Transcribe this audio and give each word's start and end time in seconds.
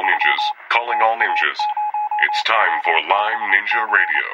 all 0.00 0.06
ninjas, 0.06 0.44
calling 0.70 0.98
all 1.02 1.16
ninjas. 1.18 1.58
It's 2.22 2.42
time 2.44 2.80
for 2.84 2.92
Lyme 3.10 3.52
Ninja 3.52 3.82
Radio. 3.92 4.28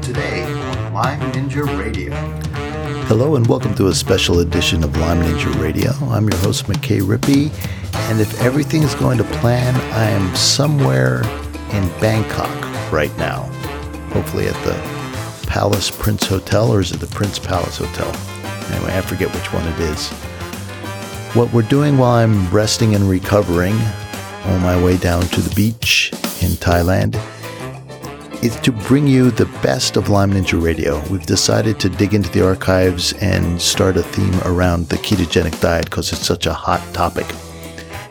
Today 0.00 0.42
on 0.42 0.94
Lyme 0.94 1.32
Ninja 1.32 1.64
Radio. 1.78 2.12
Hello 3.06 3.36
and 3.36 3.46
welcome 3.46 3.72
to 3.76 3.86
a 3.86 3.94
special 3.94 4.40
edition 4.40 4.82
of 4.82 4.96
Lyme 4.96 5.22
Ninja 5.22 5.54
Radio. 5.62 5.92
I'm 6.10 6.28
your 6.28 6.38
host, 6.40 6.66
McKay 6.66 7.02
Rippey, 7.02 7.52
and 8.10 8.20
if 8.20 8.40
everything 8.40 8.82
is 8.82 8.96
going 8.96 9.18
to 9.18 9.24
plan, 9.24 9.76
I 9.92 10.10
am 10.10 10.34
somewhere 10.34 11.22
in 11.72 11.88
Bangkok 12.00 12.50
right 12.90 13.16
now. 13.16 13.42
Hopefully 14.12 14.48
at 14.48 14.60
the 14.64 14.74
Palace 15.46 15.88
Prince 15.88 16.26
Hotel, 16.26 16.68
or 16.72 16.80
is 16.80 16.90
it 16.90 16.98
the 16.98 17.06
Prince 17.06 17.38
Palace 17.38 17.78
Hotel? 17.78 18.12
Anyway, 18.72 18.92
I 18.92 19.02
forget 19.02 19.32
which 19.32 19.52
one 19.52 19.68
it 19.68 19.78
is. 19.78 20.12
What 21.34 21.52
we're 21.52 21.62
doing 21.62 21.98
while 21.98 22.12
I'm 22.12 22.48
resting 22.50 22.94
and 22.94 23.10
recovering 23.10 23.74
on 24.44 24.62
my 24.62 24.80
way 24.80 24.96
down 24.96 25.22
to 25.22 25.40
the 25.40 25.52
beach 25.56 26.12
in 26.40 26.50
Thailand 26.50 27.16
is 28.44 28.54
to 28.60 28.70
bring 28.70 29.08
you 29.08 29.32
the 29.32 29.46
best 29.60 29.96
of 29.96 30.08
Lyme 30.08 30.30
Ninja 30.30 30.62
Radio. 30.62 31.02
We've 31.08 31.26
decided 31.26 31.80
to 31.80 31.88
dig 31.88 32.14
into 32.14 32.30
the 32.30 32.46
archives 32.46 33.14
and 33.14 33.60
start 33.60 33.96
a 33.96 34.04
theme 34.04 34.38
around 34.44 34.88
the 34.88 34.96
ketogenic 34.98 35.60
diet 35.60 35.86
because 35.86 36.12
it's 36.12 36.24
such 36.24 36.46
a 36.46 36.54
hot 36.54 36.80
topic. 36.94 37.26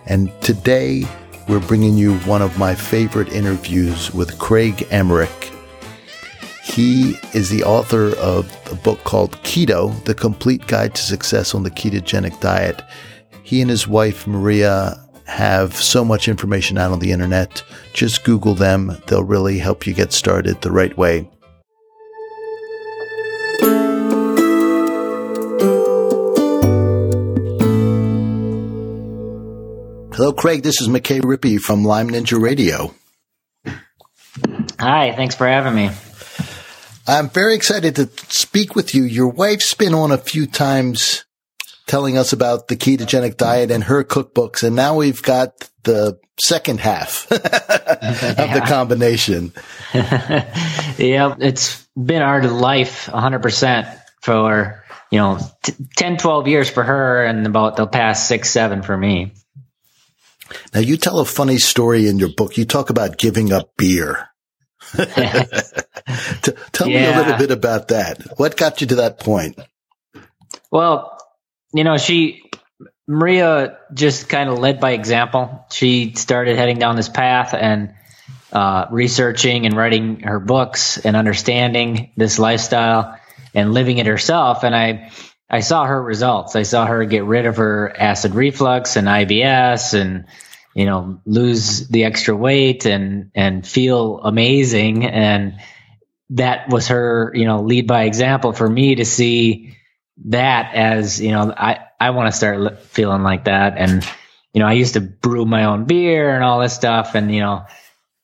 And 0.05 0.29
today 0.41 1.05
we're 1.47 1.61
bringing 1.61 1.95
you 1.97 2.17
one 2.25 2.41
of 2.41 2.59
my 2.59 2.75
favorite 2.75 3.31
interviews 3.31 4.13
with 4.13 4.37
Craig 4.37 4.85
Emmerich. 4.91 5.49
He 6.61 7.15
is 7.33 7.49
the 7.49 7.63
author 7.63 8.17
of 8.17 8.53
a 8.69 8.75
book 8.75 9.01
called 9.05 9.41
Keto, 9.43 10.03
The 10.03 10.13
Complete 10.13 10.67
Guide 10.67 10.93
to 10.95 11.01
Success 11.01 11.55
on 11.55 11.63
the 11.63 11.71
Ketogenic 11.71 12.41
Diet. 12.41 12.81
He 13.43 13.61
and 13.61 13.69
his 13.69 13.87
wife, 13.87 14.25
Maria, 14.25 14.97
have 15.25 15.75
so 15.75 16.05
much 16.05 16.27
information 16.27 16.77
out 16.77 16.91
on 16.91 16.99
the 16.99 17.11
internet. 17.11 17.61
Just 17.93 18.23
Google 18.23 18.55
them. 18.55 18.97
They'll 19.07 19.23
really 19.23 19.59
help 19.59 19.85
you 19.85 19.93
get 19.93 20.13
started 20.13 20.61
the 20.61 20.71
right 20.71 20.97
way. 20.97 21.29
Hello, 30.15 30.31
Craig. 30.31 30.63
This 30.63 30.79
is 30.79 30.87
McKay 30.87 31.21
Rippey 31.21 31.59
from 31.59 31.83
Lyme 31.83 32.11
Ninja 32.11 32.41
Radio. 32.41 32.93
Hi, 34.79 35.11
thanks 35.15 35.35
for 35.35 35.47
having 35.47 35.75
me. 35.75 35.89
I'm 37.05 37.29
very 37.29 37.55
excited 37.55 37.95
to 37.97 38.09
speak 38.29 38.75
with 38.75 38.95
you. 38.95 39.03
Your 39.03 39.27
wife's 39.27 39.73
been 39.73 39.93
on 39.93 40.11
a 40.11 40.17
few 40.17 40.47
times 40.47 41.25
telling 41.87 42.17
us 42.17 42.33
about 42.33 42.67
the 42.67 42.75
ketogenic 42.75 43.37
diet 43.37 43.71
and 43.71 43.83
her 43.85 44.03
cookbooks, 44.03 44.63
and 44.63 44.75
now 44.75 44.95
we've 44.95 45.21
got 45.21 45.69
the 45.83 46.19
second 46.39 46.79
half 46.79 47.31
of 47.31 47.41
the 47.41 48.63
combination. 48.65 49.53
yeah, 49.93 51.35
it's 51.39 51.85
been 51.95 52.21
our 52.21 52.47
life 52.47 53.07
100% 53.07 53.99
for, 54.21 54.83
you 55.11 55.19
know, 55.19 55.39
t- 55.61 55.73
10, 55.97 56.17
12 56.17 56.47
years 56.47 56.69
for 56.69 56.83
her 56.83 57.25
and 57.25 57.45
about 57.45 57.75
the 57.75 57.87
past 57.87 58.27
six, 58.27 58.49
seven 58.49 58.81
for 58.81 58.97
me. 58.97 59.33
Now, 60.73 60.81
you 60.81 60.97
tell 60.97 61.19
a 61.19 61.25
funny 61.25 61.57
story 61.57 62.07
in 62.07 62.19
your 62.19 62.29
book. 62.29 62.57
You 62.57 62.65
talk 62.65 62.89
about 62.89 63.17
giving 63.17 63.51
up 63.51 63.75
beer. 63.77 64.29
Tell 64.93 66.87
yeah. 66.87 66.99
me 66.99 67.05
a 67.05 67.17
little 67.17 67.37
bit 67.37 67.49
about 67.49 67.87
that. 67.87 68.21
What 68.37 68.57
got 68.57 68.81
you 68.81 68.87
to 68.87 68.95
that 68.95 69.19
point? 69.19 69.59
Well, 70.69 71.12
you 71.73 71.83
know, 71.83 71.97
she, 71.97 72.43
Maria 73.07 73.79
just 73.93 74.29
kind 74.29 74.49
of 74.49 74.59
led 74.59 74.79
by 74.79 74.91
example. 74.91 75.65
She 75.71 76.13
started 76.15 76.57
heading 76.57 76.77
down 76.77 76.95
this 76.95 77.09
path 77.09 77.53
and 77.53 77.95
uh, 78.51 78.85
researching 78.91 79.65
and 79.65 79.75
writing 79.75 80.21
her 80.21 80.39
books 80.39 80.97
and 80.97 81.15
understanding 81.15 82.11
this 82.15 82.37
lifestyle 82.37 83.19
and 83.53 83.73
living 83.73 83.97
it 83.97 84.05
herself. 84.05 84.63
And 84.63 84.75
I, 84.75 85.11
I 85.49 85.61
saw 85.61 85.85
her 85.85 86.01
results. 86.01 86.55
I 86.55 86.63
saw 86.63 86.85
her 86.85 87.03
get 87.05 87.23
rid 87.25 87.45
of 87.45 87.57
her 87.57 87.93
acid 87.97 88.35
reflux 88.35 88.95
and 88.95 89.07
IBS 89.07 89.99
and, 89.99 90.25
you 90.75 90.85
know, 90.85 91.19
lose 91.25 91.87
the 91.87 92.05
extra 92.05 92.35
weight 92.35 92.85
and, 92.85 93.31
and 93.35 93.65
feel 93.65 94.19
amazing. 94.19 95.05
And 95.05 95.59
that 96.31 96.69
was 96.69 96.87
her, 96.87 97.31
you 97.33 97.45
know, 97.45 97.61
lead 97.61 97.87
by 97.87 98.03
example 98.03 98.53
for 98.53 98.69
me 98.69 98.95
to 98.95 99.05
see 99.05 99.75
that 100.25 100.73
as, 100.75 101.21
you 101.21 101.31
know, 101.31 101.53
I, 101.55 101.79
I 101.99 102.11
want 102.11 102.31
to 102.31 102.37
start 102.37 102.81
feeling 102.83 103.23
like 103.23 103.45
that. 103.45 103.75
And, 103.77 104.07
you 104.53 104.59
know, 104.59 104.67
I 104.67 104.73
used 104.73 104.93
to 104.93 105.01
brew 105.01 105.45
my 105.45 105.65
own 105.65 105.85
beer 105.85 106.33
and 106.33 106.43
all 106.43 106.59
this 106.59 106.73
stuff 106.73 107.15
and, 107.15 107.33
you 107.33 107.41
know, 107.41 107.65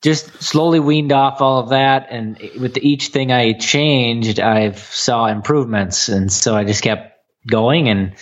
just 0.01 0.41
slowly 0.41 0.79
weaned 0.79 1.11
off 1.11 1.41
all 1.41 1.59
of 1.59 1.69
that. 1.69 2.07
And 2.09 2.37
with 2.59 2.77
each 2.77 3.07
thing 3.07 3.31
I 3.31 3.53
changed, 3.53 4.39
I 4.39 4.71
saw 4.71 5.25
improvements. 5.25 6.07
And 6.07 6.31
so 6.31 6.55
I 6.55 6.63
just 6.63 6.83
kept 6.83 7.09
going 7.47 7.89
and 7.89 8.13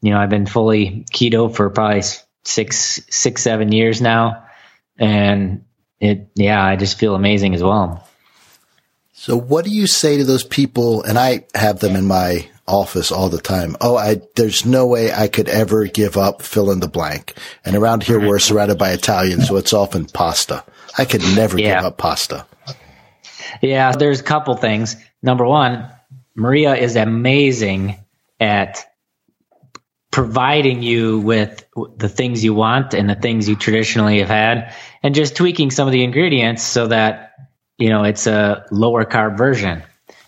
you 0.00 0.10
know 0.10 0.18
i've 0.18 0.30
been 0.30 0.46
fully 0.46 1.04
keto 1.12 1.54
for 1.54 1.70
probably 1.70 2.02
six 2.44 3.00
six 3.10 3.42
seven 3.42 3.72
years 3.72 4.00
now 4.00 4.44
and 4.98 5.64
it 6.00 6.30
yeah 6.34 6.64
i 6.64 6.76
just 6.76 6.98
feel 6.98 7.14
amazing 7.14 7.54
as 7.54 7.62
well 7.62 8.06
so 9.12 9.36
what 9.36 9.64
do 9.64 9.70
you 9.70 9.86
say 9.86 10.16
to 10.16 10.24
those 10.24 10.44
people 10.44 11.02
and 11.02 11.18
i 11.18 11.44
have 11.54 11.78
them 11.80 11.94
in 11.94 12.06
my 12.06 12.48
office 12.66 13.12
all 13.12 13.28
the 13.28 13.40
time. 13.40 13.76
Oh 13.80 13.96
i 13.96 14.20
there's 14.36 14.64
no 14.64 14.86
way 14.86 15.12
i 15.12 15.28
could 15.28 15.48
ever 15.48 15.84
give 15.84 16.16
up 16.16 16.42
fill 16.42 16.70
in 16.70 16.80
the 16.80 16.88
blank. 16.88 17.34
And 17.64 17.76
around 17.76 18.02
here 18.02 18.18
we're 18.20 18.38
surrounded 18.38 18.78
by 18.78 18.90
italians 18.90 19.48
so 19.48 19.56
it's 19.56 19.72
often 19.72 20.06
pasta. 20.06 20.64
I 20.96 21.04
could 21.04 21.22
never 21.34 21.58
yeah. 21.58 21.76
give 21.76 21.84
up 21.84 21.98
pasta. 21.98 22.46
Yeah 23.60 23.92
there's 23.92 24.20
a 24.20 24.24
couple 24.24 24.56
things. 24.56 24.96
Number 25.22 25.44
one 25.44 25.90
maria 26.34 26.74
is 26.74 26.96
amazing 26.96 27.96
at 28.40 28.84
providing 30.10 30.82
you 30.82 31.18
with 31.18 31.66
the 31.96 32.08
things 32.08 32.44
you 32.44 32.54
want 32.54 32.94
and 32.94 33.10
the 33.10 33.16
things 33.16 33.48
you 33.48 33.56
traditionally 33.56 34.20
have 34.20 34.28
had 34.28 34.72
and 35.02 35.12
just 35.12 35.34
tweaking 35.34 35.72
some 35.72 35.88
of 35.88 35.92
the 35.92 36.04
ingredients 36.04 36.62
so 36.62 36.86
that 36.86 37.32
you 37.78 37.88
know 37.88 38.04
it's 38.04 38.28
a 38.28 38.64
lower 38.70 39.04
carb 39.04 39.36
version 39.36 39.82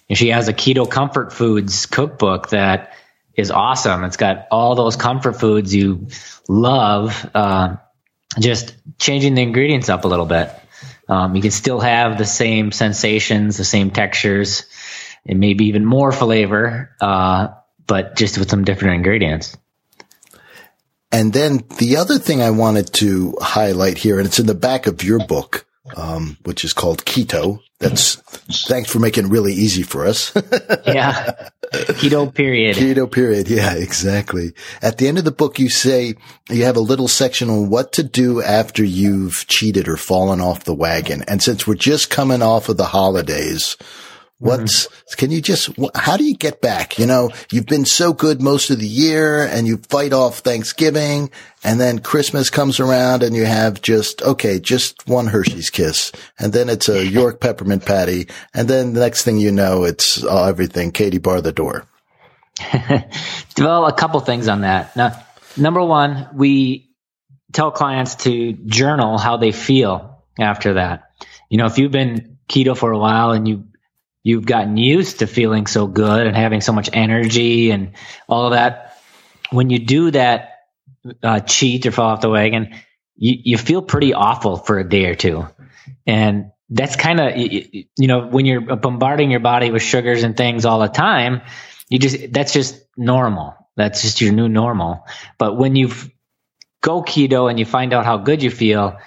and 0.08 0.16
she 0.18 0.28
has 0.28 0.48
a 0.48 0.52
keto 0.52 0.90
comfort 0.90 1.32
foods 1.32 1.86
cookbook 1.86 2.50
that 2.50 2.92
is 3.34 3.50
awesome 3.50 4.04
it's 4.04 4.16
got 4.16 4.46
all 4.50 4.74
those 4.74 4.96
comfort 4.96 5.34
foods 5.34 5.74
you 5.74 6.08
love 6.48 7.28
uh, 7.34 7.76
just 8.38 8.74
changing 8.98 9.34
the 9.34 9.42
ingredients 9.42 9.88
up 9.88 10.04
a 10.04 10.08
little 10.08 10.26
bit 10.26 10.50
um, 11.08 11.36
you 11.36 11.42
can 11.42 11.50
still 11.50 11.80
have 11.80 12.18
the 12.18 12.26
same 12.26 12.72
sensations 12.72 13.56
the 13.56 13.64
same 13.64 13.90
textures 13.90 14.64
and 15.24 15.40
maybe 15.40 15.66
even 15.66 15.84
more 15.84 16.12
flavor 16.12 16.94
uh, 17.00 17.48
but 17.86 18.16
just 18.16 18.38
with 18.38 18.50
some 18.50 18.64
different 18.64 18.96
ingredients. 18.96 19.56
And 21.12 21.32
then 21.32 21.64
the 21.78 21.96
other 21.98 22.18
thing 22.18 22.42
I 22.42 22.50
wanted 22.50 22.92
to 22.94 23.36
highlight 23.40 23.98
here, 23.98 24.18
and 24.18 24.26
it's 24.26 24.38
in 24.38 24.46
the 24.46 24.54
back 24.54 24.86
of 24.86 25.02
your 25.02 25.24
book, 25.24 25.65
um, 25.94 26.36
which 26.44 26.64
is 26.64 26.72
called 26.72 27.04
Keto. 27.04 27.60
That's 27.78 28.16
thanks 28.66 28.90
for 28.90 28.98
making 28.98 29.26
it 29.26 29.30
really 29.30 29.52
easy 29.52 29.82
for 29.82 30.06
us. 30.06 30.32
yeah. 30.86 31.50
Keto 31.72 32.32
period. 32.32 32.76
Keto 32.76 33.10
period. 33.10 33.48
Yeah, 33.48 33.74
exactly. 33.74 34.52
At 34.80 34.98
the 34.98 35.08
end 35.08 35.18
of 35.18 35.24
the 35.24 35.30
book, 35.30 35.58
you 35.58 35.68
say 35.68 36.14
you 36.48 36.64
have 36.64 36.76
a 36.76 36.80
little 36.80 37.08
section 37.08 37.50
on 37.50 37.68
what 37.68 37.92
to 37.92 38.02
do 38.02 38.40
after 38.40 38.82
you've 38.82 39.46
cheated 39.46 39.88
or 39.88 39.96
fallen 39.96 40.40
off 40.40 40.64
the 40.64 40.74
wagon. 40.74 41.22
And 41.28 41.42
since 41.42 41.66
we're 41.66 41.74
just 41.74 42.08
coming 42.08 42.40
off 42.40 42.68
of 42.68 42.78
the 42.78 42.86
holidays, 42.86 43.76
What's, 44.38 44.86
mm-hmm. 44.86 45.16
can 45.16 45.30
you 45.30 45.40
just, 45.40 45.70
how 45.94 46.18
do 46.18 46.24
you 46.24 46.36
get 46.36 46.60
back? 46.60 46.98
You 46.98 47.06
know, 47.06 47.30
you've 47.50 47.66
been 47.66 47.86
so 47.86 48.12
good 48.12 48.42
most 48.42 48.68
of 48.68 48.78
the 48.78 48.86
year 48.86 49.46
and 49.46 49.66
you 49.66 49.78
fight 49.78 50.12
off 50.12 50.40
Thanksgiving 50.40 51.30
and 51.64 51.80
then 51.80 52.00
Christmas 52.00 52.50
comes 52.50 52.78
around 52.78 53.22
and 53.22 53.34
you 53.34 53.46
have 53.46 53.80
just, 53.80 54.20
okay, 54.20 54.60
just 54.60 55.08
one 55.08 55.26
Hershey's 55.26 55.70
kiss. 55.70 56.12
And 56.38 56.52
then 56.52 56.68
it's 56.68 56.88
a 56.90 57.04
York 57.04 57.40
peppermint 57.40 57.86
patty. 57.86 58.28
And 58.52 58.68
then 58.68 58.92
the 58.92 59.00
next 59.00 59.22
thing 59.22 59.38
you 59.38 59.52
know, 59.52 59.84
it's 59.84 60.22
uh, 60.22 60.44
everything. 60.44 60.92
Katie 60.92 61.18
bar 61.18 61.40
the 61.40 61.52
door. 61.52 61.86
well, 63.58 63.86
a 63.86 63.92
couple 63.92 64.20
things 64.20 64.48
on 64.48 64.62
that. 64.62 64.94
Now, 64.96 65.24
number 65.56 65.82
one, 65.82 66.28
we 66.34 66.90
tell 67.52 67.70
clients 67.70 68.16
to 68.16 68.52
journal 68.52 69.16
how 69.16 69.38
they 69.38 69.52
feel 69.52 70.22
after 70.38 70.74
that. 70.74 71.10
You 71.48 71.56
know, 71.56 71.66
if 71.66 71.78
you've 71.78 71.92
been 71.92 72.36
keto 72.48 72.76
for 72.76 72.92
a 72.92 72.98
while 72.98 73.32
and 73.32 73.48
you 73.48 73.64
you've 74.26 74.44
gotten 74.44 74.76
used 74.76 75.20
to 75.20 75.26
feeling 75.28 75.68
so 75.68 75.86
good 75.86 76.26
and 76.26 76.36
having 76.36 76.60
so 76.60 76.72
much 76.72 76.90
energy 76.92 77.70
and 77.70 77.92
all 78.26 78.46
of 78.46 78.54
that. 78.54 78.98
When 79.50 79.70
you 79.70 79.78
do 79.78 80.10
that 80.10 80.62
uh, 81.22 81.38
cheat 81.38 81.86
or 81.86 81.92
fall 81.92 82.10
off 82.10 82.22
the 82.22 82.28
wagon, 82.28 82.74
you, 83.14 83.36
you 83.44 83.56
feel 83.56 83.82
pretty 83.82 84.14
awful 84.14 84.56
for 84.56 84.80
a 84.80 84.88
day 84.88 85.04
or 85.04 85.14
two. 85.14 85.46
And 86.08 86.50
that's 86.68 86.96
kind 86.96 87.20
of, 87.20 87.36
you, 87.36 87.84
you 87.96 88.08
know, 88.08 88.26
when 88.26 88.46
you're 88.46 88.62
bombarding 88.76 89.30
your 89.30 89.38
body 89.38 89.70
with 89.70 89.82
sugars 89.82 90.24
and 90.24 90.36
things 90.36 90.64
all 90.64 90.80
the 90.80 90.88
time, 90.88 91.42
you 91.88 92.00
just, 92.00 92.32
that's 92.32 92.52
just 92.52 92.80
normal. 92.96 93.54
That's 93.76 94.02
just 94.02 94.20
your 94.20 94.32
new 94.32 94.48
normal. 94.48 95.06
But 95.38 95.56
when 95.56 95.76
you've 95.76 96.10
go 96.80 97.00
keto 97.04 97.48
and 97.48 97.60
you 97.60 97.64
find 97.64 97.94
out 97.94 98.04
how 98.04 98.16
good 98.16 98.42
you 98.42 98.50
feel, 98.50 98.98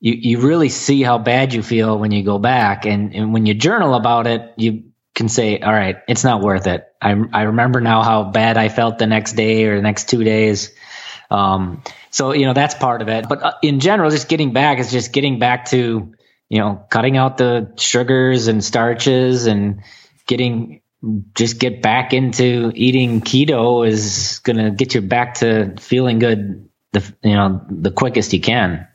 you, 0.00 0.14
you 0.14 0.40
really 0.40 0.70
see 0.70 1.02
how 1.02 1.18
bad 1.18 1.52
you 1.52 1.62
feel 1.62 1.98
when 1.98 2.10
you 2.10 2.24
go 2.24 2.38
back. 2.38 2.86
And, 2.86 3.14
and 3.14 3.32
when 3.32 3.46
you 3.46 3.54
journal 3.54 3.94
about 3.94 4.26
it, 4.26 4.54
you 4.56 4.84
can 5.14 5.28
say, 5.28 5.58
all 5.60 5.72
right, 5.72 5.98
it's 6.08 6.24
not 6.24 6.40
worth 6.40 6.66
it. 6.66 6.86
I, 7.00 7.10
I 7.32 7.42
remember 7.42 7.80
now 7.80 8.02
how 8.02 8.24
bad 8.24 8.56
I 8.56 8.70
felt 8.70 8.98
the 8.98 9.06
next 9.06 9.34
day 9.34 9.66
or 9.66 9.76
the 9.76 9.82
next 9.82 10.08
two 10.08 10.24
days. 10.24 10.72
Um, 11.30 11.82
so, 12.10 12.32
you 12.32 12.46
know, 12.46 12.54
that's 12.54 12.74
part 12.74 13.02
of 13.02 13.08
it. 13.08 13.28
But 13.28 13.42
uh, 13.42 13.52
in 13.62 13.80
general, 13.80 14.10
just 14.10 14.28
getting 14.28 14.52
back 14.52 14.78
is 14.78 14.90
just 14.90 15.12
getting 15.12 15.38
back 15.38 15.66
to, 15.66 16.14
you 16.48 16.58
know, 16.58 16.84
cutting 16.90 17.16
out 17.16 17.36
the 17.36 17.72
sugars 17.76 18.48
and 18.48 18.64
starches 18.64 19.46
and 19.46 19.82
getting, 20.26 20.80
just 21.34 21.58
get 21.58 21.82
back 21.82 22.12
into 22.12 22.72
eating 22.74 23.20
keto 23.20 23.86
is 23.86 24.40
going 24.42 24.56
to 24.56 24.70
get 24.70 24.94
you 24.94 25.00
back 25.02 25.34
to 25.34 25.76
feeling 25.78 26.18
good, 26.18 26.68
the, 26.92 27.14
you 27.22 27.34
know, 27.34 27.64
the 27.68 27.90
quickest 27.90 28.32
you 28.32 28.40
can. 28.40 28.86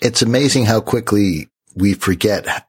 It's 0.00 0.22
amazing 0.22 0.66
how 0.66 0.80
quickly 0.80 1.48
we 1.74 1.94
forget 1.94 2.66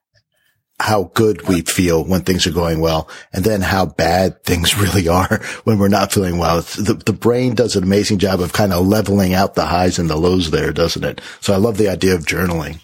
how 0.79 1.11
good 1.13 1.47
we 1.47 1.61
feel 1.61 2.05
when 2.05 2.21
things 2.21 2.47
are 2.47 2.51
going 2.51 2.79
well 2.79 3.09
and 3.33 3.43
then 3.43 3.61
how 3.61 3.85
bad 3.85 4.43
things 4.43 4.77
really 4.81 5.07
are 5.07 5.41
when 5.65 5.77
we're 5.77 5.89
not 5.89 6.11
feeling 6.11 6.37
well. 6.37 6.61
The, 6.61 6.93
the 6.93 7.13
brain 7.13 7.53
does 7.55 7.75
an 7.75 7.83
amazing 7.83 8.19
job 8.19 8.39
of 8.39 8.53
kind 8.53 8.71
of 8.71 8.87
leveling 8.87 9.33
out 9.33 9.55
the 9.55 9.65
highs 9.65 9.99
and 9.99 10.09
the 10.09 10.15
lows 10.15 10.51
there, 10.51 10.71
doesn't 10.71 11.03
it? 11.03 11.21
So 11.41 11.53
I 11.53 11.57
love 11.57 11.77
the 11.77 11.89
idea 11.89 12.15
of 12.15 12.25
journaling. 12.25 12.79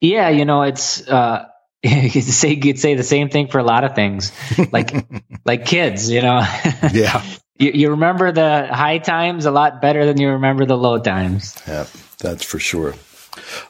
Yeah. 0.00 0.28
You 0.30 0.44
know, 0.44 0.62
it's, 0.62 1.06
uh, 1.08 1.46
you 1.82 2.10
could 2.10 2.24
say, 2.24 2.50
you 2.50 2.60
could 2.60 2.80
say 2.80 2.94
the 2.94 3.04
same 3.04 3.28
thing 3.28 3.48
for 3.48 3.58
a 3.58 3.64
lot 3.64 3.84
of 3.84 3.94
things 3.94 4.32
like, 4.72 4.92
like 5.44 5.64
kids, 5.64 6.10
you 6.10 6.22
know? 6.22 6.44
yeah. 6.92 7.24
You, 7.56 7.72
you 7.72 7.90
remember 7.90 8.30
the 8.30 8.68
high 8.70 8.98
times 8.98 9.44
a 9.44 9.50
lot 9.50 9.80
better 9.80 10.06
than 10.06 10.20
you 10.20 10.30
remember 10.30 10.64
the 10.64 10.76
low 10.76 10.98
times. 11.00 11.56
Yeah, 11.66 11.86
that's 12.18 12.44
for 12.44 12.60
sure. 12.60 12.94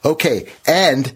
Okay. 0.03 0.51
And 0.65 1.13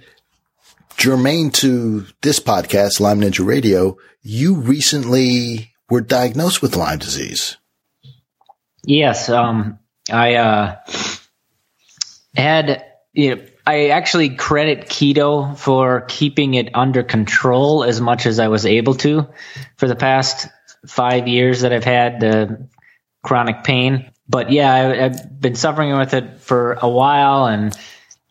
germane 0.98 1.52
to 1.52 2.06
this 2.22 2.40
podcast, 2.40 3.00
Lyme 3.00 3.22
Ninja 3.22 3.46
Radio, 3.46 3.98
you 4.22 4.56
recently 4.56 5.74
were 5.90 6.02
diagnosed 6.02 6.62
with 6.62 6.76
Lyme 6.76 7.00
disease. 7.00 7.58
Yes. 8.86 9.30
Um, 9.30 9.80
I, 10.12 10.36
uh, 10.36 10.76
had, 12.36 12.86
you 13.14 13.36
know, 13.36 13.42
I 13.66 13.90
actually 13.90 14.36
credit 14.36 14.88
keto 14.88 15.58
for 15.58 16.02
keeping 16.02 16.54
it 16.54 16.70
under 16.74 17.02
control 17.02 17.84
as 17.84 18.02
much 18.02 18.26
as 18.26 18.40
I 18.40 18.50
was 18.50 18.66
able 18.66 18.96
to 18.96 19.28
for 19.78 19.88
the 19.88 19.96
past 19.96 20.50
five 20.86 21.30
years 21.30 21.62
that 21.62 21.72
I've 21.72 21.86
had 21.86 22.20
the 22.20 22.68
chronic 23.24 23.64
pain. 23.64 24.12
But 24.28 24.52
yeah, 24.52 24.74
I, 24.74 24.80
have 24.96 25.40
been 25.40 25.56
suffering 25.56 25.98
with 25.98 26.14
it 26.14 26.42
for 26.42 26.74
a 26.74 26.90
while 26.90 27.46
and 27.46 27.74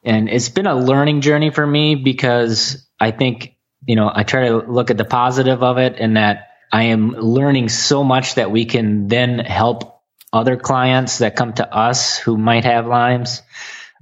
and 0.04 0.28
it's 0.28 0.48
been 0.48 0.66
a 0.66 0.74
learning 0.74 1.20
journey 1.20 1.50
for 1.50 1.66
me 1.66 1.94
because 1.94 2.86
I 2.98 3.10
think, 3.10 3.56
you 3.86 3.96
know, 3.96 4.10
I 4.12 4.24
try 4.24 4.48
to 4.48 4.58
look 4.58 4.90
at 4.90 4.96
the 4.96 5.04
positive 5.04 5.62
of 5.62 5.78
it 5.78 5.96
and 5.98 6.16
that 6.16 6.48
I 6.72 6.84
am 6.84 7.10
learning 7.12 7.68
so 7.68 8.02
much 8.02 8.36
that 8.36 8.50
we 8.50 8.64
can 8.64 9.08
then 9.08 9.38
help 9.38 10.00
other 10.32 10.56
clients 10.56 11.18
that 11.18 11.36
come 11.36 11.52
to 11.54 11.74
us 11.74 12.18
who 12.18 12.36
might 12.36 12.64
have 12.64 12.86
Lyme's, 12.86 13.42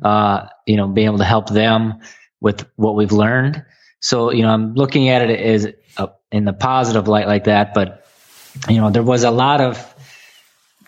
uh, 0.03 0.47
you 0.67 0.77
know, 0.77 0.87
be 0.87 1.05
able 1.05 1.19
to 1.19 1.25
help 1.25 1.49
them 1.49 2.01
with 2.41 2.67
what 2.77 2.95
we've 2.95 3.13
learned. 3.13 3.65
So, 4.01 4.31
you 4.31 4.43
know, 4.43 4.51
I'm 4.51 4.75
looking 4.75 5.09
at 5.09 5.29
it 5.29 5.41
as 5.41 5.69
a, 5.99 6.11
in 6.33 6.45
the 6.45 6.53
positive 6.53 7.09
light 7.09 7.27
like 7.27 7.45
that, 7.45 7.75
but, 7.75 8.07
you 8.69 8.81
know, 8.81 8.91
there 8.91 9.03
was 9.03 9.25
a 9.25 9.31
lot 9.31 9.61
of 9.61 9.95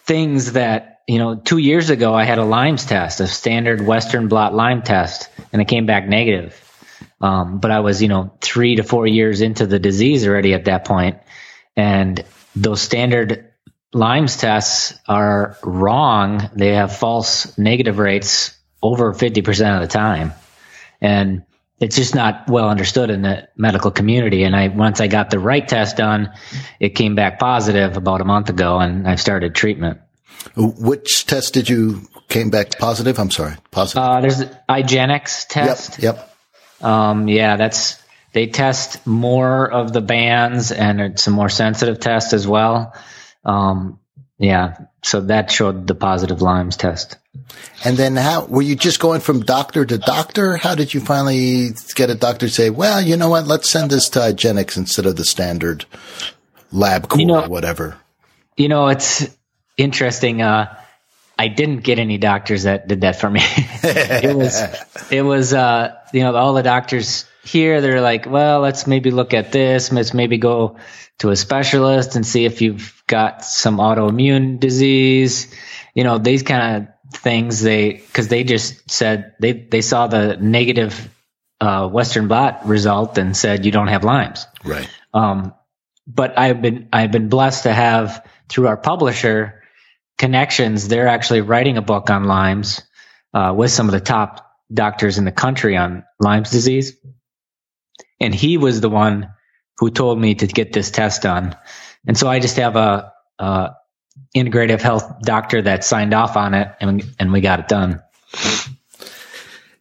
things 0.05 0.53
that 0.53 0.92
you 1.06 1.19
know, 1.19 1.34
two 1.37 1.58
years 1.58 1.90
ago, 1.90 2.14
I 2.14 2.25
had 2.25 2.38
a 2.38 2.44
Lyme's 2.44 2.84
test, 2.87 3.20
a 3.20 3.26
standard 3.26 3.84
Western 3.84 4.28
blot 4.28 4.54
Lyme 4.54 4.82
test, 4.82 5.28
and 5.52 5.60
it 5.60 5.66
came 5.66 5.87
back 5.87 6.08
negative. 6.08 6.58
Um, 7.20 7.58
but 7.58 7.70
I 7.70 7.81
was, 7.81 8.02
you 8.02 8.08
know, 8.08 8.32
three 8.40 8.76
to 8.76 8.82
four 8.82 9.06
years 9.06 9.40
into 9.40 9.66
the 9.66 9.78
disease 9.78 10.26
already 10.26 10.54
at 10.54 10.66
that 10.66 10.84
point, 10.84 11.19
and 11.76 12.25
those 12.54 12.82
standard 12.82 13.52
Lyme's 13.93 14.37
tests 14.37 14.99
are 15.06 15.56
wrong. 15.62 16.50
They 16.54 16.75
have 16.75 16.96
false 16.96 17.58
negative 17.58 17.99
rates 17.99 18.56
over 18.82 19.12
50% 19.12 19.75
of 19.76 19.82
the 19.82 19.88
time. 19.88 20.32
And 21.00 21.44
it's 21.78 21.96
just 21.96 22.14
not 22.14 22.49
well 22.49 22.69
understood 22.69 23.10
in 23.10 23.22
the 23.22 23.49
medical 23.56 23.90
community. 23.90 24.44
And 24.44 24.56
I, 24.56 24.69
once 24.69 25.00
I 25.00 25.08
got 25.08 25.31
the 25.31 25.38
right 25.38 25.66
test 25.66 25.96
done, 25.96 26.32
it 26.81 26.90
came 26.90 27.14
back 27.14 27.38
positive 27.38 27.96
about 27.96 28.20
a 28.20 28.25
month 28.25 28.49
ago 28.49 28.78
and 28.78 29.06
I've 29.06 29.20
started 29.20 29.54
treatment. 29.54 30.00
Which 30.56 31.26
test 31.26 31.55
did 31.55 31.69
you 31.69 32.08
came 32.29 32.50
back 32.50 32.79
positive? 32.79 33.19
I'm 33.19 33.31
sorry, 33.31 33.55
positive. 33.70 34.02
Uh, 34.02 34.20
there's 34.20 34.44
IGeneX 34.69 35.49
test. 35.49 35.99
Yep. 35.99 36.17
Yep. 36.81 36.88
Um, 36.88 37.29
yeah, 37.29 37.56
that's 37.56 38.02
they 38.32 38.46
test 38.46 39.06
more 39.06 39.70
of 39.70 39.93
the 39.93 40.00
bands 40.00 40.73
and 40.73 41.00
it's 41.00 41.26
a 41.26 41.31
more 41.31 41.49
sensitive 41.49 42.00
test 42.00 42.32
as 42.32 42.46
well. 42.46 42.94
Um, 43.44 43.99
yeah, 44.38 44.76
so 45.02 45.20
that 45.23 45.50
showed 45.50 45.87
the 45.87 45.94
positive 45.94 46.43
Lyme's 46.43 46.76
test. 46.76 47.17
And 47.85 47.96
then 47.96 48.17
how 48.17 48.46
were 48.46 48.62
you 48.62 48.76
just 48.76 49.00
going 49.00 49.20
from 49.20 49.40
doctor 49.40 49.85
to 49.85 49.99
doctor? 49.99 50.56
How 50.56 50.75
did 50.75 50.94
you 50.94 51.00
finally 51.00 51.70
get 51.94 52.11
a 52.11 52.14
doctor 52.14 52.46
to 52.46 52.52
say, 52.52 52.70
well, 52.70 53.00
you 53.00 53.17
know 53.17 53.28
what, 53.28 53.46
let's 53.46 53.70
send 53.70 53.90
this 53.90 54.08
to 54.11 54.20
IGeneX 54.20 54.76
instead 54.76 55.06
of 55.06 55.17
the 55.17 55.25
standard 55.25 55.85
LabCorp 56.73 57.20
you 57.20 57.26
know, 57.26 57.44
or 57.44 57.49
whatever? 57.49 57.99
You 58.56 58.69
know, 58.69 58.88
it's 58.88 59.26
interesting. 59.82 60.43
Uh, 60.43 60.75
I 61.38 61.49
didn't 61.49 61.79
get 61.79 61.99
any 61.99 62.19
doctors 62.19 62.64
that 62.64 62.87
did 62.87 63.00
that 63.02 63.17
for 63.17 63.29
me. 63.29 63.40
it 63.44 64.37
was, 64.37 64.62
it 65.11 65.23
was, 65.23 65.52
uh, 65.52 65.96
you 66.12 66.23
know, 66.23 66.34
all 66.34 66.55
the 66.55 66.62
doctors 66.62 67.26
here, 67.44 67.81
they're 67.81 68.00
like, 68.00 68.26
well, 68.26 68.61
let's 68.61 68.87
maybe 68.87 69.11
look 69.11 69.34
at 69.34 69.50
this. 69.52 69.90
Let's 69.93 70.14
maybe 70.14 70.38
go 70.38 70.76
to 71.19 71.31
a 71.31 71.37
specialist 71.37 72.17
and 72.17 72.26
see 72.26 72.44
if 72.44 72.62
you've 72.62 73.02
got 73.06 73.44
some 73.44 73.79
autoimmune 73.79 74.61
disease. 74.61 75.52
You 75.94 76.05
know, 76.05 76.19
these 76.19 76.43
kind 76.43 76.88
of 76.88 77.19
things. 77.20 77.61
They, 77.61 77.94
cause 78.12 78.28
they 78.28 78.44
just 78.44 78.90
said 78.90 79.35
they, 79.40 79.52
they 79.52 79.81
saw 79.81 80.06
the 80.06 80.37
negative, 80.37 81.08
uh, 81.61 81.88
Western 81.88 82.28
blot 82.28 82.67
result 82.67 83.19
and 83.19 83.37
said, 83.37 83.64
you 83.64 83.73
don't 83.73 83.88
have 83.88 84.05
Lyme's. 84.05 84.46
Right. 84.64 84.88
Um, 85.12 85.55
but 86.06 86.38
I've 86.38 86.62
been, 86.62 86.88
I've 86.93 87.12
been 87.12 87.28
blessed 87.28 87.64
to 87.64 87.73
have 87.73 88.26
through 88.49 88.69
our 88.69 88.76
publisher, 88.76 89.62
connections, 90.23 90.87
they're 90.87 91.09
actually 91.09 91.41
writing 91.41 91.77
a 91.77 91.83
book 91.83 92.09
on 92.09 92.25
Lyme's 92.25 92.81
uh, 93.35 93.53
with 93.57 93.73
some 93.73 93.89
of 93.89 93.93
the 93.93 94.01
top 94.01 94.49
doctors 94.73 95.19
in 95.19 95.25
the 95.25 95.33
country 95.33 95.76
on 95.76 96.05
Lyme's 96.21 96.52
disease. 96.52 96.97
And 98.21 98.33
he 98.33 98.57
was 98.57 98.81
the 98.81 98.88
one 98.88 99.35
who 99.79 99.91
told 99.91 100.21
me 100.21 100.37
to 100.37 100.47
get 100.47 100.73
this 100.73 100.93
test 100.93 101.23
done. 101.23 101.57
And 102.07 102.17
so 102.17 102.29
I 102.29 102.38
just 102.38 102.57
have 102.59 102.76
a, 102.76 103.12
a 103.41 103.71
integrative 104.37 104.81
health 104.81 105.23
doctor 105.23 105.61
that 105.61 105.83
signed 105.83 106.14
off 106.14 106.37
on 106.37 106.55
it 106.55 106.69
and, 106.81 107.02
and 107.19 107.33
we 107.33 107.41
got 107.41 107.59
it 107.59 107.67
done. 107.67 108.00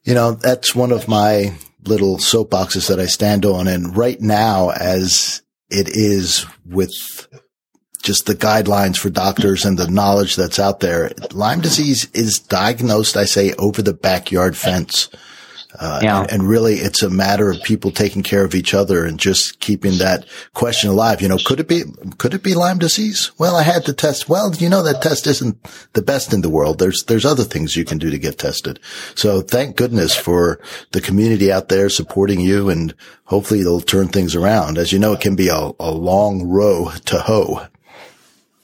You 0.04 0.16
know, 0.16 0.32
that's 0.32 0.74
one 0.74 0.92
of 0.92 1.08
my 1.08 1.54
little 1.86 2.18
soapboxes 2.18 2.88
that 2.88 3.00
I 3.00 3.06
stand 3.06 3.46
on. 3.46 3.68
And 3.68 3.96
right 3.96 4.20
now, 4.20 4.72
as 4.72 5.44
it 5.70 5.88
is 5.88 6.48
with 6.66 7.28
just 8.02 8.26
the 8.26 8.36
guidelines 8.36 8.98
for 8.98 9.10
doctors 9.10 9.66
and 9.66 9.78
the 9.78 9.90
knowledge 9.90 10.36
that's 10.36 10.60
out 10.60 10.80
there. 10.80 11.12
Lyme 11.32 11.62
disease 11.62 12.10
is 12.14 12.40
diagnosed, 12.40 13.16
I 13.16 13.26
say, 13.26 13.54
over 13.54 13.82
the 13.82 13.94
backyard 13.94 14.58
fence. 14.58 15.10
Uh, 15.80 16.02
yeah. 16.04 16.22
and, 16.22 16.32
and, 16.32 16.50
really 16.50 16.76
it's 16.76 17.02
a 17.02 17.10
matter 17.10 17.50
of 17.50 17.64
people 17.64 17.92
taking 17.92 18.24
care 18.24 18.44
of 18.44 18.54
each 18.54 18.74
other 18.74 19.06
and 19.06 19.18
just 19.18 19.62
keeping 19.62 20.00
that 20.00 20.26
question 20.54 20.90
alive. 20.90 21.22
You 21.22 21.30
know, 21.30 21.38
could 21.38 21.62
it 21.62 21.68
be, 21.70 21.84
could 22.18 22.34
it 22.34 22.44
be 22.44 22.56
Lyme 22.56 22.78
disease? 22.78 23.32
Well, 23.38 23.56
I 23.56 23.64
had 23.64 23.86
to 23.86 23.94
test. 23.94 24.28
Well, 24.28 24.54
you 24.56 24.68
know, 24.68 24.84
that 24.84 25.02
test 25.02 25.28
isn't 25.28 25.58
the 25.94 26.02
best 26.02 26.34
in 26.34 26.42
the 26.42 26.50
world. 26.50 26.80
There's, 26.80 27.04
there's 27.06 27.26
other 27.26 27.46
things 27.46 27.78
you 27.78 27.86
can 27.86 28.00
do 28.00 28.10
to 28.10 28.20
get 28.20 28.38
tested. 28.38 28.80
So 29.16 29.42
thank 29.42 29.78
goodness 29.78 30.14
for 30.14 30.60
the 30.92 31.00
community 31.00 31.52
out 31.52 31.70
there 31.70 31.90
supporting 31.90 32.42
you 32.42 32.70
and 32.70 32.94
hopefully 33.26 33.62
it'll 33.62 33.80
turn 33.80 34.10
things 34.10 34.36
around. 34.36 34.78
As 34.78 34.92
you 34.92 35.00
know, 35.00 35.14
it 35.14 35.22
can 35.22 35.38
be 35.38 35.48
a, 35.48 35.72
a 35.80 35.92
long 35.92 36.44
row 36.44 36.92
to 37.06 37.20
hoe. 37.20 37.66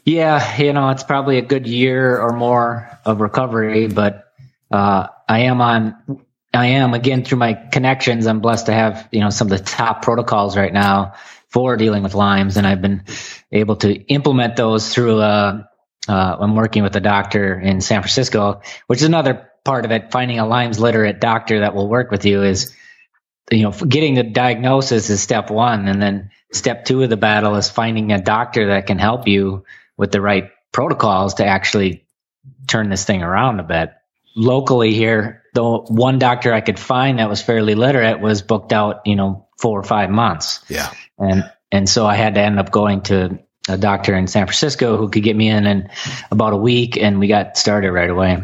Yeah, 0.07 0.55
you 0.57 0.71
know, 0.71 0.87
it's 0.91 1.03
probably 1.03 1.37
a 1.37 1.41
good 1.41 1.67
year 1.67 2.17
or 2.17 2.31
more 2.31 2.97
of 3.03 3.19
recovery, 3.19 3.87
but 3.87 4.31
uh, 4.71 5.07
I 5.27 5.39
am 5.39 5.59
on. 5.59 6.23
I 6.53 6.67
am 6.67 6.93
again 6.93 7.25
through 7.25 7.39
my 7.39 7.53
connections. 7.53 8.25
I'm 8.25 8.39
blessed 8.39 8.67
to 8.67 8.73
have 8.73 9.09
you 9.11 9.19
know 9.19 9.29
some 9.31 9.51
of 9.51 9.57
the 9.57 9.63
top 9.65 10.03
protocols 10.03 10.55
right 10.55 10.71
now 10.71 11.15
for 11.49 11.75
dealing 11.75 12.03
with 12.03 12.15
Lyme's, 12.15 12.55
and 12.55 12.65
I've 12.65 12.81
been 12.81 13.03
able 13.51 13.75
to 13.77 13.93
implement 13.93 14.55
those 14.55 14.93
through. 14.93 15.19
Uh, 15.19 15.63
uh, 16.07 16.37
I'm 16.39 16.55
working 16.55 16.83
with 16.83 16.95
a 16.95 17.01
doctor 17.01 17.59
in 17.59 17.81
San 17.81 18.01
Francisco, 18.01 18.61
which 18.87 19.01
is 19.01 19.07
another 19.07 19.51
part 19.65 19.83
of 19.83 19.91
it. 19.91 20.13
Finding 20.13 20.39
a 20.39 20.47
Lyme's 20.47 20.79
literate 20.79 21.19
doctor 21.19 21.59
that 21.59 21.75
will 21.75 21.89
work 21.89 22.11
with 22.11 22.23
you 22.23 22.43
is, 22.43 22.73
you 23.51 23.63
know, 23.63 23.71
getting 23.73 24.13
the 24.13 24.23
diagnosis 24.23 25.09
is 25.09 25.21
step 25.21 25.51
one, 25.51 25.89
and 25.89 26.01
then 26.01 26.31
step 26.53 26.85
two 26.85 27.03
of 27.03 27.09
the 27.09 27.17
battle 27.17 27.57
is 27.57 27.69
finding 27.69 28.13
a 28.13 28.21
doctor 28.21 28.67
that 28.67 28.87
can 28.87 28.99
help 28.99 29.27
you 29.27 29.65
with 29.97 30.11
the 30.11 30.21
right 30.21 30.51
protocols 30.71 31.35
to 31.35 31.45
actually 31.45 32.05
turn 32.67 32.89
this 32.89 33.03
thing 33.03 33.23
around 33.23 33.59
a 33.59 33.63
bit. 33.63 33.91
locally 34.37 34.93
here, 34.93 35.43
the 35.53 35.63
one 35.63 36.19
doctor 36.19 36.53
I 36.53 36.61
could 36.61 36.79
find 36.79 37.19
that 37.19 37.27
was 37.27 37.41
fairly 37.41 37.73
literate 37.75 38.21
was 38.21 38.43
booked 38.43 38.71
out, 38.71 39.01
you 39.05 39.15
know, 39.15 39.47
four 39.57 39.79
or 39.79 39.83
five 39.83 40.11
months. 40.11 40.63
Yeah. 40.69 40.91
And, 41.17 41.51
and 41.71 41.89
so 41.89 42.05
I 42.05 42.15
had 42.15 42.35
to 42.35 42.41
end 42.41 42.59
up 42.59 42.71
going 42.71 43.01
to 43.03 43.39
a 43.67 43.77
doctor 43.77 44.15
in 44.15 44.27
San 44.27 44.45
Francisco 44.45 44.95
who 44.95 45.09
could 45.09 45.23
get 45.23 45.35
me 45.35 45.49
in 45.49 45.65
in 45.65 45.89
about 46.31 46.53
a 46.53 46.57
week 46.57 46.95
and 46.97 47.19
we 47.19 47.27
got 47.27 47.57
started 47.57 47.91
right 47.91 48.09
away. 48.09 48.41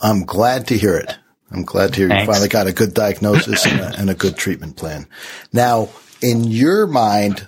I'm 0.00 0.24
glad 0.24 0.68
to 0.68 0.78
hear 0.78 0.96
it. 0.96 1.14
I'm 1.52 1.64
glad 1.64 1.92
to 1.92 1.96
hear 1.96 2.08
Thanks. 2.08 2.26
you 2.26 2.32
finally 2.32 2.48
got 2.48 2.66
a 2.66 2.72
good 2.72 2.94
diagnosis 2.94 3.66
and 3.66 3.80
a, 3.80 4.00
and 4.00 4.10
a 4.10 4.14
good 4.14 4.36
treatment 4.36 4.76
plan. 4.76 5.06
Now, 5.52 5.90
in 6.22 6.44
your 6.44 6.86
mind, 6.86 7.46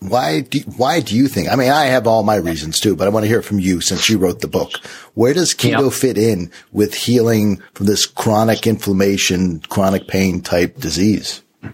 why 0.00 0.40
do, 0.40 0.60
why 0.76 1.00
do 1.00 1.14
you 1.14 1.28
think, 1.28 1.48
I 1.48 1.56
mean, 1.56 1.70
I 1.70 1.86
have 1.86 2.06
all 2.06 2.22
my 2.22 2.36
reasons 2.36 2.80
too, 2.80 2.96
but 2.96 3.06
I 3.06 3.10
want 3.10 3.24
to 3.24 3.28
hear 3.28 3.40
it 3.40 3.44
from 3.44 3.58
you 3.60 3.80
since 3.80 4.08
you 4.08 4.18
wrote 4.18 4.40
the 4.40 4.48
book. 4.48 4.72
Where 5.14 5.34
does 5.34 5.54
keto 5.54 5.84
Yep. 5.84 5.92
fit 5.92 6.18
in 6.18 6.50
with 6.72 6.94
healing 6.94 7.62
from 7.74 7.86
this 7.86 8.06
chronic 8.06 8.66
inflammation, 8.66 9.60
chronic 9.68 10.08
pain 10.08 10.40
type 10.40 10.78
disease? 10.78 11.42
Uh, 11.62 11.68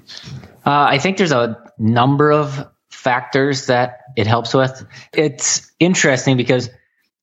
I 0.65 0.99
think 0.99 1.17
there's 1.17 1.33
a 1.33 1.57
number 1.79 2.33
of 2.33 2.67
factors 2.91 3.67
that 3.67 4.01
it 4.17 4.27
helps 4.27 4.53
with. 4.53 4.85
It's 5.13 5.71
interesting 5.79 6.37
because 6.37 6.69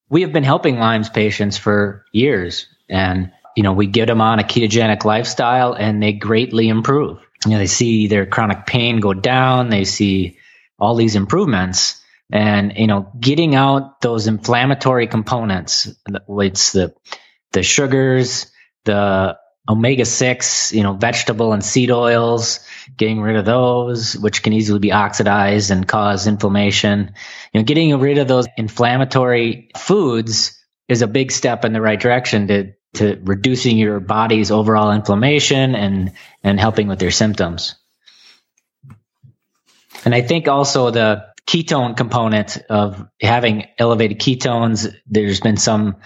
we 0.10 0.22
have 0.22 0.32
been 0.32 0.44
helping 0.46 0.78
Lyme's 0.80 1.10
patients 1.10 1.58
for 1.58 2.06
years, 2.14 2.68
and 2.88 3.32
you 3.58 3.64
know 3.64 3.74
we 3.74 3.88
get 3.88 4.06
them 4.06 4.22
on 4.22 4.40
a 4.40 4.44
ketogenic 4.44 5.04
lifestyle, 5.04 5.74
and 5.74 6.02
they 6.02 6.14
greatly 6.14 6.70
improve. 6.70 7.20
You 7.46 7.52
know, 7.52 7.58
they 7.58 7.68
see 7.68 8.08
their 8.08 8.26
chronic 8.26 8.66
pain 8.66 9.02
go 9.02 9.14
down. 9.14 9.70
They 9.70 9.84
see 9.84 10.38
all 10.80 10.96
these 10.96 11.16
improvements, 11.16 12.02
and 12.32 12.74
you 12.76 12.88
know, 12.88 13.12
getting 13.20 13.56
out 13.56 14.02
those 14.02 14.28
inflammatory 14.28 15.08
components. 15.08 15.88
It's 16.28 16.72
the 16.72 16.94
the 17.52 17.64
sugars, 17.64 18.52
the 18.86 19.38
omega 19.70 20.06
six, 20.06 20.74
you 20.74 20.84
know, 20.84 20.94
vegetable 20.94 21.54
and 21.54 21.64
seed 21.64 21.92
oils, 21.92 22.60
getting 22.98 23.22
rid 23.22 23.38
of 23.38 23.46
those, 23.46 24.18
which 24.18 24.44
can 24.44 24.54
easily 24.54 24.80
be 24.80 24.92
oxidized 24.92 25.72
and 25.72 25.88
cause 25.88 26.28
inflammation. 26.28 27.14
You 27.54 27.62
know, 27.62 27.64
getting 27.64 27.98
rid 28.00 28.18
of 28.18 28.28
those 28.28 28.48
inflammatory 28.58 29.70
foods 29.78 30.60
is 30.90 31.02
a 31.02 31.08
big 31.08 31.32
step 31.32 31.66
in 31.66 31.74
the 31.74 31.82
right 31.82 32.00
direction 32.00 32.48
to 32.48 32.74
to 32.96 33.20
reducing 33.24 33.78
your 33.78 34.00
body's 34.00 34.52
overall 34.52 34.92
inflammation 34.92 35.76
and 35.76 36.12
and 36.44 36.60
helping 36.60 36.88
with 36.88 37.02
your 37.02 37.12
symptoms. 37.12 37.76
And 40.06 40.14
I 40.14 40.22
think 40.22 40.48
also 40.48 40.92
the 40.92 41.26
ketone 41.48 41.96
component 41.96 42.58
of 42.70 43.08
having 43.22 43.68
elevated 43.78 44.20
ketones, 44.20 44.94
there's 45.08 45.40
been 45.40 45.58
some 45.58 45.98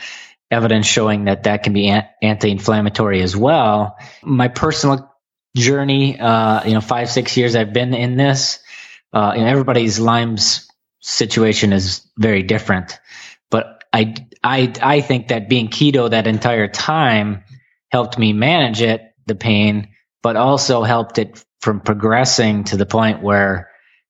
evidence 0.49 0.85
showing 0.87 1.25
that 1.25 1.43
that 1.43 1.63
can 1.63 1.73
be 1.73 1.87
anti-inflammatory 2.21 3.21
as 3.21 3.35
well. 3.35 3.97
My 4.23 4.47
personal 4.47 5.13
journey, 5.55 6.19
uh, 6.19 6.65
you 6.65 6.73
know, 6.73 6.81
five, 6.81 7.09
six 7.09 7.35
years 7.37 7.55
I've 7.55 7.73
been 7.73 7.93
in 7.93 8.17
this, 8.17 8.59
uh, 9.13 9.33
and 9.35 9.47
everybody's 9.47 9.99
Lyme's 9.99 10.67
situation 11.01 11.73
is 11.73 12.05
very 12.17 12.43
different. 12.43 12.99
But 13.49 13.83
I, 13.93 14.15
I, 14.43 14.73
I 14.81 15.01
think 15.01 15.29
that 15.29 15.49
being 15.49 15.67
keto 15.69 16.09
that 16.09 16.27
entire 16.27 16.67
time 16.67 17.43
helped 17.89 18.17
me 18.17 18.33
manage 18.33 18.81
it, 18.81 19.01
the 19.25 19.35
pain, 19.35 19.89
but 20.21 20.35
also 20.35 20.83
helped 20.83 21.17
it 21.17 21.43
from 21.61 21.81
progressing 21.81 22.65
to 22.65 22.77
the 22.77 22.85
point 22.85 23.21
where 23.21 23.66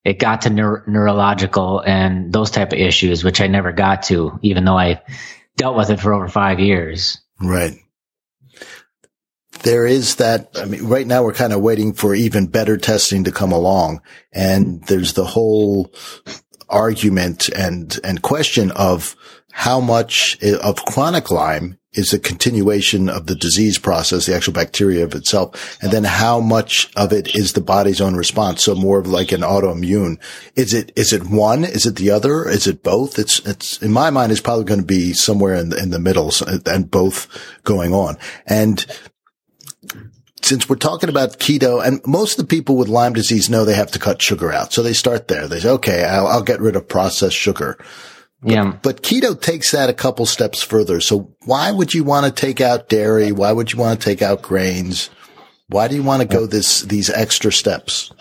it 0.08 0.18
got 0.18 0.42
to 0.42 0.48
neur- 0.48 0.88
neurological 0.88 1.80
and 1.80 2.32
those 2.32 2.50
type 2.50 2.72
of 2.72 2.78
issues, 2.78 3.22
which 3.22 3.42
I 3.42 3.46
never 3.46 3.72
got 3.72 4.04
to, 4.04 4.38
even 4.40 4.64
though 4.64 4.78
I 4.78 5.02
dealt 5.56 5.76
with 5.76 5.90
it 5.90 6.00
for 6.00 6.14
over 6.14 6.28
five 6.28 6.60
years. 6.60 7.20
Right. 7.38 7.74
There 9.64 9.84
is 9.84 10.16
that. 10.16 10.50
I 10.56 10.64
mean, 10.64 10.86
right 10.86 11.06
now 11.06 11.24
we're 11.24 11.34
kind 11.34 11.52
of 11.52 11.60
waiting 11.60 11.92
for 11.92 12.14
even 12.14 12.46
better 12.46 12.78
testing 12.78 13.24
to 13.24 13.32
come 13.32 13.52
along. 13.52 14.00
And 14.32 14.82
there's 14.84 15.12
the 15.12 15.26
whole 15.26 15.92
argument 16.70 17.50
and, 17.50 17.98
and 18.02 18.22
question 18.22 18.70
of 18.70 19.14
how 19.52 19.80
much 19.80 20.38
eh, 20.40 20.56
of 20.56 20.84
chronic 20.86 21.30
Lyme 21.30 21.78
is 21.94 22.12
a 22.12 22.18
continuation 22.18 23.08
of 23.08 23.26
the 23.26 23.34
disease 23.34 23.78
process, 23.78 24.26
the 24.26 24.34
actual 24.34 24.52
bacteria 24.52 25.04
of 25.04 25.14
itself. 25.14 25.78
And 25.82 25.90
then 25.90 26.04
how 26.04 26.38
much 26.38 26.90
of 26.94 27.12
it 27.12 27.34
is 27.34 27.52
the 27.52 27.62
body's 27.62 28.00
own 28.00 28.14
response? 28.14 28.62
So 28.62 28.74
more 28.74 28.98
of 28.98 29.06
like 29.06 29.32
an 29.32 29.40
autoimmune. 29.40 30.18
Is 30.54 30.74
it, 30.74 30.92
is 30.96 31.12
it 31.12 31.30
one? 31.30 31.64
Is 31.64 31.86
it 31.86 31.96
the 31.96 32.10
other? 32.10 32.48
Is 32.48 32.66
it 32.66 32.82
both? 32.82 33.18
It's, 33.18 33.40
it's 33.46 33.82
in 33.82 33.90
my 33.90 34.10
mind, 34.10 34.32
is 34.32 34.40
probably 34.40 34.64
going 34.64 34.80
to 34.80 34.86
be 34.86 35.14
somewhere 35.14 35.54
in 35.54 35.70
the, 35.70 35.82
in 35.82 35.90
the 35.90 35.98
middle 35.98 36.30
and 36.66 36.90
both 36.90 37.26
going 37.64 37.94
on. 37.94 38.18
And 38.46 38.84
since 40.42 40.68
we're 40.68 40.76
talking 40.76 41.08
about 41.08 41.38
keto 41.38 41.84
and 41.84 42.00
most 42.06 42.38
of 42.38 42.44
the 42.44 42.56
people 42.56 42.76
with 42.76 42.88
Lyme 42.88 43.14
disease 43.14 43.48
know 43.48 43.64
they 43.64 43.74
have 43.74 43.90
to 43.92 43.98
cut 43.98 44.20
sugar 44.20 44.52
out. 44.52 44.72
So 44.72 44.82
they 44.82 44.92
start 44.92 45.28
there. 45.28 45.48
They 45.48 45.60
say, 45.60 45.70
okay, 45.70 46.04
I'll, 46.04 46.26
I'll 46.26 46.42
get 46.42 46.60
rid 46.60 46.76
of 46.76 46.86
processed 46.86 47.36
sugar. 47.36 47.78
Yeah. 48.42 48.76
But 48.82 49.02
keto 49.02 49.40
takes 49.40 49.72
that 49.72 49.90
a 49.90 49.94
couple 49.94 50.26
steps 50.26 50.62
further. 50.62 51.00
So 51.00 51.34
why 51.44 51.70
would 51.70 51.92
you 51.92 52.04
want 52.04 52.26
to 52.26 52.32
take 52.32 52.60
out 52.60 52.88
dairy? 52.88 53.32
Why 53.32 53.50
would 53.50 53.72
you 53.72 53.78
want 53.78 54.00
to 54.00 54.04
take 54.04 54.22
out 54.22 54.42
grains? 54.42 55.10
Why 55.68 55.88
do 55.88 55.96
you 55.96 56.02
want 56.02 56.22
to 56.22 56.28
go 56.28 56.46
this, 56.46 56.82
these 56.82 57.10
extra 57.10 57.52
steps? 57.52 58.12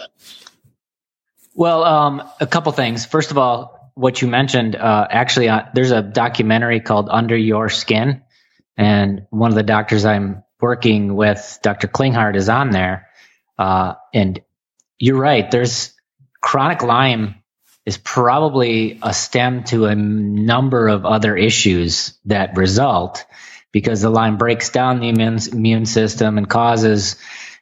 Well, 1.53 1.83
um, 1.83 2.29
a 2.39 2.47
couple 2.47 2.71
things. 2.71 3.05
First 3.05 3.31
of 3.31 3.38
all, 3.38 3.91
what 3.95 4.21
you 4.21 4.27
mentioned, 4.27 4.75
uh, 4.75 5.07
actually, 5.09 5.50
uh, 5.50 5.63
there's 5.74 5.91
a 5.91 6.01
documentary 6.01 6.79
called 6.81 7.09
Under 7.09 7.36
Your 7.36 7.69
Skin, 7.69 8.21
and 8.77 9.25
one 9.31 9.50
of 9.50 9.55
the 9.55 9.63
doctors 9.63 10.05
I'm 10.05 10.43
working 10.62 11.15
with, 11.15 11.59
Dr. 11.63 11.88
Klinghardt, 11.88 12.36
is 12.36 12.50
on 12.50 12.69
there. 12.69 13.07
Uh, 13.57 13.95
and 14.13 14.39
you're 15.00 15.17
right. 15.17 15.50
There's 15.50 15.93
chronic 16.41 16.83
Lyme 16.83 17.37
is 17.88 17.98
probably 17.98 19.00
a 19.01 19.13
stem 19.13 19.63
to 19.63 19.86
a 19.86 19.96
number 19.96 20.89
of 20.89 21.06
other 21.06 21.38
issues 21.38 22.20
that 22.25 22.58
result 22.58 23.24
because 23.72 24.01
the 24.01 24.10
Lyme 24.10 24.36
breaks 24.36 24.72
down 24.72 25.00
the 25.00 25.08
immune, 25.08 25.39
immune 25.53 25.86
system 25.86 26.38
and 26.38 26.50
causes, 26.50 27.15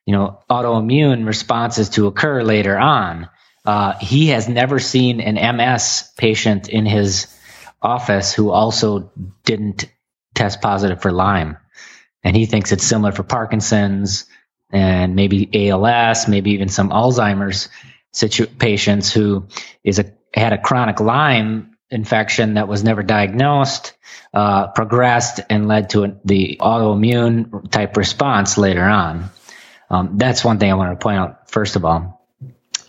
you 0.03 0.13
know, 0.13 0.39
autoimmune 0.50 1.27
responses 1.27 1.89
to 1.89 2.08
occur 2.08 2.41
later 2.41 2.75
on. 2.75 3.29
Uh, 3.65 3.94
he 4.00 4.29
has 4.29 4.50
never 4.50 4.79
seen 4.79 5.22
an 5.22 5.36
MS 5.58 6.10
patient 6.17 6.70
in 6.70 6.88
his 6.88 7.27
office 7.79 8.34
who 8.34 8.50
also 8.50 9.12
didn't 9.44 9.86
test 10.34 10.60
positive 10.60 11.03
for 11.03 11.12
Lyme. 11.12 11.55
And 12.24 12.36
he 12.36 12.48
thinks 12.48 12.72
it's 12.72 12.84
similar 12.84 13.12
for 13.12 13.22
Parkinson's 13.22 14.25
and 14.72 15.15
maybe 15.15 15.70
ALS, 15.70 16.27
maybe 16.27 16.53
even 16.53 16.70
some 16.70 16.89
Alzheimer's 16.89 17.70
situ- 18.15 18.48
patients 18.48 19.12
who 19.12 19.48
is 19.84 20.00
a 20.00 20.05
had 20.34 20.53
a 20.53 20.57
chronic 20.57 21.00
Lyme 21.00 21.77
infection 21.89 22.55
that 22.55 22.67
was 22.67 22.84
never 22.84 23.03
diagnosed, 23.03 23.93
uh, 24.34 24.67
progressed, 24.67 25.39
and 25.50 25.67
led 25.67 25.91
to 25.91 26.05
a, 26.05 26.15
the 26.25 26.57
autoimmune 26.60 27.69
type 27.69 27.95
response 27.95 28.57
later 28.57 28.84
on. 28.84 29.29
Um, 29.89 30.17
that's 30.17 30.43
one 30.43 30.57
thing 30.60 30.72
I 30.72 30.75
wanted 30.75 30.91
to 30.91 30.98
point 30.98 31.19
out 31.19 31.51
first 31.51 31.75
of 31.75 31.86
all. 31.86 32.25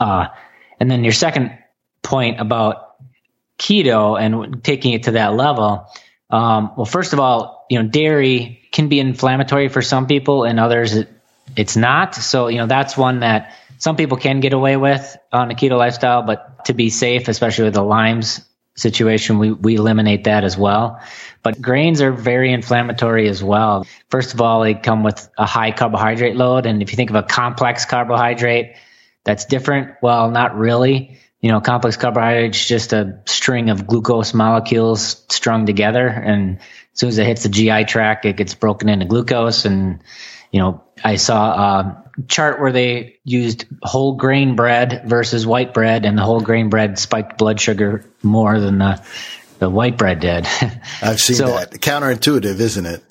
Uh, 0.01 0.29
and 0.81 0.91
then 0.91 1.05
your 1.05 1.13
second 1.13 1.59
point 2.03 2.41
about 2.41 2.97
keto 3.59 4.21
and 4.21 4.63
taking 4.63 4.93
it 4.93 5.05
to 5.05 5.13
that 5.13 5.35
level. 5.35 5.87
Um, 6.31 6.73
well, 6.77 6.87
first 6.87 7.13
of 7.13 7.21
all, 7.21 7.67
you 7.71 7.83
know, 7.83 7.89
dairy 7.89 8.63
can 8.73 8.89
be 8.89 9.01
inflammatory 9.01 9.69
for 9.69 9.83
some 9.83 10.07
people, 10.07 10.45
and 10.45 10.61
others 10.61 10.95
it, 10.95 11.09
it's 11.57 11.77
not. 11.77 12.15
So, 12.15 12.49
you 12.49 12.59
know, 12.59 12.67
that's 12.67 12.97
one 12.97 13.21
that 13.21 13.55
some 13.79 13.97
people 13.97 14.17
can 14.17 14.41
get 14.41 14.53
away 14.53 14.77
with 14.77 15.17
on 15.33 15.51
a 15.51 15.55
keto 15.55 15.79
lifestyle, 15.79 16.23
but 16.23 16.65
to 16.67 16.75
be 16.75 16.91
safe, 16.91 17.29
especially 17.29 17.65
with 17.65 17.75
the 17.75 17.83
Lyme's 17.83 18.45
situation, 18.77 19.39
we, 19.39 19.53
we 19.53 19.77
eliminate 19.77 20.25
that 20.25 20.45
as 20.45 20.57
well. 20.57 21.01
But 21.43 21.61
grains 21.61 22.03
are 22.03 22.13
very 22.13 22.53
inflammatory 22.53 23.29
as 23.29 23.43
well. 23.43 23.87
First 24.11 24.35
of 24.35 24.41
all, 24.41 24.63
they 24.63 24.75
come 24.75 25.03
with 25.03 25.29
a 25.39 25.47
high 25.47 25.73
carbohydrate 25.73 26.37
load. 26.37 26.67
And 26.67 26.83
if 26.83 26.93
you 26.93 26.97
think 26.97 27.11
of 27.11 27.17
a 27.17 27.23
complex 27.23 27.85
carbohydrate, 27.85 28.77
that's 29.25 29.45
different. 29.47 29.97
Well, 30.03 30.31
not 30.31 30.57
really. 30.57 31.19
You 31.41 31.51
know, 31.53 31.61
complex 31.61 31.97
carbohydrate 31.97 32.55
is 32.55 32.67
just 32.67 32.93
a 32.93 33.21
string 33.27 33.71
of 33.71 33.87
glucose 33.87 34.35
molecules 34.35 35.25
strung 35.29 35.67
together. 35.67 36.07
And 36.07 36.59
as 36.59 36.65
soon 36.95 37.09
as 37.09 37.19
it 37.19 37.27
hits 37.27 37.43
the 37.45 37.49
GI 37.49 37.85
tract, 37.85 38.25
it 38.25 38.37
gets 38.37 38.55
broken 38.55 38.89
into 38.89 39.07
glucose. 39.07 39.65
And, 39.65 40.03
you 40.51 40.61
know, 40.61 40.83
I 41.03 41.17
saw 41.17 41.53
a 41.53 42.06
chart 42.29 42.61
where 42.61 42.73
they 42.73 43.19
used 43.25 43.67
whole 43.83 44.17
grain 44.17 44.57
bread 44.57 45.03
versus 45.07 45.47
white 45.47 45.75
bread, 45.75 46.05
and 46.05 46.17
the 46.17 46.23
whole 46.23 46.41
grain 46.41 46.69
bread 46.71 46.99
spiked 46.99 47.39
blood 47.39 47.61
sugar 47.61 48.05
more 48.23 48.59
than 48.61 48.79
the, 48.79 49.03
the 49.59 49.69
white 49.71 49.97
bread 49.99 50.21
did. 50.21 50.47
I've 51.03 51.21
seen 51.21 51.37
So- 51.37 51.47
that. 51.49 51.73
Counterintuitive, 51.73 52.59
isn't 52.61 52.87
it? 52.87 53.03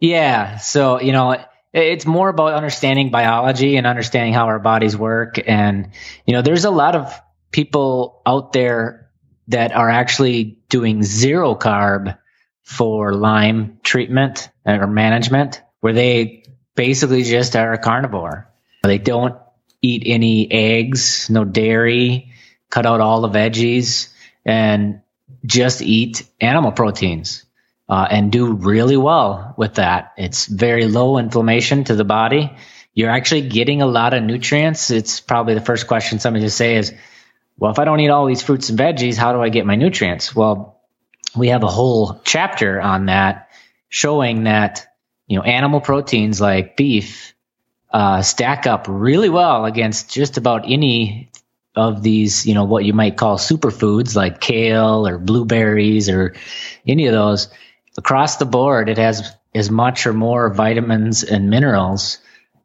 Yeah. 0.00 0.56
So, 0.58 1.00
you 1.00 1.12
know, 1.12 1.32
it- 1.32 1.46
it's 1.72 2.04
more 2.06 2.28
about 2.28 2.54
understanding 2.54 3.10
biology 3.12 3.76
and 3.76 3.86
understanding 3.86 4.34
how 4.34 4.46
our 4.46 4.58
bodies 4.58 4.96
work. 4.96 5.38
And, 5.46 5.90
you 6.26 6.34
know, 6.34 6.42
there's 6.42 6.64
a 6.64 6.70
lot 6.70 6.96
of 6.96 7.14
people 7.52 8.22
out 8.26 8.52
there 8.52 9.08
that 9.48 9.72
are 9.72 9.88
actually 9.88 10.58
doing 10.68 11.04
zero 11.04 11.54
carb 11.54 12.16
for 12.64 13.12
Lyme 13.14 13.78
treatment 13.84 14.48
or 14.66 14.86
management 14.88 15.62
where 15.80 15.92
they 15.92 16.39
basically 16.74 17.22
just 17.22 17.56
are 17.56 17.72
a 17.72 17.78
carnivore. 17.78 18.48
They 18.82 18.98
don't 18.98 19.36
eat 19.82 20.02
any 20.06 20.50
eggs, 20.50 21.28
no 21.30 21.44
dairy, 21.44 22.32
cut 22.68 22.86
out 22.86 23.00
all 23.00 23.20
the 23.20 23.28
veggies, 23.28 24.12
and 24.44 25.02
just 25.44 25.82
eat 25.82 26.26
animal 26.40 26.72
proteins 26.72 27.44
uh, 27.88 28.06
and 28.10 28.30
do 28.30 28.52
really 28.52 28.96
well 28.96 29.54
with 29.56 29.74
that. 29.74 30.12
It's 30.16 30.46
very 30.46 30.86
low 30.86 31.18
inflammation 31.18 31.84
to 31.84 31.94
the 31.94 32.04
body. 32.04 32.56
You're 32.94 33.10
actually 33.10 33.42
getting 33.42 33.82
a 33.82 33.86
lot 33.86 34.14
of 34.14 34.22
nutrients. 34.22 34.90
It's 34.90 35.20
probably 35.20 35.54
the 35.54 35.60
first 35.60 35.86
question 35.86 36.18
somebody 36.18 36.44
to 36.44 36.50
say 36.50 36.76
is, 36.76 36.92
well, 37.58 37.70
if 37.70 37.78
I 37.78 37.84
don't 37.84 38.00
eat 38.00 38.10
all 38.10 38.26
these 38.26 38.42
fruits 38.42 38.70
and 38.70 38.78
veggies, 38.78 39.16
how 39.16 39.32
do 39.32 39.42
I 39.42 39.48
get 39.48 39.66
my 39.66 39.76
nutrients? 39.76 40.34
Well, 40.34 40.80
we 41.36 41.48
have 41.48 41.62
a 41.62 41.68
whole 41.68 42.20
chapter 42.24 42.80
on 42.80 43.06
that 43.06 43.50
showing 43.88 44.44
that, 44.44 44.86
you 45.30 45.36
know, 45.36 45.44
animal 45.44 45.80
proteins 45.80 46.40
like 46.40 46.76
beef, 46.76 47.34
uh, 47.92 48.20
stack 48.20 48.66
up 48.66 48.86
really 48.88 49.28
well 49.28 49.64
against 49.64 50.10
just 50.10 50.36
about 50.38 50.64
any 50.66 51.30
of 51.76 52.02
these, 52.02 52.44
you 52.46 52.54
know, 52.54 52.64
what 52.64 52.84
you 52.84 52.92
might 52.92 53.16
call 53.16 53.38
superfoods 53.38 54.16
like 54.16 54.40
kale 54.40 55.06
or 55.06 55.18
blueberries 55.18 56.08
or 56.08 56.34
any 56.84 57.06
of 57.06 57.12
those. 57.12 57.48
Across 57.96 58.38
the 58.38 58.44
board, 58.44 58.88
it 58.88 58.98
has 58.98 59.32
as 59.54 59.70
much 59.70 60.04
or 60.04 60.12
more 60.12 60.52
vitamins 60.52 61.22
and 61.22 61.48
minerals 61.48 62.18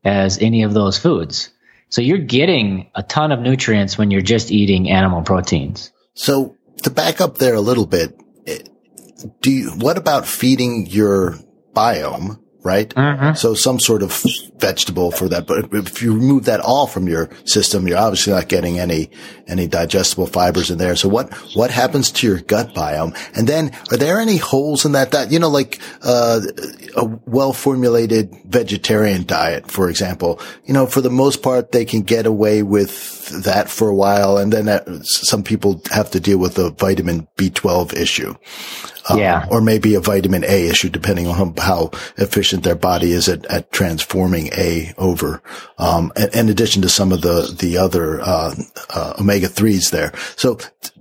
as 0.03 0.39
any 0.39 0.63
of 0.63 0.74
those 0.74 0.98
foods. 0.98 1.51
So 1.89 2.01
you're 2.01 2.17
getting 2.17 2.89
a 2.95 3.03
ton 3.03 3.31
of 3.31 3.41
nutrients 3.41 3.95
when 3.95 4.10
you're 4.10 4.22
just 4.22 4.50
eating 4.50 4.89
animal 4.89 5.22
proteins. 5.22 5.91
So 6.15 6.57
to 6.81 6.89
back 6.89 7.22
up 7.22 7.38
there 7.38 7.53
a 7.53 7.62
little 7.62 7.86
bit, 7.86 8.19
eh, 8.48 8.57
do 9.41 9.51
you, 9.51 9.69
what 9.69 10.00
about 10.00 10.25
feeding 10.25 10.88
your 10.88 11.38
biome 11.75 12.39
right? 12.65 12.89
Mm-hmm. 12.89 13.36
So 13.36 13.53
some 13.53 13.79
sort 13.79 14.01
of 14.01 14.25
vegetable 14.57 15.12
for 15.12 15.29
that. 15.29 15.45
But 15.45 15.72
if 15.72 16.01
you 16.01 16.15
remove 16.15 16.45
that 16.45 16.60
all 16.60 16.88
from 16.88 17.07
your 17.07 17.29
system, 17.45 17.88
you're 17.88 17.98
obviously 17.98 18.34
not 18.34 18.50
getting 18.50 18.79
any, 18.79 19.12
any 19.48 19.67
digestible 19.67 20.25
fibers 20.25 20.72
in 20.72 20.79
there. 20.79 20.95
So 20.95 21.07
what, 21.07 21.31
what 21.55 21.69
happens 21.69 22.12
to 22.13 22.27
your 22.27 22.39
gut 22.39 22.74
biome? 22.74 23.15
And 23.38 23.48
then 23.48 23.72
are 23.91 23.98
there 23.98 24.19
any 24.19 24.38
holes 24.38 24.84
in 24.84 24.93
that 24.93 25.12
diet? 25.12 25.31
You 25.31 25.39
know, 25.39 25.50
like, 25.50 25.79
uh, 26.01 26.41
a 26.98 27.05
well 27.25 27.53
formulated 27.53 28.36
vegetarian 28.45 29.25
diet, 29.25 29.69
for 29.69 29.89
example, 29.89 30.39
you 30.65 30.74
know, 30.74 30.88
for 30.88 31.01
the 31.01 31.12
most 31.12 31.43
part, 31.43 31.72
they 31.72 31.86
can 31.86 32.01
get 32.01 32.25
away 32.25 32.63
with 32.63 33.43
that 33.43 33.69
for 33.69 33.88
a 33.88 33.95
while. 33.95 34.38
And 34.38 34.51
then 34.51 34.65
that, 34.65 34.88
some 35.05 35.43
people 35.43 35.81
have 35.91 36.10
to 36.12 36.19
deal 36.19 36.39
with 36.39 36.55
the 36.55 36.72
vitamin 36.72 37.27
B12 37.38 37.93
issue. 37.93 38.34
Um, 39.10 39.20
yeah. 39.20 39.46
Or 39.52 39.62
maybe 39.62 39.94
a 39.96 40.00
vitamin 40.00 40.44
A 40.44 40.68
issue, 40.68 40.90
depending 40.90 41.28
on 41.28 41.56
how 41.58 41.92
efficient 42.18 42.64
their 42.64 42.76
body 42.76 43.12
is 43.12 43.30
at, 43.30 43.46
at 43.46 43.72
transforming 43.72 44.48
A 44.54 44.94
over, 44.98 45.44
um, 45.78 46.12
in, 46.16 46.30
in, 46.34 46.50
addition 46.50 46.82
to 46.82 46.90
some 46.90 47.12
of 47.12 47.22
the, 47.22 47.56
the 47.60 47.78
other, 47.78 48.20
uh, 48.22 48.56
uh, 48.90 49.14
omega 49.20 49.48
threes 49.48 49.92
there. 49.92 50.12
So 50.38 50.58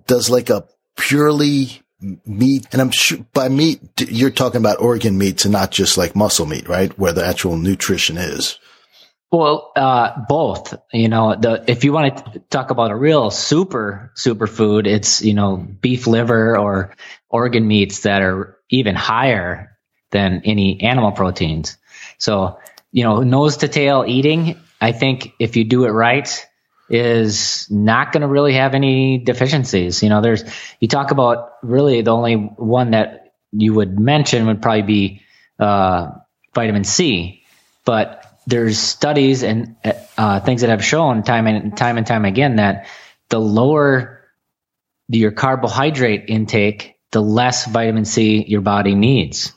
does 0.06 0.28
like 0.28 0.50
a 0.50 0.66
purely 0.96 1.82
meat, 2.26 2.66
and 2.72 2.80
I'm 2.80 2.90
sure 2.90 3.18
by 3.32 3.48
meat, 3.48 3.80
you're 4.08 4.30
talking 4.30 4.60
about 4.60 4.80
organ 4.80 5.16
meats 5.16 5.44
and 5.44 5.52
not 5.52 5.70
just 5.70 5.96
like 5.96 6.14
muscle 6.14 6.46
meat, 6.46 6.68
right? 6.68 6.96
Where 6.98 7.12
the 7.12 7.24
actual 7.24 7.56
nutrition 7.56 8.16
is. 8.16 8.58
Well, 9.34 9.72
uh, 9.74 10.20
both. 10.28 10.74
You 10.92 11.08
know, 11.08 11.34
the 11.34 11.64
if 11.66 11.82
you 11.82 11.92
want 11.92 12.24
to 12.34 12.38
talk 12.50 12.70
about 12.70 12.92
a 12.92 12.96
real 12.96 13.30
super 13.32 14.12
super 14.14 14.46
food, 14.46 14.86
it's 14.86 15.22
you 15.22 15.34
know 15.34 15.56
beef 15.56 16.06
liver 16.06 16.56
or 16.56 16.94
organ 17.28 17.66
meats 17.66 18.02
that 18.02 18.22
are 18.22 18.56
even 18.70 18.94
higher 18.94 19.76
than 20.12 20.42
any 20.44 20.80
animal 20.82 21.10
proteins. 21.10 21.76
So 22.18 22.60
you 22.92 23.02
know, 23.02 23.22
nose 23.22 23.56
to 23.58 23.68
tail 23.68 24.04
eating. 24.06 24.60
I 24.80 24.92
think 24.92 25.32
if 25.40 25.56
you 25.56 25.64
do 25.64 25.84
it 25.84 25.90
right, 25.90 26.46
is 26.88 27.66
not 27.72 28.12
going 28.12 28.20
to 28.20 28.28
really 28.28 28.54
have 28.54 28.74
any 28.74 29.18
deficiencies. 29.18 30.00
You 30.00 30.10
know, 30.10 30.20
there's 30.20 30.44
you 30.78 30.86
talk 30.86 31.10
about 31.10 31.54
really 31.64 32.02
the 32.02 32.12
only 32.14 32.34
one 32.36 32.92
that 32.92 33.32
you 33.50 33.74
would 33.74 33.98
mention 33.98 34.46
would 34.46 34.62
probably 34.62 34.82
be 34.82 35.22
uh, 35.58 36.12
vitamin 36.54 36.84
C, 36.84 37.42
but 37.84 38.23
there's 38.46 38.78
studies 38.78 39.42
and 39.42 39.76
uh, 40.18 40.40
things 40.40 40.60
that 40.60 40.70
have 40.70 40.84
shown 40.84 41.22
time 41.22 41.46
and 41.46 41.76
time 41.76 41.96
and 41.96 42.06
time 42.06 42.24
again 42.24 42.56
that 42.56 42.86
the 43.30 43.38
lower 43.40 44.28
your 45.08 45.32
carbohydrate 45.32 46.24
intake, 46.28 46.96
the 47.12 47.20
less 47.20 47.66
vitamin 47.66 48.04
C 48.04 48.44
your 48.46 48.60
body 48.60 48.94
needs. 48.94 49.52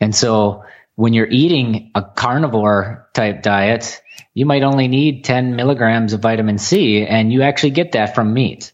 And 0.00 0.14
so 0.14 0.64
when 0.94 1.12
you're 1.12 1.28
eating 1.28 1.90
a 1.94 2.02
carnivore 2.02 3.08
type 3.14 3.42
diet, 3.42 4.00
you 4.34 4.46
might 4.46 4.62
only 4.62 4.88
need 4.88 5.24
10 5.24 5.56
milligrams 5.56 6.12
of 6.12 6.20
vitamin 6.20 6.58
C 6.58 7.04
and 7.06 7.32
you 7.32 7.42
actually 7.42 7.70
get 7.70 7.92
that 7.92 8.14
from 8.14 8.32
meat. 8.32 8.72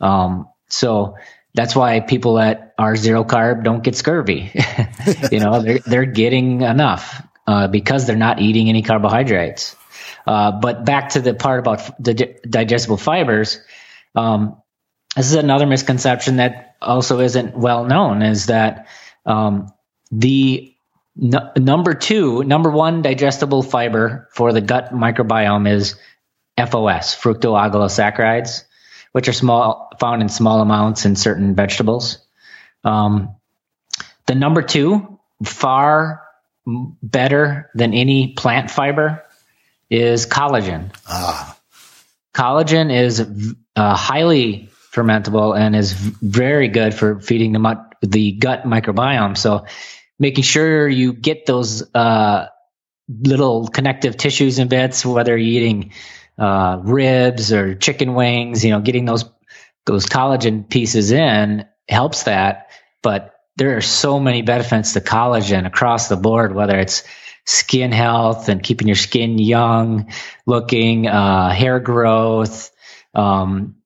Um, 0.00 0.48
so 0.68 1.16
that's 1.54 1.74
why 1.74 2.00
people 2.00 2.34
that 2.34 2.74
are 2.78 2.96
zero 2.96 3.24
carb 3.24 3.64
don't 3.64 3.82
get 3.82 3.96
scurvy. 3.96 4.50
you 5.32 5.40
know, 5.40 5.62
they're, 5.62 5.78
they're 5.78 6.04
getting 6.04 6.60
enough 6.62 7.22
uh, 7.46 7.68
because 7.68 8.06
they're 8.06 8.16
not 8.16 8.40
eating 8.40 8.68
any 8.68 8.82
carbohydrates. 8.82 9.76
Uh, 10.26 10.52
but 10.52 10.84
back 10.84 11.10
to 11.10 11.20
the 11.20 11.34
part 11.34 11.60
about 11.60 12.00
digestible 12.48 12.96
fibers, 12.96 13.60
um, 14.14 14.60
this 15.14 15.26
is 15.26 15.34
another 15.34 15.66
misconception 15.66 16.36
that 16.36 16.76
also 16.82 17.20
isn't 17.20 17.56
well 17.56 17.84
known 17.84 18.22
is 18.22 18.46
that 18.46 18.88
um, 19.24 19.72
the 20.10 20.74
number 21.16 21.94
two, 21.94 22.44
number 22.44 22.70
one 22.70 23.02
digestible 23.02 23.62
fiber 23.62 24.28
for 24.32 24.52
the 24.52 24.60
gut 24.60 24.92
microbiome 24.92 25.70
is 25.70 25.96
FOS, 26.58 27.14
fructooligosaccharides, 27.16 28.64
which 29.12 29.28
are 29.28 29.32
small, 29.32 29.90
found 29.98 30.22
in 30.22 30.28
small 30.28 30.60
amounts 30.60 31.06
in 31.06 31.16
certain 31.16 31.54
vegetables. 31.54 32.18
Um, 32.84 33.36
the 34.26 34.34
number 34.34 34.62
two, 34.62 35.18
far 35.44 36.25
better 36.66 37.70
than 37.74 37.94
any 37.94 38.32
plant 38.34 38.70
fiber 38.70 39.24
is 39.88 40.26
collagen. 40.26 40.92
Ah. 41.08 41.56
Collagen 42.34 42.92
is 42.92 43.20
uh, 43.76 43.96
highly 43.96 44.68
fermentable 44.92 45.58
and 45.58 45.76
is 45.76 45.92
very 45.92 46.68
good 46.68 46.94
for 46.94 47.20
feeding 47.20 47.52
the, 47.52 47.86
the 48.02 48.32
gut 48.32 48.64
microbiome. 48.64 49.36
So 49.36 49.66
making 50.18 50.44
sure 50.44 50.88
you 50.88 51.12
get 51.12 51.46
those 51.46 51.82
uh, 51.94 52.48
little 53.08 53.68
connective 53.68 54.16
tissues 54.16 54.58
and 54.58 54.68
bits, 54.68 55.06
whether 55.06 55.36
you're 55.36 55.62
eating 55.62 55.92
uh, 56.38 56.80
ribs 56.82 57.52
or 57.52 57.74
chicken 57.74 58.14
wings, 58.14 58.64
you 58.64 58.70
know, 58.70 58.80
getting 58.80 59.04
those 59.04 59.24
those 59.86 60.06
collagen 60.06 60.68
pieces 60.68 61.12
in 61.12 61.64
helps 61.88 62.24
that. 62.24 62.70
But 63.02 63.35
there 63.56 63.76
are 63.76 63.82
so 63.82 64.20
many 64.20 64.42
benefits 64.42 64.92
to 64.92 65.00
collagen 65.00 65.66
across 65.66 66.08
the 66.08 66.16
board, 66.16 66.54
whether 66.54 66.78
it's 66.78 67.04
skin 67.44 67.92
health 67.92 68.48
and 68.48 68.62
keeping 68.62 68.86
your 68.86 68.96
skin 68.96 69.38
young 69.38 70.12
looking, 70.44 71.06
uh, 71.06 71.50
hair 71.50 71.80
growth, 71.80 72.70
um, 73.14 73.76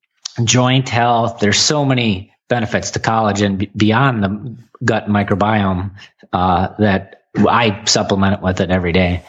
joint 0.43 0.89
health. 0.89 1.39
There's 1.39 1.59
so 1.59 1.85
many 1.85 2.33
benefits 2.49 2.91
to 2.91 2.99
collagen 2.99 3.69
beyond 3.75 4.23
the 4.23 4.57
gut 4.83 5.07
microbiome 5.07 5.91
uh, 6.33 6.69
that 6.79 7.23
I 7.37 7.85
supplement 7.85 8.35
it 8.35 8.41
with 8.41 8.59
it 8.59 8.71
every 8.71 8.91
day. 8.91 9.23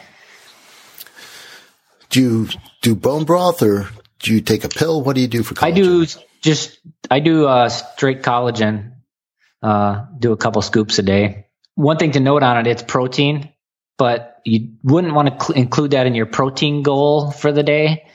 Do 2.11 2.21
you 2.21 2.49
do 2.81 2.95
bone 2.97 3.25
broth 3.25 3.63
or 3.63 3.89
do 4.19 4.35
you 4.35 4.41
take 4.41 4.65
a 4.65 4.69
pill? 4.69 5.03
What 5.03 5.15
do 5.15 5.23
you 5.23 5.29
do 5.29 5.43
for 5.43 5.55
collagen? 5.55 5.67
I 5.67 5.71
do 5.71 6.07
just 6.41 6.79
I 7.11 7.21
do 7.21 7.47
uh, 7.47 7.69
straight 7.69 8.23
collagen 8.23 8.93
uh, 9.63 10.07
do 10.19 10.33
a 10.33 10.37
couple 10.37 10.63
scoops 10.63 10.99
a 10.99 11.03
day. 11.03 11.47
One 11.75 11.97
thing 11.97 12.13
to 12.13 12.21
note 12.21 12.43
on 12.43 12.59
it, 12.59 12.67
it's 12.67 12.83
protein, 12.83 13.53
but 13.97 14.41
you 14.45 14.75
wouldn't 14.83 15.15
want 15.15 15.29
to 15.29 15.45
cl- 15.45 15.59
include 15.59 15.93
that 15.93 16.07
in 16.07 16.15
your 16.15 16.27
protein 16.27 16.83
goal 16.83 17.31
for 17.31 17.53
the 17.53 17.63
day. 17.63 18.07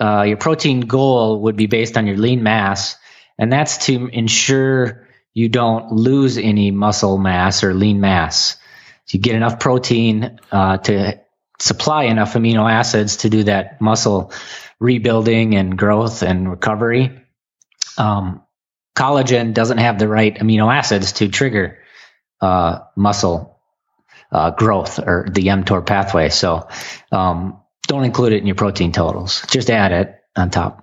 Uh, 0.00 0.22
your 0.22 0.36
protein 0.36 0.80
goal 0.80 1.42
would 1.42 1.56
be 1.56 1.66
based 1.66 1.96
on 1.96 2.06
your 2.06 2.16
lean 2.16 2.42
mass, 2.42 2.96
and 3.38 3.52
that's 3.52 3.86
to 3.86 4.08
ensure 4.08 5.06
you 5.34 5.48
don't 5.48 5.92
lose 5.92 6.38
any 6.38 6.70
muscle 6.70 7.18
mass 7.18 7.62
or 7.62 7.74
lean 7.74 8.00
mass. 8.00 8.56
So 9.04 9.18
you 9.18 9.20
get 9.20 9.34
enough 9.34 9.60
protein 9.60 10.40
uh, 10.50 10.78
to 10.78 11.20
supply 11.58 12.04
enough 12.04 12.34
amino 12.34 12.70
acids 12.70 13.18
to 13.18 13.30
do 13.30 13.44
that 13.44 13.80
muscle 13.80 14.32
rebuilding 14.80 15.54
and 15.54 15.76
growth 15.76 16.22
and 16.22 16.50
recovery. 16.50 17.22
Um, 17.98 18.42
collagen 18.96 19.54
doesn't 19.54 19.78
have 19.78 19.98
the 19.98 20.08
right 20.08 20.34
amino 20.36 20.72
acids 20.72 21.12
to 21.12 21.28
trigger 21.28 21.78
uh, 22.40 22.80
muscle 22.96 23.60
uh, 24.32 24.50
growth 24.50 24.98
or 24.98 25.28
the 25.30 25.46
mTOR 25.46 25.86
pathway. 25.86 26.30
So 26.30 26.68
um, 27.12 27.60
don't 27.86 28.04
include 28.04 28.32
it 28.32 28.40
in 28.40 28.46
your 28.46 28.56
protein 28.56 28.92
totals. 28.92 29.42
Just 29.50 29.70
add 29.70 29.92
it 29.92 30.20
on 30.34 30.50
top. 30.50 30.82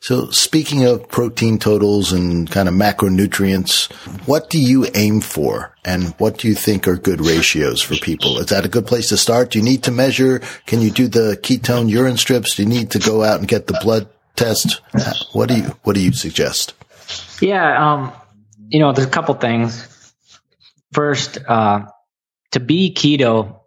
So 0.00 0.30
speaking 0.30 0.84
of 0.84 1.08
protein 1.08 1.58
totals 1.58 2.12
and 2.12 2.48
kind 2.48 2.68
of 2.68 2.74
macronutrients, 2.74 3.90
what 4.26 4.50
do 4.50 4.60
you 4.60 4.86
aim 4.94 5.20
for 5.20 5.74
and 5.84 6.14
what 6.18 6.38
do 6.38 6.46
you 6.46 6.54
think 6.54 6.86
are 6.86 6.96
good 6.96 7.20
ratios 7.20 7.82
for 7.82 7.96
people? 7.96 8.38
Is 8.38 8.46
that 8.46 8.64
a 8.64 8.68
good 8.68 8.86
place 8.86 9.08
to 9.08 9.16
start? 9.16 9.50
Do 9.50 9.58
you 9.58 9.64
need 9.64 9.82
to 9.84 9.90
measure? 9.90 10.40
Can 10.66 10.80
you 10.80 10.90
do 10.90 11.08
the 11.08 11.36
ketone 11.42 11.88
urine 11.88 12.16
strips? 12.16 12.54
Do 12.54 12.62
you 12.62 12.68
need 12.68 12.92
to 12.92 13.00
go 13.00 13.24
out 13.24 13.40
and 13.40 13.48
get 13.48 13.66
the 13.66 13.78
blood 13.82 14.08
test? 14.36 14.80
What 15.32 15.48
do 15.48 15.56
you, 15.56 15.64
what 15.82 15.94
do 15.94 16.00
you 16.00 16.12
suggest? 16.12 16.74
Yeah. 17.40 17.92
Um, 17.92 18.12
you 18.68 18.80
know, 18.80 18.92
there's 18.92 19.06
a 19.06 19.10
couple 19.10 19.34
things. 19.34 19.84
First, 20.92 21.38
uh, 21.46 21.86
to 22.52 22.60
be 22.60 22.94
keto, 22.94 23.60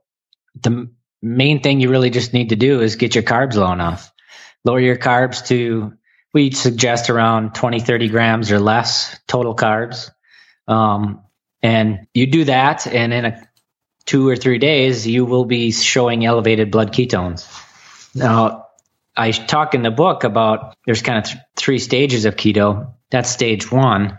the 0.62 0.90
main 1.22 1.62
thing 1.62 1.80
you 1.80 1.90
really 1.90 2.10
just 2.10 2.34
need 2.34 2.50
to 2.50 2.56
do 2.56 2.82
is 2.82 2.96
get 2.96 3.16
your 3.16 3.24
carbs 3.24 3.56
low 3.56 3.72
enough. 3.72 4.12
Lower 4.64 4.80
your 4.80 4.98
carbs 4.98 5.46
to 5.48 5.94
we 6.34 6.52
suggest 6.52 7.10
around 7.10 7.56
20, 7.56 7.80
30 7.80 8.08
grams 8.08 8.52
or 8.52 8.60
less 8.60 9.20
total 9.28 9.56
carbs. 9.56 10.12
Um, 10.68 11.24
and 11.62 12.08
you 12.14 12.28
do 12.28 12.46
that, 12.46 12.88
and 12.88 13.14
in 13.14 13.26
a 13.26 13.48
two 14.06 14.28
or 14.28 14.36
three 14.36 14.58
days, 14.58 15.06
you 15.06 15.26
will 15.26 15.46
be 15.46 15.72
showing 15.72 16.26
elevated 16.26 16.72
blood 16.72 16.92
ketones. 16.92 17.48
Now, 18.16 18.68
I 19.16 19.32
talk 19.32 19.76
in 19.76 19.84
the 19.84 19.92
book 19.92 20.24
about 20.24 20.76
there's 20.86 21.02
kind 21.02 21.20
of 21.20 21.26
th- 21.26 21.44
three 21.56 21.80
stages 21.80 22.26
of 22.26 22.36
keto. 22.36 22.94
That's 23.12 23.30
stage 23.30 23.72
one. 23.72 24.18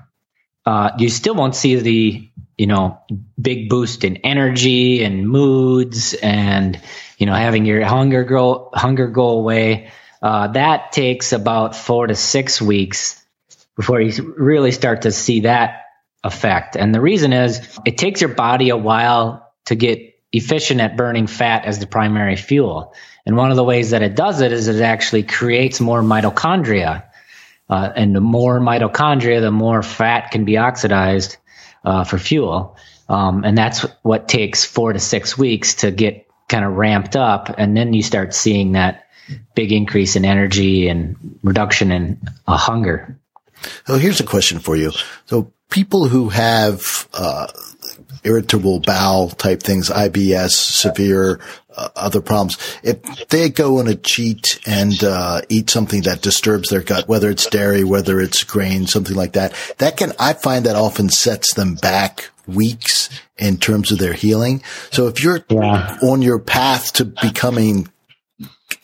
Uh, 0.65 0.91
you 0.99 1.09
still 1.09 1.35
won't 1.35 1.57
see 1.57 1.77
the 1.77 2.29
you 2.57 2.67
know 2.67 3.01
big 3.41 3.69
boost 3.69 4.05
in 4.05 4.19
energy 4.19 5.03
and 5.03 5.29
moods 5.29 6.15
and 6.15 6.81
you 7.19 7.27
know 7.27 7.35
having 7.35 7.65
your 7.65 7.85
hunger 7.85 8.23
go 8.23 8.71
hunger 8.73 9.09
go 9.09 9.31
away 9.31 9.91
uh, 10.23 10.47
that 10.49 10.93
takes 10.93 11.33
about 11.33 11.75
four 11.75 12.07
to 12.07 12.15
six 12.15 12.63
weeks 12.63 13.23
before 13.77 14.01
you 14.01 14.35
really 14.39 14.71
start 14.71 15.03
to 15.03 15.11
see 15.11 15.41
that 15.41 15.87
effect. 16.23 16.77
And 16.77 16.95
the 16.95 17.01
reason 17.01 17.33
is 17.33 17.79
it 17.85 17.99
takes 17.99 18.21
your 18.21 18.33
body 18.33 18.69
a 18.69 18.77
while 18.77 19.53
to 19.65 19.75
get 19.75 20.21
efficient 20.33 20.81
at 20.81 20.97
burning 20.97 21.27
fat 21.27 21.65
as 21.65 21.81
the 21.81 21.87
primary 21.87 22.37
fuel. 22.37 22.95
And 23.27 23.37
one 23.37 23.51
of 23.51 23.57
the 23.57 23.65
ways 23.65 23.91
that 23.91 24.03
it 24.03 24.15
does 24.15 24.41
it 24.41 24.53
is 24.53 24.69
it 24.69 24.81
actually 24.81 25.25
creates 25.25 25.81
more 25.81 26.03
mitochondria. 26.03 27.05
Uh, 27.73 27.91
and 27.97 28.15
the 28.15 28.21
more 28.21 28.61
mitochondria, 28.61 29.41
the 29.41 29.51
more 29.51 29.83
fat 29.83 30.31
can 30.31 30.45
be 30.45 30.59
oxidized 30.59 31.39
uh, 31.87 32.05
for 32.05 32.19
fuel. 32.19 32.77
Um, 33.09 33.45
and 33.45 33.57
that's 33.57 33.81
what 34.03 34.29
takes 34.29 34.63
four 34.63 34.93
to 34.93 34.99
six 34.99 35.39
weeks 35.39 35.77
to 35.77 35.91
get 35.91 36.27
kind 36.51 36.67
of 36.67 36.75
ramped 36.75 37.17
up. 37.17 37.55
And 37.57 37.75
then 37.75 37.95
you 37.95 38.03
start 38.03 38.35
seeing 38.35 38.73
that 38.73 39.07
big 39.55 39.73
increase 39.73 40.17
in 40.17 40.27
energy 40.27 40.89
and 40.89 41.39
reduction 41.43 41.91
in 41.91 42.21
uh, 42.47 42.59
hunger. 42.59 43.19
So 43.87 43.97
here's 43.97 44.21
a 44.21 44.25
question 44.25 44.59
for 44.59 44.77
you. 44.77 44.93
So 45.25 45.51
people 45.71 46.09
who 46.09 46.29
have 46.29 47.09
uh, 47.15 47.47
irritable 48.23 48.81
bowel 48.81 49.31
type 49.31 49.63
things, 49.63 49.89
IBS, 49.89 50.51
severe 50.51 51.41
uh, 51.77 51.89
other 51.97 52.21
problems, 52.21 52.59
if 52.83 53.03
they 53.29 53.49
go 53.49 53.79
on 53.79 53.89
a 53.89 53.95
cheat 53.95 54.61
and 54.67 55.03
uh, 55.05 55.43
eat 55.49 55.71
something 55.71 56.03
that 56.03 56.23
disturbs 56.23 56.69
their 56.69 56.83
gut, 56.83 57.09
whether 57.09 57.31
it's 57.31 57.47
dairy, 57.47 57.85
whether 57.85 58.21
it's 58.21 58.45
grain, 58.45 58.87
something 58.87 59.17
like 59.17 59.33
that, 59.33 59.53
that 59.79 59.97
can 59.97 60.13
I 60.19 60.33
find 60.33 60.67
that 60.67 60.77
often 60.77 61.09
sets 61.09 61.55
them 61.55 61.75
back 61.75 62.31
weeks 62.47 63.09
in 63.39 63.57
terms 63.57 63.93
of 63.93 63.99
their 63.99 64.13
healing. 64.13 64.63
So 64.91 65.07
if 65.07 65.23
you're 65.23 65.45
yeah. 65.49 65.99
on 66.03 66.23
your 66.23 66.39
path 66.39 66.93
to 66.95 67.05
becoming 67.05 67.89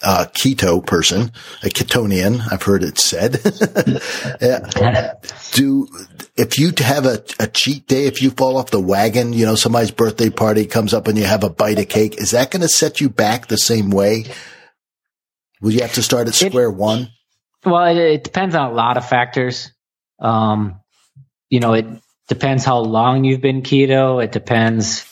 uh, 0.02 0.26
keto 0.32 0.84
person, 0.84 1.32
a 1.62 1.68
ketonian. 1.68 2.40
I've 2.52 2.62
heard 2.62 2.82
it 2.82 2.98
said. 2.98 3.32
Do 5.52 5.88
if 6.36 6.58
you 6.58 6.72
have 6.78 7.04
a, 7.04 7.22
a 7.40 7.48
cheat 7.48 7.88
day, 7.88 8.06
if 8.06 8.22
you 8.22 8.30
fall 8.30 8.56
off 8.56 8.70
the 8.70 8.80
wagon, 8.80 9.32
you 9.32 9.44
know 9.44 9.56
somebody's 9.56 9.90
birthday 9.90 10.30
party 10.30 10.66
comes 10.66 10.94
up 10.94 11.08
and 11.08 11.18
you 11.18 11.24
have 11.24 11.42
a 11.42 11.50
bite 11.50 11.80
of 11.80 11.88
cake, 11.88 12.18
is 12.18 12.30
that 12.30 12.50
going 12.50 12.62
to 12.62 12.68
set 12.68 13.00
you 13.00 13.08
back 13.08 13.48
the 13.48 13.58
same 13.58 13.90
way? 13.90 14.26
Will 15.60 15.72
you 15.72 15.80
have 15.80 15.94
to 15.94 16.02
start 16.02 16.28
at 16.28 16.34
square 16.34 16.68
it, 16.68 16.76
one? 16.76 17.08
Well, 17.64 17.84
it, 17.84 17.96
it, 17.96 18.24
depends 18.24 18.54
on 18.54 18.70
a 18.70 18.74
lot 18.74 18.96
of 18.96 19.08
factors. 19.08 19.72
Um, 20.20 20.80
you 21.50 21.58
know, 21.58 21.74
it 21.74 21.86
depends 22.28 22.64
how 22.64 22.78
long 22.78 23.24
you've 23.24 23.40
been 23.40 23.62
keto. 23.62 24.22
It 24.22 24.30
depends 24.30 25.04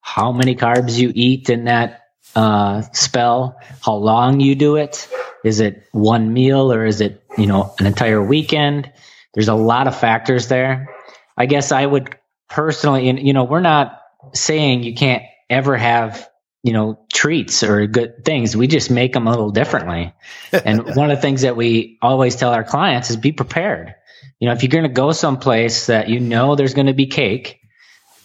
how 0.00 0.32
many 0.32 0.54
carbs 0.54 0.98
you 0.98 1.10
eat 1.14 1.48
in 1.48 1.64
that 1.64 2.03
uh, 2.34 2.82
spell, 2.92 3.60
how 3.82 3.94
long 3.94 4.40
you 4.40 4.54
do 4.54 4.76
it. 4.76 5.08
Is 5.44 5.60
it 5.60 5.86
one 5.92 6.32
meal 6.32 6.72
or 6.72 6.84
is 6.86 7.00
it, 7.00 7.22
you 7.36 7.46
know, 7.46 7.74
an 7.78 7.86
entire 7.86 8.22
weekend? 8.22 8.90
There's 9.34 9.48
a 9.48 9.54
lot 9.54 9.86
of 9.86 9.98
factors 9.98 10.48
there. 10.48 10.94
I 11.36 11.46
guess 11.46 11.72
I 11.72 11.84
would 11.84 12.16
personally, 12.48 13.08
and 13.08 13.18
you 13.18 13.32
know, 13.32 13.44
we're 13.44 13.60
not 13.60 14.00
saying 14.32 14.84
you 14.84 14.94
can't 14.94 15.24
ever 15.50 15.76
have, 15.76 16.28
you 16.62 16.72
know, 16.72 17.04
treats 17.12 17.62
or 17.62 17.86
good 17.86 18.24
things. 18.24 18.56
We 18.56 18.68
just 18.68 18.90
make 18.90 19.12
them 19.12 19.26
a 19.26 19.30
little 19.30 19.50
differently. 19.50 20.14
and 20.52 20.94
one 20.96 21.10
of 21.10 21.18
the 21.18 21.22
things 21.22 21.42
that 21.42 21.56
we 21.56 21.98
always 22.00 22.36
tell 22.36 22.52
our 22.52 22.64
clients 22.64 23.10
is 23.10 23.16
be 23.16 23.32
prepared. 23.32 23.94
You 24.38 24.48
know, 24.48 24.54
if 24.54 24.62
you're 24.62 24.70
going 24.70 24.84
to 24.84 24.88
go 24.88 25.12
someplace 25.12 25.86
that 25.86 26.08
you 26.08 26.20
know 26.20 26.54
there's 26.54 26.74
going 26.74 26.86
to 26.86 26.94
be 26.94 27.06
cake, 27.06 27.60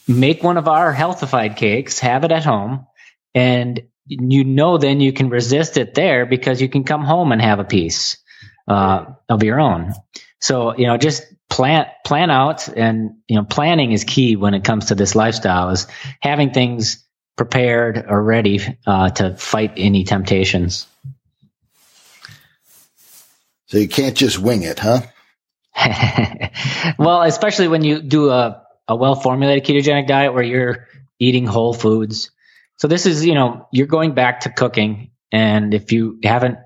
make 0.07 0.43
one 0.43 0.57
of 0.57 0.67
our 0.67 0.93
healthified 0.93 1.55
cakes, 1.55 1.99
have 1.99 2.23
it 2.23 2.31
at 2.31 2.45
home, 2.45 2.87
and 3.33 3.81
you 4.09 4.43
know 4.43 4.77
then 4.77 4.99
you 4.99 5.13
can 5.13 5.29
resist 5.29 5.77
it 5.77 5.93
there 5.93 6.25
because 6.25 6.61
you 6.61 6.67
can 6.67 6.83
come 6.83 7.03
home 7.03 7.31
and 7.31 7.41
have 7.41 7.59
a 7.59 7.63
piece 7.63 8.17
uh, 8.67 9.05
of 9.29 9.43
your 9.43 9.59
own. 9.59 9.93
So 10.39 10.75
you 10.75 10.87
know, 10.87 10.97
just 10.97 11.23
plan 11.49 11.85
plan 12.03 12.31
out, 12.31 12.67
and 12.67 13.17
you 13.27 13.35
know, 13.35 13.43
planning 13.43 13.91
is 13.91 14.03
key 14.03 14.35
when 14.35 14.53
it 14.53 14.63
comes 14.63 14.87
to 14.87 14.95
this 14.95 15.15
lifestyle. 15.15 15.69
Is 15.69 15.87
having 16.21 16.51
things 16.51 17.05
prepared 17.35 18.05
or 18.09 18.21
ready 18.21 18.59
uh, 18.85 19.09
to 19.09 19.37
fight 19.37 19.73
any 19.77 20.03
temptations. 20.03 20.87
So 23.67 23.77
you 23.77 23.87
can't 23.87 24.17
just 24.17 24.39
wing 24.39 24.63
it, 24.63 24.79
huh? 24.79 25.01
well, 26.99 27.21
especially 27.21 27.67
when 27.67 27.83
you 27.83 28.01
do 28.01 28.29
a, 28.29 28.63
a 28.87 28.95
well 28.95 29.15
formulated 29.15 29.65
ketogenic 29.65 30.07
diet 30.07 30.33
where 30.33 30.43
you're 30.43 30.87
eating 31.19 31.45
whole 31.45 31.73
foods 31.73 32.31
so 32.79 32.87
this 32.87 33.05
is, 33.05 33.25
you 33.25 33.35
know, 33.35 33.67
you're 33.71 33.87
going 33.87 34.13
back 34.13 34.41
to 34.41 34.49
cooking. 34.49 35.11
And 35.33 35.73
if 35.73 35.91
you 35.91 36.17
haven't 36.23 36.57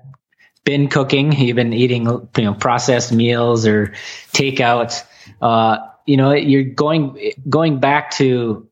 been 0.64 0.88
cooking, 0.88 1.32
you've 1.32 1.56
been 1.56 1.72
eating, 1.72 2.06
you 2.06 2.44
know, 2.44 2.54
processed 2.54 3.12
meals 3.12 3.66
or 3.66 3.94
takeouts, 4.32 5.04
uh, 5.42 5.78
you 6.06 6.16
know, 6.16 6.32
you're 6.32 6.62
going, 6.62 7.32
going 7.48 7.80
back 7.80 8.12
to 8.12 8.68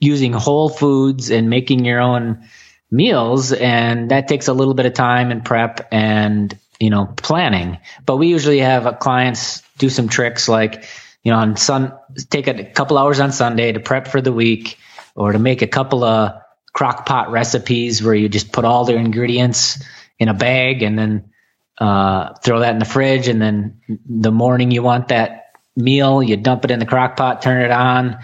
using 0.00 0.32
whole 0.32 0.68
foods 0.68 1.30
and 1.30 1.48
making 1.50 1.84
your 1.84 2.00
own 2.00 2.48
meals. 2.90 3.52
And 3.52 4.10
that 4.10 4.26
takes 4.26 4.48
a 4.48 4.52
little 4.52 4.74
bit 4.74 4.86
of 4.86 4.94
time 4.94 5.30
and 5.30 5.44
prep 5.44 5.86
and, 5.92 6.58
you 6.80 6.90
know, 6.90 7.06
planning. 7.16 7.78
But 8.04 8.16
we 8.16 8.26
usually 8.26 8.58
have 8.58 8.98
clients 8.98 9.62
do 9.78 9.88
some 9.88 10.08
tricks 10.08 10.48
like, 10.48 10.84
you 11.22 11.30
know, 11.30 11.38
on 11.38 11.56
sun, 11.56 11.92
take 12.28 12.48
a 12.48 12.64
couple 12.64 12.98
hours 12.98 13.20
on 13.20 13.30
Sunday 13.30 13.70
to 13.70 13.78
prep 13.78 14.08
for 14.08 14.20
the 14.20 14.32
week 14.32 14.78
or 15.16 15.32
to 15.32 15.38
make 15.38 15.62
a 15.62 15.66
couple 15.66 16.04
of 16.04 16.32
crock 16.72 17.06
pot 17.06 17.30
recipes 17.30 18.02
where 18.02 18.14
you 18.14 18.28
just 18.28 18.52
put 18.52 18.64
all 18.64 18.84
the 18.84 18.94
ingredients 18.94 19.82
in 20.18 20.28
a 20.28 20.34
bag 20.34 20.82
and 20.82 20.98
then 20.98 21.30
uh, 21.78 22.34
throw 22.34 22.60
that 22.60 22.72
in 22.72 22.78
the 22.78 22.84
fridge. 22.84 23.28
And 23.28 23.40
then 23.40 23.80
the 23.88 24.30
morning 24.30 24.70
you 24.70 24.82
want 24.82 25.08
that 25.08 25.46
meal, 25.74 26.22
you 26.22 26.36
dump 26.36 26.64
it 26.64 26.70
in 26.70 26.78
the 26.78 26.86
crock 26.86 27.16
pot, 27.16 27.42
turn 27.42 27.62
it 27.62 27.70
on. 27.70 28.18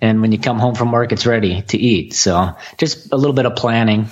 And 0.00 0.20
when 0.20 0.30
you 0.30 0.38
come 0.38 0.58
home 0.58 0.74
from 0.74 0.92
work, 0.92 1.12
it's 1.12 1.26
ready 1.26 1.62
to 1.62 1.78
eat. 1.78 2.12
So 2.14 2.54
just 2.78 3.12
a 3.12 3.16
little 3.16 3.34
bit 3.34 3.46
of 3.46 3.56
planning. 3.56 4.06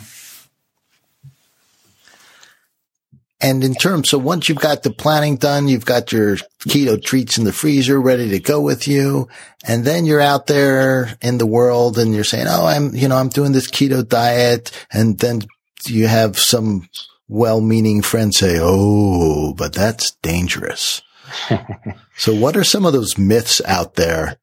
And 3.44 3.62
in 3.62 3.74
terms, 3.74 4.09
so 4.09 4.16
once 4.16 4.48
you've 4.48 4.57
got 4.57 4.85
the 4.85 4.90
planning 4.90 5.37
done, 5.37 5.68
you've 5.68 5.85
got 5.85 6.12
your 6.12 6.37
keto 6.66 7.02
treats 7.02 7.37
in 7.37 7.44
the 7.44 7.52
freezer 7.52 8.00
ready 8.00 8.30
to 8.30 8.40
go 8.40 8.59
with 8.59 8.88
you. 8.88 9.28
And 9.66 9.85
then 9.85 10.07
you're 10.07 10.22
out 10.22 10.46
there 10.46 11.18
in 11.20 11.37
the 11.37 11.44
world 11.44 11.98
and 11.98 12.14
you're 12.14 12.24
saying, 12.24 12.46
Oh, 12.48 12.64
I'm, 12.64 12.94
you 12.94 13.07
know, 13.07 13.18
I'm 13.18 13.28
doing 13.28 13.52
this 13.52 13.70
keto 13.70 14.09
diet. 14.09 14.72
And 14.90 15.18
then 15.18 15.42
you 15.85 16.07
have 16.07 16.38
some 16.38 16.88
well-meaning 17.28 18.00
friend 18.00 18.35
say, 18.35 18.57
Oh, 18.59 19.52
but 19.52 19.74
that's 19.74 20.12
dangerous. 20.22 21.02
so 22.16 22.35
what 22.35 22.57
are 22.57 22.64
some 22.64 22.87
of 22.87 22.94
those 22.94 23.18
myths 23.18 23.61
out 23.66 23.96
there 23.96 24.38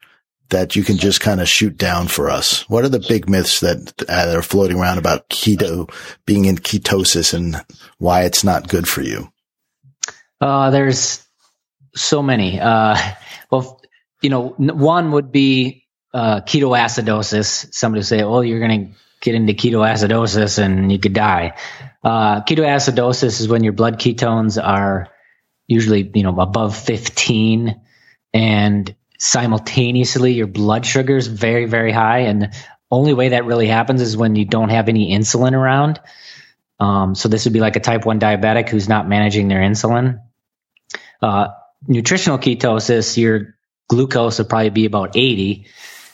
that 0.52 0.76
you 0.76 0.84
can 0.84 0.98
just 0.98 1.20
kind 1.20 1.42
of 1.42 1.50
shoot 1.50 1.78
down 1.78 2.08
for 2.08 2.30
us? 2.30 2.70
What 2.70 2.86
are 2.86 2.90
the 2.90 3.04
big 3.08 3.30
myths 3.30 3.60
that, 3.62 3.98
that 3.98 4.36
are 4.36 4.42
floating 4.42 4.78
around 4.78 4.98
about 4.98 5.30
keto 5.30 5.92
being 6.26 6.46
in 6.46 6.58
ketosis 6.58 7.34
and 7.34 7.58
why 7.98 8.24
it's 8.24 8.44
not 8.44 8.70
good 8.70 8.88
for 8.88 9.02
you? 9.02 9.32
Uh, 10.40 10.70
there's 10.70 11.26
so 11.96 12.22
many. 12.22 12.60
Uh, 12.60 12.98
well, 13.50 13.82
you 14.22 14.30
know, 14.30 14.50
one 14.50 15.12
would 15.12 15.32
be 15.32 15.88
uh, 16.14 16.42
ketoacidosis. 16.42 17.74
Somebody 17.74 18.00
would 18.00 18.08
say, 18.08 18.22
"Oh, 18.22 18.42
you're 18.42 18.60
going 18.60 18.88
to 18.88 18.94
get 19.22 19.36
into 19.36 19.54
ketoacidosis 19.54 20.60
and 20.60 20.92
you 20.92 21.00
could 21.00 21.14
die. 21.14 21.56
Uh, 22.04 22.42
ketoacidosis 22.42 23.40
is 23.40 23.48
when 23.48 23.64
your 23.64 23.74
blood 23.74 24.00
ketones 24.00 24.62
are 24.62 25.10
usually, 25.68 26.10
you 26.14 26.24
know, 26.24 26.38
above 26.40 26.76
15 26.76 27.80
and 28.34 28.96
simultaneously 29.22 30.34
your 30.34 30.48
blood 30.48 30.84
sugar 30.84 31.16
is 31.16 31.28
very, 31.28 31.66
very 31.66 31.92
high. 31.92 32.22
And 32.22 32.42
the 32.42 32.52
only 32.90 33.14
way 33.14 33.30
that 33.30 33.46
really 33.46 33.68
happens 33.68 34.02
is 34.02 34.18
when 34.18 34.36
you 34.36 34.46
don't 34.46 34.70
have 34.70 34.90
any 34.90 35.12
insulin 35.16 35.54
around. 35.54 36.00
Um, 36.80 37.14
so 37.14 37.30
this 37.30 37.46
would 37.46 37.54
be 37.54 37.60
like 37.60 37.76
a 37.76 37.80
type 37.80 38.04
1 38.04 38.20
diabetic 38.20 38.70
who's 38.70 38.90
not 38.90 39.08
managing 39.08 39.48
their 39.48 39.60
insulin. 39.60 40.24
Uh, 41.22 41.50
nutritional 41.88 42.40
ketosis, 42.40 43.16
your 43.16 43.56
glucose 43.88 44.40
will 44.40 44.46
probably 44.46 44.72
be 44.72 44.86
about 44.86 45.16
80 45.16 45.68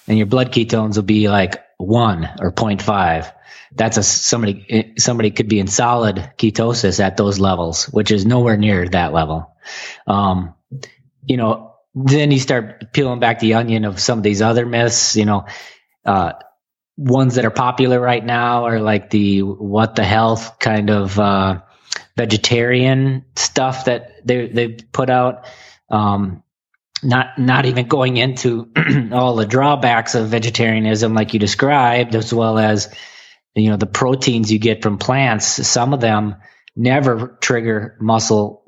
and 0.10 0.18
your 0.18 0.28
blood 0.28 0.52
ketones 0.52 0.98
will 0.98 1.04
be 1.04 1.30
like 1.30 1.64
one 1.78 2.26
or 2.42 2.52
0.5 2.52 3.32
that's 3.76 3.98
a 3.98 4.04
somebody 4.04 4.94
somebody 4.98 5.30
could 5.30 5.48
be 5.48 5.60
in 5.60 5.68
solid 5.68 6.32
ketosis 6.38 7.00
at 7.00 7.18
those 7.18 7.38
levels 7.38 7.86
which 7.86 8.10
is 8.10 8.26
nowhere 8.26 8.58
near 8.58 8.88
that 8.90 9.14
level 9.14 9.56
um, 10.08 10.56
you 11.28 11.38
know 11.38 11.67
then 12.06 12.32
you 12.32 12.40
start 12.40 12.94
peeling 12.94 13.20
back 13.20 13.40
the 13.40 13.56
onion 13.56 13.86
of 13.86 14.00
some 14.00 14.20
of 14.20 14.24
these 14.24 14.42
other 14.42 14.66
myths 14.66 15.16
you 15.16 15.26
know 15.26 15.46
uh, 16.06 16.34
ones 16.98 17.36
that 17.36 17.46
are 17.46 17.52
popular 17.52 18.00
right 18.00 18.26
now 18.26 18.66
are 18.66 18.82
like 18.82 19.10
the 19.12 19.42
what 19.42 19.96
the 19.96 20.04
health 20.04 20.60
kind 20.60 20.90
of 20.90 21.18
uh, 21.20 21.62
vegetarian 22.18 23.26
stuff 23.36 23.86
that 23.86 24.26
they 24.26 24.48
they 24.48 24.68
put 24.70 25.10
out. 25.10 25.46
Um, 25.90 26.44
not 27.04 27.38
not 27.38 27.68
even 27.68 27.88
going 27.88 28.18
into 28.18 28.72
all 29.12 29.36
the 29.36 29.46
drawbacks 29.46 30.16
of 30.16 30.28
vegetarianism 30.30 31.14
like 31.14 31.34
you 31.34 31.40
described 31.40 32.16
as 32.16 32.34
well 32.34 32.58
as 32.58 32.94
you 33.54 33.70
know 33.70 33.78
the 33.78 33.86
proteins 33.86 34.52
you 34.52 34.58
get 34.58 34.82
from 34.82 34.98
plants. 34.98 35.46
Some 35.46 35.94
of 35.94 36.02
them 36.02 36.38
never 36.76 37.38
trigger 37.40 37.96
muscle 38.02 38.64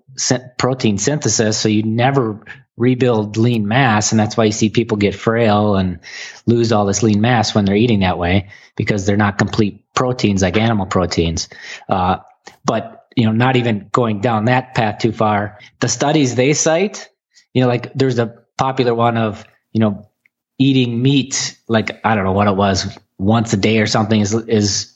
protein 0.57 0.97
synthesis 0.97 1.57
so 1.57 1.69
you 1.69 1.83
never 1.83 2.43
rebuild 2.79 3.37
lean 3.37 3.67
mass 3.67 4.11
and 4.11 4.19
that's 4.19 4.35
why 4.35 4.45
you 4.45 4.51
see 4.51 4.69
people 4.69 4.97
get 4.97 5.13
frail 5.13 5.75
and 5.75 5.99
lose 6.45 6.71
all 6.71 6.85
this 6.85 7.03
lean 7.03 7.21
mass 7.21 7.53
when 7.53 7.65
they're 7.65 7.75
eating 7.75 7.99
that 7.99 8.17
way 8.17 8.49
because 8.75 9.05
they're 9.05 9.17
not 9.17 9.37
complete 9.37 9.83
proteins 9.93 10.41
like 10.41 10.57
animal 10.57 10.85
proteins 10.85 11.49
uh, 11.89 12.17
but 12.65 13.07
you 13.15 13.25
know 13.25 13.31
not 13.31 13.55
even 13.55 13.89
going 13.91 14.21
down 14.21 14.45
that 14.45 14.73
path 14.73 14.99
too 14.99 15.11
far 15.11 15.59
the 15.81 15.87
studies 15.87 16.35
they 16.35 16.53
cite 16.53 17.09
you 17.53 17.61
know, 17.61 17.67
like 17.67 17.93
there's 17.93 18.19
a 18.19 18.35
popular 18.57 18.93
one 18.93 19.17
of, 19.17 19.43
you 19.71 19.79
know, 19.79 20.07
eating 20.57 21.01
meat, 21.01 21.57
like, 21.67 21.99
I 22.05 22.15
don't 22.15 22.25
know 22.25 22.33
what 22.33 22.47
it 22.47 22.55
was, 22.55 22.97
once 23.17 23.53
a 23.53 23.57
day 23.57 23.79
or 23.79 23.87
something 23.87 24.19
is, 24.19 24.33
is 24.33 24.95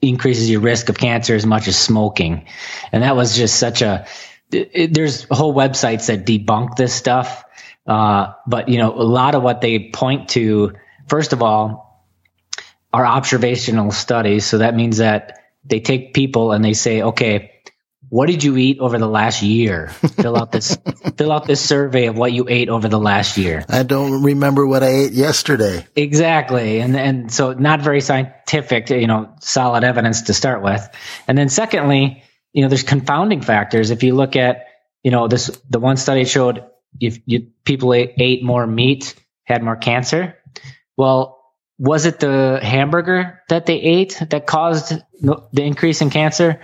increases 0.00 0.48
your 0.48 0.60
risk 0.60 0.88
of 0.88 0.96
cancer 0.96 1.34
as 1.34 1.44
much 1.44 1.66
as 1.68 1.76
smoking. 1.76 2.46
And 2.92 3.02
that 3.02 3.16
was 3.16 3.36
just 3.36 3.56
such 3.56 3.82
a, 3.82 4.06
it, 4.52 4.94
there's 4.94 5.24
whole 5.30 5.54
websites 5.54 6.06
that 6.06 6.24
debunk 6.26 6.76
this 6.76 6.94
stuff. 6.94 7.44
Uh, 7.86 8.34
but 8.46 8.68
you 8.68 8.78
know, 8.78 8.92
a 8.94 9.02
lot 9.02 9.34
of 9.34 9.42
what 9.42 9.60
they 9.60 9.90
point 9.90 10.30
to, 10.30 10.74
first 11.08 11.32
of 11.32 11.42
all, 11.42 12.06
are 12.92 13.06
observational 13.06 13.90
studies. 13.90 14.44
So 14.44 14.58
that 14.58 14.74
means 14.74 14.98
that 14.98 15.38
they 15.64 15.80
take 15.80 16.14
people 16.14 16.52
and 16.52 16.64
they 16.64 16.72
say, 16.72 17.02
okay, 17.02 17.52
what 18.10 18.26
did 18.26 18.42
you 18.42 18.56
eat 18.56 18.78
over 18.78 18.98
the 18.98 19.08
last 19.08 19.42
year? 19.42 19.88
fill 19.88 20.36
out 20.36 20.50
this 20.50 20.76
fill 21.16 21.30
out 21.30 21.46
this 21.46 21.60
survey 21.60 22.06
of 22.06 22.16
what 22.16 22.32
you 22.32 22.46
ate 22.48 22.70
over 22.70 22.88
the 22.88 22.98
last 22.98 23.36
year. 23.36 23.64
I 23.68 23.82
don't 23.82 24.22
remember 24.22 24.66
what 24.66 24.82
I 24.82 24.88
ate 24.88 25.12
yesterday. 25.12 25.86
Exactly. 25.94 26.80
And 26.80 26.96
and 26.96 27.30
so 27.30 27.52
not 27.52 27.82
very 27.82 28.00
scientific, 28.00 28.88
you 28.88 29.06
know, 29.06 29.34
solid 29.40 29.84
evidence 29.84 30.22
to 30.22 30.34
start 30.34 30.62
with. 30.62 30.88
And 31.26 31.36
then 31.36 31.50
secondly, 31.50 32.22
you 32.52 32.62
know, 32.62 32.68
there's 32.68 32.82
confounding 32.82 33.42
factors. 33.42 33.90
If 33.90 34.02
you 34.02 34.14
look 34.14 34.36
at, 34.36 34.66
you 35.02 35.10
know, 35.10 35.28
this 35.28 35.46
the 35.68 35.78
one 35.80 35.96
study 35.96 36.24
showed 36.24 36.64
if 37.00 37.20
you, 37.26 37.48
people 37.64 37.94
ate, 37.94 38.14
ate 38.18 38.42
more 38.42 38.66
meat 38.66 39.14
had 39.44 39.62
more 39.62 39.76
cancer. 39.76 40.36
Well, 40.96 41.40
was 41.78 42.06
it 42.06 42.20
the 42.20 42.58
hamburger 42.62 43.42
that 43.48 43.66
they 43.66 43.76
ate 43.76 44.20
that 44.30 44.46
caused 44.46 44.94
the 45.20 45.62
increase 45.62 46.02
in 46.02 46.10
cancer? 46.10 46.60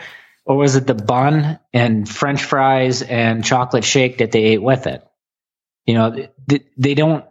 or 0.47 0.57
was 0.57 0.77
it 0.77 0.87
the 0.87 0.95
bun 0.95 1.59
and 1.73 2.09
french 2.09 2.45
fries 2.45 3.03
and 3.03 3.45
chocolate 3.45 3.85
shake 3.85 4.19
that 4.19 4.33
they 4.33 4.45
ate 4.45 4.63
with 4.63 4.87
it 4.87 5.07
you 5.87 5.95
know 5.95 6.29
they, 6.47 6.61
they 6.77 6.95
don't 6.95 7.25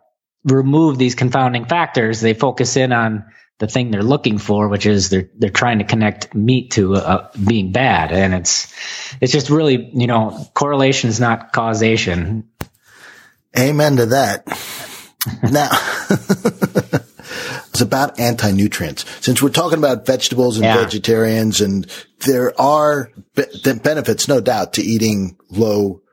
remove 0.45 0.97
these 0.97 1.15
confounding 1.15 1.65
factors 1.65 2.21
they 2.21 2.33
focus 2.33 2.75
in 2.75 2.91
on 2.91 3.25
the 3.63 3.71
thing 3.71 3.91
they're 3.91 4.04
looking 4.04 4.38
for 4.38 4.67
which 4.67 4.86
is 4.86 5.10
they're 5.10 5.30
they're 5.36 5.49
trying 5.49 5.80
to 5.80 5.86
connect 5.86 6.36
meat 6.36 6.71
to 6.71 6.95
uh, 6.95 7.30
being 7.47 7.71
bad 7.71 8.12
and 8.12 8.34
it's 8.34 8.73
it's 9.21 9.32
just 9.32 9.49
really 9.49 9.89
you 9.93 10.06
know 10.06 10.45
correlation 10.54 11.10
is 11.10 11.19
not 11.21 11.54
causation 11.54 12.49
amen 13.58 13.95
to 13.95 14.08
that 14.08 14.45
now 15.49 15.69
It's 17.69 17.82
about 17.82 18.19
anti-nutrients. 18.19 19.04
Since 19.26 19.41
we're 19.41 19.49
talking 19.49 19.80
about 19.80 20.06
vegetables 20.06 20.58
and 20.58 20.63
yeah. 20.63 20.78
vegetarians 20.78 21.60
and 21.60 21.89
there 22.19 22.54
are 22.62 23.10
be- 23.34 23.73
benefits, 23.82 24.28
no 24.28 24.41
doubt, 24.41 24.73
to 24.73 24.84
eating 24.84 25.38
low 25.49 26.04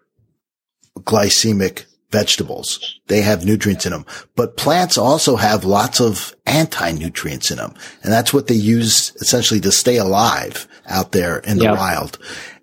glycemic 1.00 1.84
vegetables. 2.10 3.00
They 3.06 3.22
have 3.22 3.44
nutrients 3.44 3.86
in 3.86 3.92
them, 3.92 4.04
but 4.36 4.56
plants 4.56 4.98
also 4.98 5.36
have 5.36 5.64
lots 5.64 6.00
of 6.00 6.34
anti-nutrients 6.46 7.50
in 7.50 7.58
them. 7.58 7.74
And 8.02 8.12
that's 8.12 8.32
what 8.32 8.48
they 8.48 8.54
use 8.54 9.14
essentially 9.16 9.60
to 9.60 9.72
stay 9.72 9.96
alive 9.96 10.66
out 10.86 11.12
there 11.12 11.38
in 11.38 11.58
the 11.58 11.64
yep. 11.64 11.76
wild. 11.76 12.18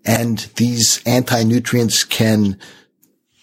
And 0.05 0.39
these 0.55 1.01
anti-nutrients 1.05 2.03
can 2.03 2.60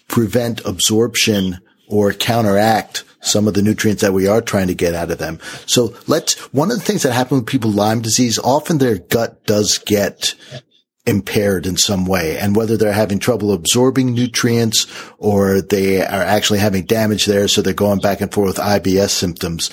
prevent 0.07 0.65
absorption 0.65 1.59
or 1.87 2.13
counteract 2.13 3.03
some 3.21 3.47
of 3.47 3.55
the 3.55 3.61
nutrients 3.61 4.01
that 4.01 4.13
we 4.13 4.27
are 4.27 4.41
trying 4.41 4.67
to 4.67 4.75
get 4.75 4.93
out 4.93 5.09
of 5.09 5.17
them. 5.17 5.39
So 5.65 5.95
let's, 6.07 6.35
one 6.53 6.69
of 6.69 6.77
the 6.77 6.83
things 6.83 7.03
that 7.03 7.13
happen 7.13 7.37
with 7.37 7.47
people 7.47 7.71
with 7.71 7.77
Lyme 7.77 8.01
disease, 8.01 8.37
often 8.37 8.77
their 8.77 8.99
gut 8.99 9.43
does 9.45 9.79
get 9.79 10.35
impaired 11.05 11.65
in 11.65 11.77
some 11.77 12.05
way. 12.05 12.37
And 12.37 12.55
whether 12.55 12.77
they're 12.77 12.91
having 12.91 13.19
trouble 13.19 13.51
absorbing 13.51 14.13
nutrients 14.13 14.87
or 15.17 15.61
they 15.61 16.01
are 16.01 16.23
actually 16.23 16.59
having 16.59 16.85
damage 16.85 17.25
there. 17.25 17.47
So 17.47 17.61
they're 17.61 17.73
going 17.73 17.99
back 17.99 18.21
and 18.21 18.33
forth 18.33 18.57
with 18.57 18.65
IBS 18.65 19.09
symptoms 19.09 19.69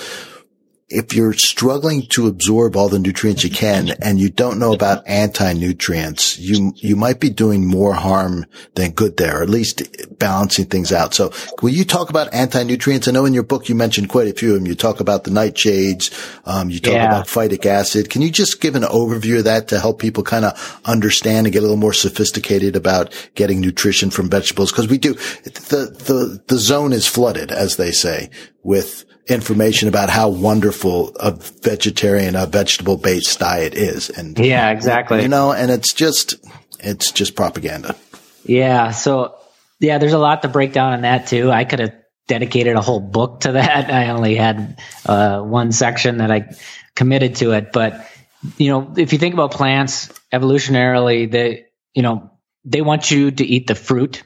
if 0.92 1.14
you're 1.14 1.33
struggling 1.33 2.07
to 2.09 2.26
absorb 2.26 2.76
all 2.76 2.88
the 2.88 2.98
nutrients 2.98 3.42
you 3.42 3.50
can 3.50 3.90
and 4.02 4.20
you 4.20 4.28
don't 4.28 4.59
know 4.59 4.72
about 4.72 5.07
anti-nutrients, 5.07 6.38
you, 6.38 6.72
you 6.76 6.96
might 6.96 7.18
be 7.18 7.31
doing 7.31 7.66
more 7.66 7.94
harm 7.94 8.44
than 8.74 8.90
good 8.90 9.16
there, 9.16 9.40
or 9.40 9.42
at 9.42 9.48
least 9.48 9.83
balancing 10.18 10.66
things 10.66 10.92
out. 10.92 11.14
So 11.14 11.33
will 11.62 11.70
you 11.70 11.85
talk 11.85 12.11
about 12.11 12.33
anti-nutrients? 12.35 13.09
I 13.09 13.12
know 13.12 13.24
in 13.24 13.35
your 13.35 13.42
book 13.42 13.68
you 13.68 13.74
mentioned 13.74 14.11
quite 14.11 14.28
a 14.28 14.35
few 14.35 14.50
of 14.50 14.59
them. 14.59 14.66
You 14.66 14.74
talk 14.74 15.00
about 15.00 15.24
the 15.24 15.31
nightshades. 15.31 16.12
Um, 16.46 16.68
you 16.68 16.78
talk 16.78 16.94
yeah. 16.94 17.07
about 17.07 17.26
phytic 17.26 17.64
acid. 17.64 18.11
Can 18.11 18.22
you 18.22 18.31
just 18.31 18.61
give 18.61 18.74
an 18.74 18.83
overview 18.83 19.38
of 19.38 19.44
that 19.44 19.68
to 19.68 19.81
help 19.81 19.98
people 19.98 20.22
kind 20.22 20.44
of 20.44 20.81
understand 20.85 21.46
and 21.46 21.52
get 21.52 21.61
a 21.61 21.62
little 21.62 21.76
more 21.76 21.94
sophisticated 21.94 22.76
about 22.76 23.12
getting 23.35 23.61
nutrition 23.61 24.11
from 24.11 24.28
vegetables? 24.28 24.72
Cause 24.72 24.88
we 24.88 24.98
do, 24.98 25.14
the, 25.14 25.96
the, 26.07 26.42
the 26.46 26.59
zone 26.59 26.92
is 26.92 27.07
flooded, 27.07 27.50
as 27.50 27.76
they 27.76 27.92
say, 27.92 28.31
with 28.62 29.05
information 29.27 29.89
about 29.89 30.11
how 30.11 30.29
wonderful 30.29 31.13
a 31.21 31.31
vegetarian, 31.31 32.35
a 32.35 32.47
vegetable 32.47 32.97
based 32.97 33.39
diet 33.39 33.75
is. 33.75 34.11
And 34.11 34.39
yeah, 34.39 34.71
exactly. 34.71 35.23
You 35.23 35.29
know, 35.29 35.53
and 35.53 35.71
it's 35.71 35.93
just, 35.93 36.35
it's 36.81 37.13
just 37.13 37.37
propaganda. 37.37 37.97
Yeah. 38.45 38.91
So 38.91 39.37
yeah, 39.79 39.99
there's 39.99 40.13
a 40.13 40.19
lot 40.19 40.43
to 40.43 40.49
break 40.49 40.73
down 40.73 40.93
on 40.93 41.03
that 41.03 41.29
too. 41.29 41.51
I 41.51 41.65
could 41.65 41.79
have 41.79 41.95
dedicated 42.27 42.77
a 42.77 42.81
whole 42.81 43.01
book 43.01 43.41
to 43.41 43.53
that. 43.53 43.91
I 43.93 44.11
only 44.11 44.35
had 44.35 44.81
uh, 45.07 45.41
one 45.41 45.73
section 45.73 46.19
that 46.19 46.31
I 46.31 46.55
committed 46.95 47.37
to 47.37 47.53
it, 47.53 47.73
but 47.73 48.09
you 48.57 48.71
know, 48.71 48.95
if 48.97 49.13
you 49.13 49.19
think 49.19 49.35
about 49.35 49.53
plants 49.53 50.09
evolutionarily, 50.33 51.31
they, 51.31 51.67
you 51.95 52.03
know, 52.03 52.33
they 52.65 52.83
want 52.83 53.11
you 53.11 53.31
to 53.31 53.45
eat 53.45 53.67
the 53.67 53.75
fruit. 53.75 54.25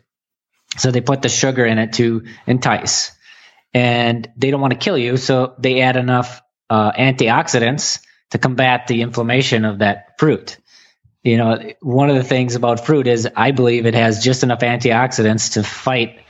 So 0.78 0.90
they 0.90 1.00
put 1.00 1.22
the 1.22 1.28
sugar 1.28 1.64
in 1.64 1.78
it 1.78 1.94
to 1.94 2.24
entice 2.46 3.15
and 3.74 4.30
they 4.36 4.50
don't 4.50 4.60
want 4.60 4.72
to 4.72 4.78
kill 4.78 4.98
you, 4.98 5.16
so 5.16 5.54
they 5.58 5.80
add 5.80 5.96
enough 5.96 6.42
uh, 6.70 6.92
antioxidants 6.92 8.00
to 8.30 8.38
combat 8.38 8.86
the 8.86 9.02
inflammation 9.02 9.64
of 9.64 9.78
that 9.80 10.18
fruit. 10.18 10.58
You 11.22 11.38
know, 11.38 11.72
one 11.80 12.08
of 12.08 12.16
the 12.16 12.24
things 12.24 12.54
about 12.54 12.86
fruit 12.86 13.06
is 13.06 13.28
I 13.34 13.50
believe 13.50 13.86
it 13.86 13.94
has 13.94 14.22
just 14.22 14.42
enough 14.42 14.60
antioxidants 14.60 15.54
to 15.54 15.62
fight 15.62 16.20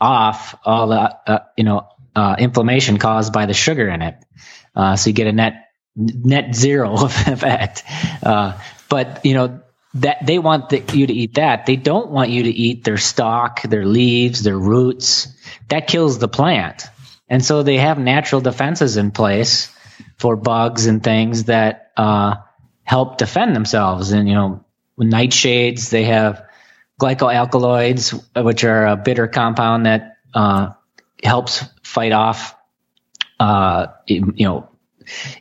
off 0.00 0.54
all 0.64 0.88
the 0.88 1.16
uh, 1.26 1.38
you 1.56 1.64
know 1.64 1.88
uh, 2.14 2.36
inflammation 2.38 2.98
caused 2.98 3.32
by 3.32 3.46
the 3.46 3.54
sugar 3.54 3.88
in 3.88 4.02
it. 4.02 4.16
Uh, 4.74 4.96
so 4.96 5.10
you 5.10 5.14
get 5.14 5.26
a 5.26 5.32
net 5.32 5.68
net 5.96 6.54
zero 6.54 6.94
effect. 7.04 7.84
Uh, 8.22 8.58
but 8.88 9.24
you 9.24 9.34
know 9.34 9.60
that 9.94 10.26
they 10.26 10.38
want 10.38 10.68
the, 10.68 10.82
you 10.92 11.06
to 11.06 11.12
eat 11.12 11.34
that. 11.34 11.66
They 11.66 11.76
don't 11.76 12.10
want 12.10 12.30
you 12.30 12.44
to 12.44 12.50
eat 12.50 12.84
their 12.84 12.98
stalk, 12.98 13.62
their 13.62 13.86
leaves, 13.86 14.42
their 14.42 14.58
roots. 14.58 15.28
That 15.68 15.86
kills 15.86 16.18
the 16.18 16.28
plant. 16.28 16.84
And 17.28 17.44
so 17.44 17.62
they 17.62 17.78
have 17.78 17.98
natural 17.98 18.40
defenses 18.40 18.96
in 18.96 19.10
place 19.10 19.74
for 20.18 20.36
bugs 20.36 20.86
and 20.86 21.02
things 21.02 21.44
that 21.44 21.92
uh, 21.96 22.36
help 22.84 23.18
defend 23.18 23.54
themselves. 23.54 24.12
And 24.12 24.28
you 24.28 24.34
know, 24.34 24.64
nightshades 24.98 25.90
they 25.90 26.04
have 26.04 26.44
glycoalkaloids, 27.00 28.44
which 28.44 28.64
are 28.64 28.86
a 28.86 28.96
bitter 28.96 29.28
compound 29.28 29.86
that 29.86 30.16
uh, 30.34 30.70
helps 31.22 31.64
fight 31.82 32.12
off, 32.12 32.56
uh, 33.38 33.88
you 34.06 34.32
know, 34.38 34.68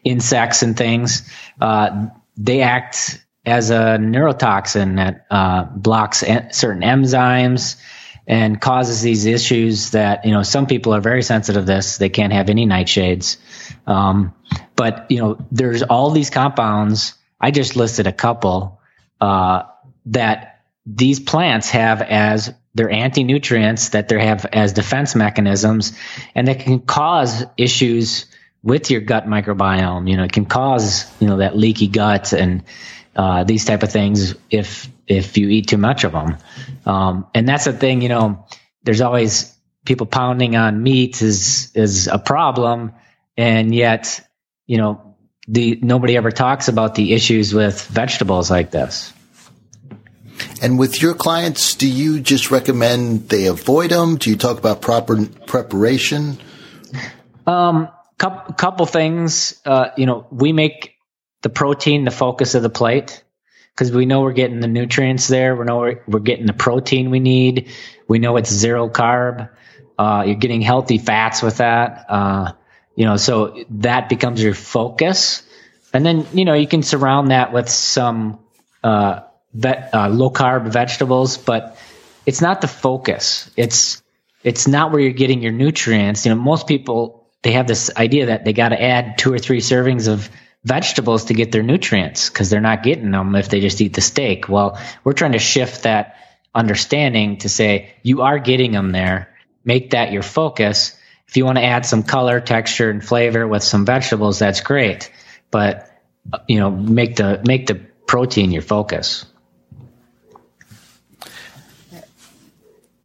insects 0.04 0.62
and 0.62 0.78
things. 0.78 1.30
Uh, 1.60 2.08
they 2.38 2.62
act 2.62 3.26
as 3.48 3.70
a 3.70 3.98
neurotoxin 3.98 4.98
that 4.98 5.26
uh, 5.32 5.64
blocks 5.64 6.20
certain 6.20 6.82
enzymes 6.82 7.78
and 8.28 8.60
causes 8.60 9.02
these 9.02 9.26
issues 9.26 9.92
that 9.92 10.26
you 10.26 10.32
know 10.32 10.44
some 10.44 10.68
people 10.68 10.94
are 10.94 11.00
very 11.00 11.24
sensitive 11.24 11.64
to 11.64 11.66
this. 11.66 11.98
They 11.98 12.10
can't 12.10 12.34
have 12.34 12.50
any 12.50 12.68
nightshades. 12.68 13.38
Um, 13.88 14.34
but 14.76 15.10
you 15.10 15.20
know 15.20 15.38
there's 15.50 15.82
all 15.82 16.12
these 16.12 16.30
compounds. 16.30 17.14
I 17.40 17.52
just 17.52 17.78
listed 17.78 18.06
a 18.06 18.12
couple 18.12 18.82
uh, 19.22 19.64
that 20.08 20.62
these 20.86 21.22
plants 21.22 21.70
have 21.70 22.02
as 22.02 22.54
their 22.76 22.90
anti-nutrients 22.90 23.90
that 23.90 24.10
they 24.10 24.24
have 24.24 24.46
as 24.46 24.74
defense 24.74 25.16
mechanisms 25.16 25.98
and 26.36 26.48
that 26.48 26.60
can 26.60 26.80
cause 26.80 27.46
issues 27.58 28.26
with 28.62 28.92
your 28.92 29.02
gut 29.02 29.26
microbiome. 29.26 30.10
You 30.10 30.18
know 30.18 30.26
it 30.26 30.34
can 30.34 30.46
cause 30.46 31.06
you 31.22 31.28
know 31.28 31.38
that 31.38 31.56
leaky 31.56 31.88
gut 31.88 32.34
and 32.34 32.64
uh, 33.18 33.44
these 33.44 33.66
type 33.66 33.82
of 33.82 33.92
things 33.92 34.36
if 34.52 34.88
if 35.08 35.38
you 35.38 35.50
eat 35.50 35.68
too 35.68 35.78
much 35.78 36.04
of 36.04 36.12
them. 36.12 36.38
Um, 36.86 37.28
and 37.34 37.50
that's 37.50 37.66
the 37.66 37.74
thing, 37.74 38.02
you 38.02 38.10
know. 38.10 38.46
There's 38.84 39.02
always 39.02 39.54
people 39.86 40.06
pounding 40.06 40.56
on 40.56 40.84
meat 40.84 41.22
is 41.22 41.72
is 41.74 42.08
a 42.08 42.20
problem, 42.20 42.94
and 43.36 43.74
yet 43.74 44.22
you 44.68 44.78
know 44.78 45.16
the 45.48 45.80
nobody 45.82 46.16
ever 46.16 46.32
talks 46.32 46.68
about 46.68 46.94
the 46.94 47.14
issues 47.14 47.54
with 47.54 47.82
vegetables 47.88 48.52
like 48.52 48.70
this. 48.70 49.12
And 50.62 50.78
with 50.78 51.02
your 51.02 51.16
clients, 51.16 51.74
do 51.74 51.90
you 51.90 52.20
just 52.20 52.52
recommend 52.52 53.30
they 53.30 53.48
avoid 53.48 53.90
them? 53.90 54.18
Do 54.18 54.30
you 54.30 54.38
talk 54.38 54.60
about 54.60 54.82
proper 54.82 55.26
preparation? 55.48 56.38
Um, 57.48 57.90
couple, 58.20 58.54
couple 58.54 58.86
things. 58.86 59.60
Uh, 59.66 59.90
you 59.98 60.06
know, 60.06 60.28
we 60.30 60.54
make 60.54 60.97
the 61.48 61.54
protein 61.54 62.04
the 62.04 62.12
focus 62.12 62.56
of 62.56 62.62
the 62.62 62.70
plate 62.70 63.24
because 63.72 63.90
we 63.90 64.06
know 64.06 64.20
we're 64.20 64.34
getting 64.34 64.60
the 64.60 64.68
nutrients 64.68 65.30
there. 65.30 65.56
We 65.56 65.64
know 65.64 65.78
we're, 65.78 66.02
we're 66.06 66.20
getting 66.20 66.46
the 66.46 66.52
protein 66.52 67.10
we 67.10 67.22
need. 67.22 67.70
We 68.06 68.20
know 68.20 68.36
it's 68.36 68.52
zero 68.52 68.90
carb. 68.90 69.50
Uh, 69.98 70.24
you're 70.26 70.36
getting 70.36 70.60
healthy 70.60 70.98
fats 70.98 71.42
with 71.42 71.58
that. 71.58 72.06
Uh, 72.10 72.52
you 72.98 73.06
know, 73.06 73.16
so 73.16 73.64
that 73.70 74.10
becomes 74.10 74.44
your 74.44 74.56
focus. 74.56 75.42
And 75.94 76.06
then, 76.06 76.28
you 76.34 76.44
know, 76.44 76.54
you 76.54 76.68
can 76.68 76.84
surround 76.84 77.32
that 77.32 77.54
with 77.54 77.70
some 77.70 78.40
uh, 78.84 79.22
vet, 79.54 79.92
uh, 79.94 80.10
low 80.10 80.30
carb 80.30 80.68
vegetables, 80.68 81.38
but 81.38 81.78
it's 82.26 82.42
not 82.42 82.60
the 82.60 82.68
focus. 82.68 83.50
It's 83.56 84.04
it's 84.44 84.68
not 84.68 84.92
where 84.92 85.00
you're 85.00 85.14
getting 85.14 85.42
your 85.42 85.54
nutrients. 85.54 86.26
You 86.26 86.36
know, 86.36 86.42
most 86.42 86.68
people 86.68 87.26
they 87.42 87.54
have 87.54 87.68
this 87.68 87.90
idea 87.96 88.26
that 88.26 88.44
they 88.44 88.52
got 88.52 88.70
to 88.70 88.82
add 88.82 89.18
two 89.18 89.32
or 89.32 89.40
three 89.40 89.62
servings 89.62 90.10
of 90.10 90.30
vegetables 90.64 91.26
to 91.26 91.34
get 91.34 91.52
their 91.52 91.64
nutrients 91.64 92.30
because 92.30 92.50
they're 92.50 92.62
not 92.62 92.84
getting 92.84 93.12
them 93.12 93.36
if 93.36 93.50
they 93.50 93.62
just 93.62 93.82
eat 93.82 93.94
the 93.94 94.02
steak. 94.02 94.50
Well, 94.50 94.80
we're 95.04 95.14
trying 95.14 95.34
to 95.34 95.40
shift 95.40 95.84
that 95.84 96.18
understanding 96.54 97.38
to 97.38 97.50
say 97.50 97.94
you 98.04 98.22
are 98.22 98.40
getting 98.40 98.72
them 98.72 98.92
there. 98.92 99.34
Make 99.64 99.92
that 99.92 100.12
your 100.12 100.24
focus. 100.24 100.98
If 101.28 101.38
you 101.38 101.46
want 101.46 101.58
to 101.58 101.64
add 101.64 101.86
some 101.86 102.04
color, 102.04 102.40
texture, 102.40 102.90
and 102.90 103.04
flavor 103.04 103.48
with 103.48 103.64
some 103.64 103.86
vegetables, 103.86 104.40
that's 104.40 104.62
great. 104.62 105.12
But 105.52 105.90
you 106.48 106.60
know, 106.60 106.72
make 106.72 107.16
the 107.16 107.42
make 107.46 107.68
the 107.68 107.76
protein 107.76 108.52
your 108.52 108.62
focus. 108.62 109.26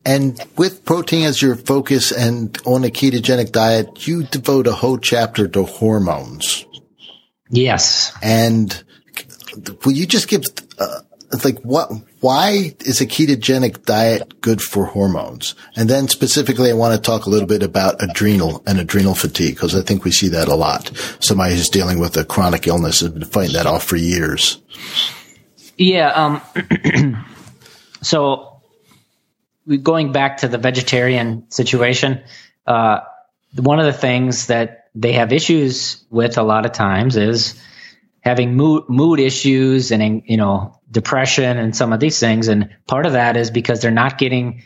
And 0.05 0.41
with 0.57 0.85
protein 0.85 1.27
as 1.27 1.41
your 1.41 1.55
focus 1.55 2.11
and 2.11 2.57
on 2.65 2.83
a 2.83 2.89
ketogenic 2.89 3.53
diet, 3.53 4.07
you 4.09 4.25
devote 4.25 4.67
a 4.67 4.73
whole 4.73 4.99
chapter 4.99 5.47
to 5.47 5.65
hormones. 5.65 6.67
Yes. 7.53 8.13
And 8.23 8.83
will 9.85 9.93
you 9.93 10.07
just 10.07 10.27
give, 10.27 10.43
uh, 10.79 11.01
like 11.45 11.61
what, 11.61 11.93
why 12.21 12.75
is 12.81 13.03
a 13.03 13.07
ketogenic 13.07 13.85
diet 13.85 14.41
good 14.41 14.63
for 14.63 14.87
hormones? 14.87 15.55
And 15.77 15.89
then 15.89 16.09
specifically, 16.09 16.71
I 16.71 16.75
want 16.75 16.95
to 16.95 17.01
talk 17.01 17.27
a 17.27 17.31
little 17.31 17.47
bit 17.47 17.63
about 17.63 18.03
adrenal 18.03 18.63
and 18.67 18.81
adrenal 18.81 19.15
fatigue 19.15 19.55
because 19.55 19.77
I 19.77 19.83
think 19.83 20.05
we 20.05 20.13
see 20.13 20.29
that 20.29 20.49
a 20.49 20.55
lot. 20.55 20.91
Somebody 21.21 21.55
who's 21.55 21.69
dealing 21.69 21.99
with 21.99 22.17
a 22.17 22.25
chronic 22.25 22.67
illness 22.67 23.01
has 23.01 23.11
been 23.11 23.25
fighting 23.27 23.53
that 23.53 23.67
off 23.67 23.85
for 23.85 23.97
years. 23.97 24.59
Yeah. 25.77 26.09
Um, 26.09 27.27
so 28.03 28.63
going 29.83 30.11
back 30.11 30.39
to 30.39 30.49
the 30.49 30.59
vegetarian 30.59 31.51
situation, 31.51 32.23
uh, 32.67 33.01
one 33.57 33.79
of 33.79 33.85
the 33.85 33.93
things 33.93 34.47
that 34.47 34.82
they 34.95 35.13
have 35.13 35.33
issues 35.33 36.05
with 36.11 36.39
a 36.39 36.43
lot 36.43 36.67
of 36.67 36.73
times 36.73 37.17
is 37.17 37.61
having 38.21 38.55
mood 38.55 38.85
mood 38.89 39.21
issues 39.21 39.91
and 39.91 40.23
you 40.27 40.37
know 40.37 40.79
depression 40.91 41.59
and 41.59 41.75
some 41.75 41.93
of 41.93 42.01
these 42.01 42.19
things. 42.21 42.49
And 42.49 42.77
part 42.87 43.07
of 43.07 43.13
that 43.13 43.37
is 43.37 43.51
because 43.51 43.81
they're 43.81 43.91
not 43.91 44.19
getting 44.19 44.63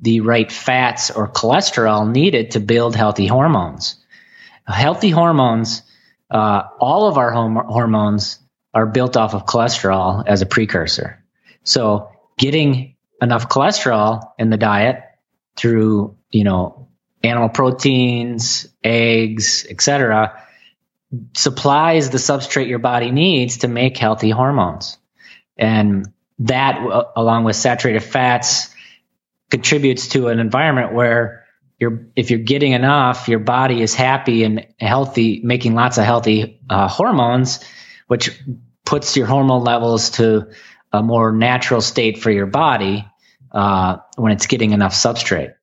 the 0.00 0.20
right 0.20 0.50
fats 0.50 1.10
or 1.10 1.28
cholesterol 1.28 2.10
needed 2.10 2.52
to 2.52 2.60
build 2.60 2.96
healthy 2.96 3.26
hormones. 3.26 3.96
Healthy 4.66 5.10
hormones 5.10 5.82
uh, 6.30 6.62
all 6.80 7.08
of 7.08 7.18
our 7.18 7.30
hom- 7.30 7.66
hormones 7.66 8.38
are 8.74 8.86
built 8.86 9.16
off 9.16 9.34
of 9.34 9.46
cholesterol 9.46 10.24
as 10.26 10.42
a 10.42 10.46
precursor. 10.46 11.22
So 11.64 12.10
getting 12.36 12.96
enough 13.22 13.48
cholesterol 13.48 14.32
in 14.38 14.50
the 14.50 14.56
diet 14.56 15.02
through 15.56 16.16
you 16.30 16.44
know 16.44 16.85
animal 17.22 17.48
proteins, 17.48 18.68
eggs, 18.82 19.66
etc., 19.68 20.42
supplies 21.34 22.10
the 22.10 22.18
substrate 22.18 22.68
your 22.68 22.78
body 22.78 23.10
needs 23.10 23.58
to 23.58 23.68
make 23.68 23.96
healthy 23.96 24.30
hormones. 24.30 24.98
And 25.56 26.12
that, 26.40 26.78
along 27.16 27.44
with 27.44 27.56
saturated 27.56 28.00
fats, 28.00 28.74
contributes 29.50 30.08
to 30.08 30.28
an 30.28 30.38
environment 30.38 30.92
where 30.92 31.46
you're, 31.78 32.06
if 32.16 32.30
you're 32.30 32.40
getting 32.40 32.72
enough, 32.72 33.28
your 33.28 33.38
body 33.38 33.82
is 33.82 33.94
happy 33.94 34.44
and 34.44 34.66
healthy, 34.78 35.40
making 35.44 35.74
lots 35.74 35.98
of 35.98 36.04
healthy 36.04 36.60
uh, 36.68 36.88
hormones, 36.88 37.64
which 38.06 38.42
puts 38.84 39.16
your 39.16 39.26
hormone 39.26 39.62
levels 39.62 40.10
to 40.10 40.48
a 40.92 41.02
more 41.02 41.32
natural 41.32 41.80
state 41.80 42.18
for 42.18 42.30
your 42.30 42.46
body 42.46 43.06
uh, 43.52 43.98
when 44.16 44.32
it's 44.32 44.46
getting 44.46 44.72
enough 44.72 44.94
substrate. 44.94 45.54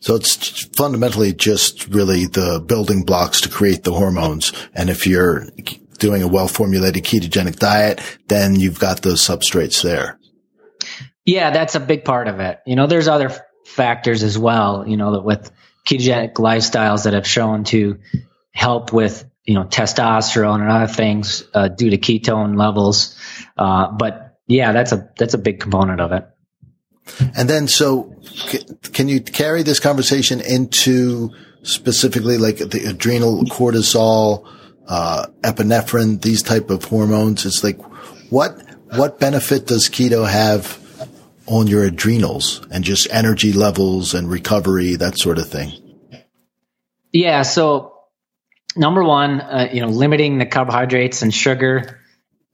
So 0.00 0.14
it's 0.14 0.66
fundamentally 0.76 1.32
just 1.32 1.88
really 1.88 2.26
the 2.26 2.62
building 2.64 3.04
blocks 3.04 3.40
to 3.42 3.48
create 3.48 3.84
the 3.84 3.92
hormones. 3.92 4.52
And 4.74 4.90
if 4.90 5.06
you're 5.06 5.46
doing 5.98 6.22
a 6.22 6.28
well 6.28 6.48
formulated 6.48 7.04
ketogenic 7.04 7.56
diet, 7.56 8.00
then 8.28 8.56
you've 8.56 8.78
got 8.78 9.02
those 9.02 9.22
substrates 9.22 9.82
there. 9.82 10.18
Yeah, 11.24 11.50
that's 11.50 11.74
a 11.74 11.80
big 11.80 12.04
part 12.04 12.28
of 12.28 12.40
it. 12.40 12.60
You 12.66 12.76
know, 12.76 12.86
there's 12.86 13.08
other 13.08 13.32
factors 13.64 14.22
as 14.22 14.38
well, 14.38 14.86
you 14.86 14.96
know, 14.96 15.12
that 15.12 15.24
with 15.24 15.50
ketogenic 15.84 16.34
lifestyles 16.34 17.04
that 17.04 17.14
have 17.14 17.26
shown 17.26 17.64
to 17.64 17.98
help 18.52 18.92
with, 18.92 19.24
you 19.44 19.54
know, 19.54 19.64
testosterone 19.64 20.60
and 20.60 20.70
other 20.70 20.92
things 20.92 21.44
uh, 21.52 21.68
due 21.68 21.90
to 21.90 21.98
ketone 21.98 22.56
levels. 22.56 23.16
Uh, 23.56 23.90
but 23.90 24.38
yeah, 24.46 24.72
that's 24.72 24.92
a, 24.92 25.10
that's 25.18 25.34
a 25.34 25.38
big 25.38 25.60
component 25.60 26.00
of 26.00 26.12
it. 26.12 26.26
And 27.36 27.48
then, 27.48 27.68
so 27.68 28.14
can 28.92 29.08
you 29.08 29.20
carry 29.20 29.62
this 29.62 29.80
conversation 29.80 30.40
into 30.40 31.30
specifically 31.62 32.38
like 32.38 32.58
the 32.58 32.86
adrenal 32.88 33.44
cortisol, 33.44 34.46
uh, 34.88 35.26
epinephrine, 35.42 36.20
these 36.20 36.42
type 36.42 36.70
of 36.70 36.84
hormones? 36.84 37.46
It's 37.46 37.62
like, 37.62 37.80
what, 38.30 38.60
what 38.94 39.18
benefit 39.18 39.66
does 39.66 39.88
keto 39.88 40.28
have 40.28 40.82
on 41.46 41.68
your 41.68 41.84
adrenals 41.84 42.66
and 42.70 42.84
just 42.84 43.08
energy 43.10 43.52
levels 43.52 44.14
and 44.14 44.28
recovery, 44.28 44.96
that 44.96 45.18
sort 45.18 45.38
of 45.38 45.48
thing? 45.48 45.72
Yeah. 47.12 47.42
So 47.42 47.94
number 48.76 49.02
one, 49.02 49.40
uh, 49.40 49.68
you 49.72 49.80
know, 49.80 49.88
limiting 49.88 50.38
the 50.38 50.46
carbohydrates 50.46 51.22
and 51.22 51.32
sugar 51.32 52.00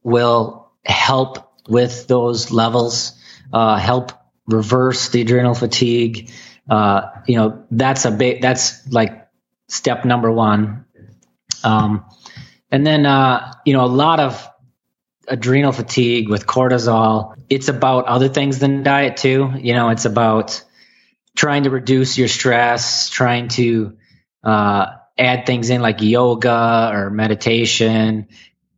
will 0.03 0.71
help 0.85 1.53
with 1.69 2.07
those 2.07 2.51
levels, 2.51 3.15
uh, 3.53 3.77
help 3.77 4.13
reverse 4.47 5.09
the 5.11 5.21
adrenal 5.21 5.55
fatigue. 5.55 6.31
Uh, 6.69 7.09
you 7.27 7.37
know, 7.37 7.65
that's 7.71 8.05
a 8.05 8.11
big, 8.11 8.41
that's 8.41 8.91
like 8.91 9.29
step 9.69 10.05
number 10.05 10.31
one. 10.31 10.85
Um, 11.65 12.05
and 12.71 12.87
then, 12.87 13.07
uh, 13.07 13.53
you 13.65 13.73
know, 13.73 13.85
a 13.85 13.87
lot 13.87 14.21
of 14.21 14.49
adrenal 15.29 15.73
fatigue 15.73 16.29
with 16.29 16.47
cortisol, 16.47 17.35
it's 17.49 17.69
about 17.69 18.07
other 18.07 18.29
things 18.29 18.59
than 18.59 18.83
diet 18.83 19.17
too. 19.17 19.53
You 19.59 19.75
know, 19.75 19.91
it's 19.91 20.05
about 20.05 20.63
trying 21.37 21.65
to 21.65 21.71
reduce 21.71 22.19
your 22.19 22.29
stress, 22.29 23.09
trying 23.09 23.49
to, 23.49 23.97
uh, 24.43 24.87
add 25.19 25.47
things 25.47 25.71
in 25.71 25.81
like 25.81 26.03
yoga 26.03 26.91
or 26.93 27.11
meditation. 27.11 28.29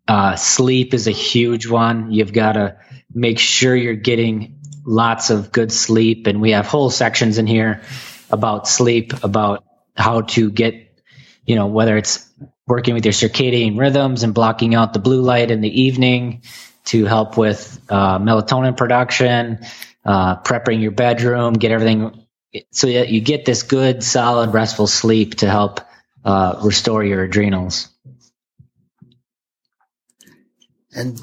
Uh, 0.06 0.36
sleep 0.36 0.92
is 0.92 1.06
a 1.06 1.12
huge 1.12 1.66
one. 1.66 2.12
You've 2.12 2.32
got 2.32 2.52
to 2.52 2.76
make 3.12 3.38
sure 3.38 3.74
you're 3.74 3.94
getting 3.94 4.53
lots 4.84 5.30
of 5.30 5.52
good 5.52 5.72
sleep. 5.72 6.26
And 6.26 6.40
we 6.40 6.52
have 6.52 6.66
whole 6.66 6.90
sections 6.90 7.38
in 7.38 7.46
here 7.46 7.82
about 8.30 8.68
sleep, 8.68 9.24
about 9.24 9.64
how 9.96 10.22
to 10.22 10.50
get, 10.50 10.74
you 11.46 11.56
know, 11.56 11.66
whether 11.66 11.96
it's 11.96 12.28
working 12.66 12.94
with 12.94 13.04
your 13.04 13.12
circadian 13.12 13.78
rhythms 13.78 14.22
and 14.22 14.34
blocking 14.34 14.74
out 14.74 14.92
the 14.92 14.98
blue 14.98 15.20
light 15.20 15.50
in 15.50 15.60
the 15.60 15.82
evening 15.82 16.42
to 16.84 17.04
help 17.04 17.36
with 17.36 17.80
uh, 17.88 18.18
melatonin 18.18 18.76
production, 18.76 19.60
uh, 20.04 20.36
prepping 20.42 20.80
your 20.80 20.90
bedroom, 20.90 21.54
get 21.54 21.72
everything 21.72 22.26
so 22.70 22.86
that 22.86 23.08
you 23.08 23.20
get 23.20 23.44
this 23.44 23.62
good, 23.62 24.02
solid, 24.02 24.52
restful 24.52 24.86
sleep 24.86 25.36
to 25.36 25.48
help 25.48 25.80
uh, 26.24 26.60
restore 26.62 27.02
your 27.04 27.22
adrenals. 27.24 27.88
And 30.94 31.20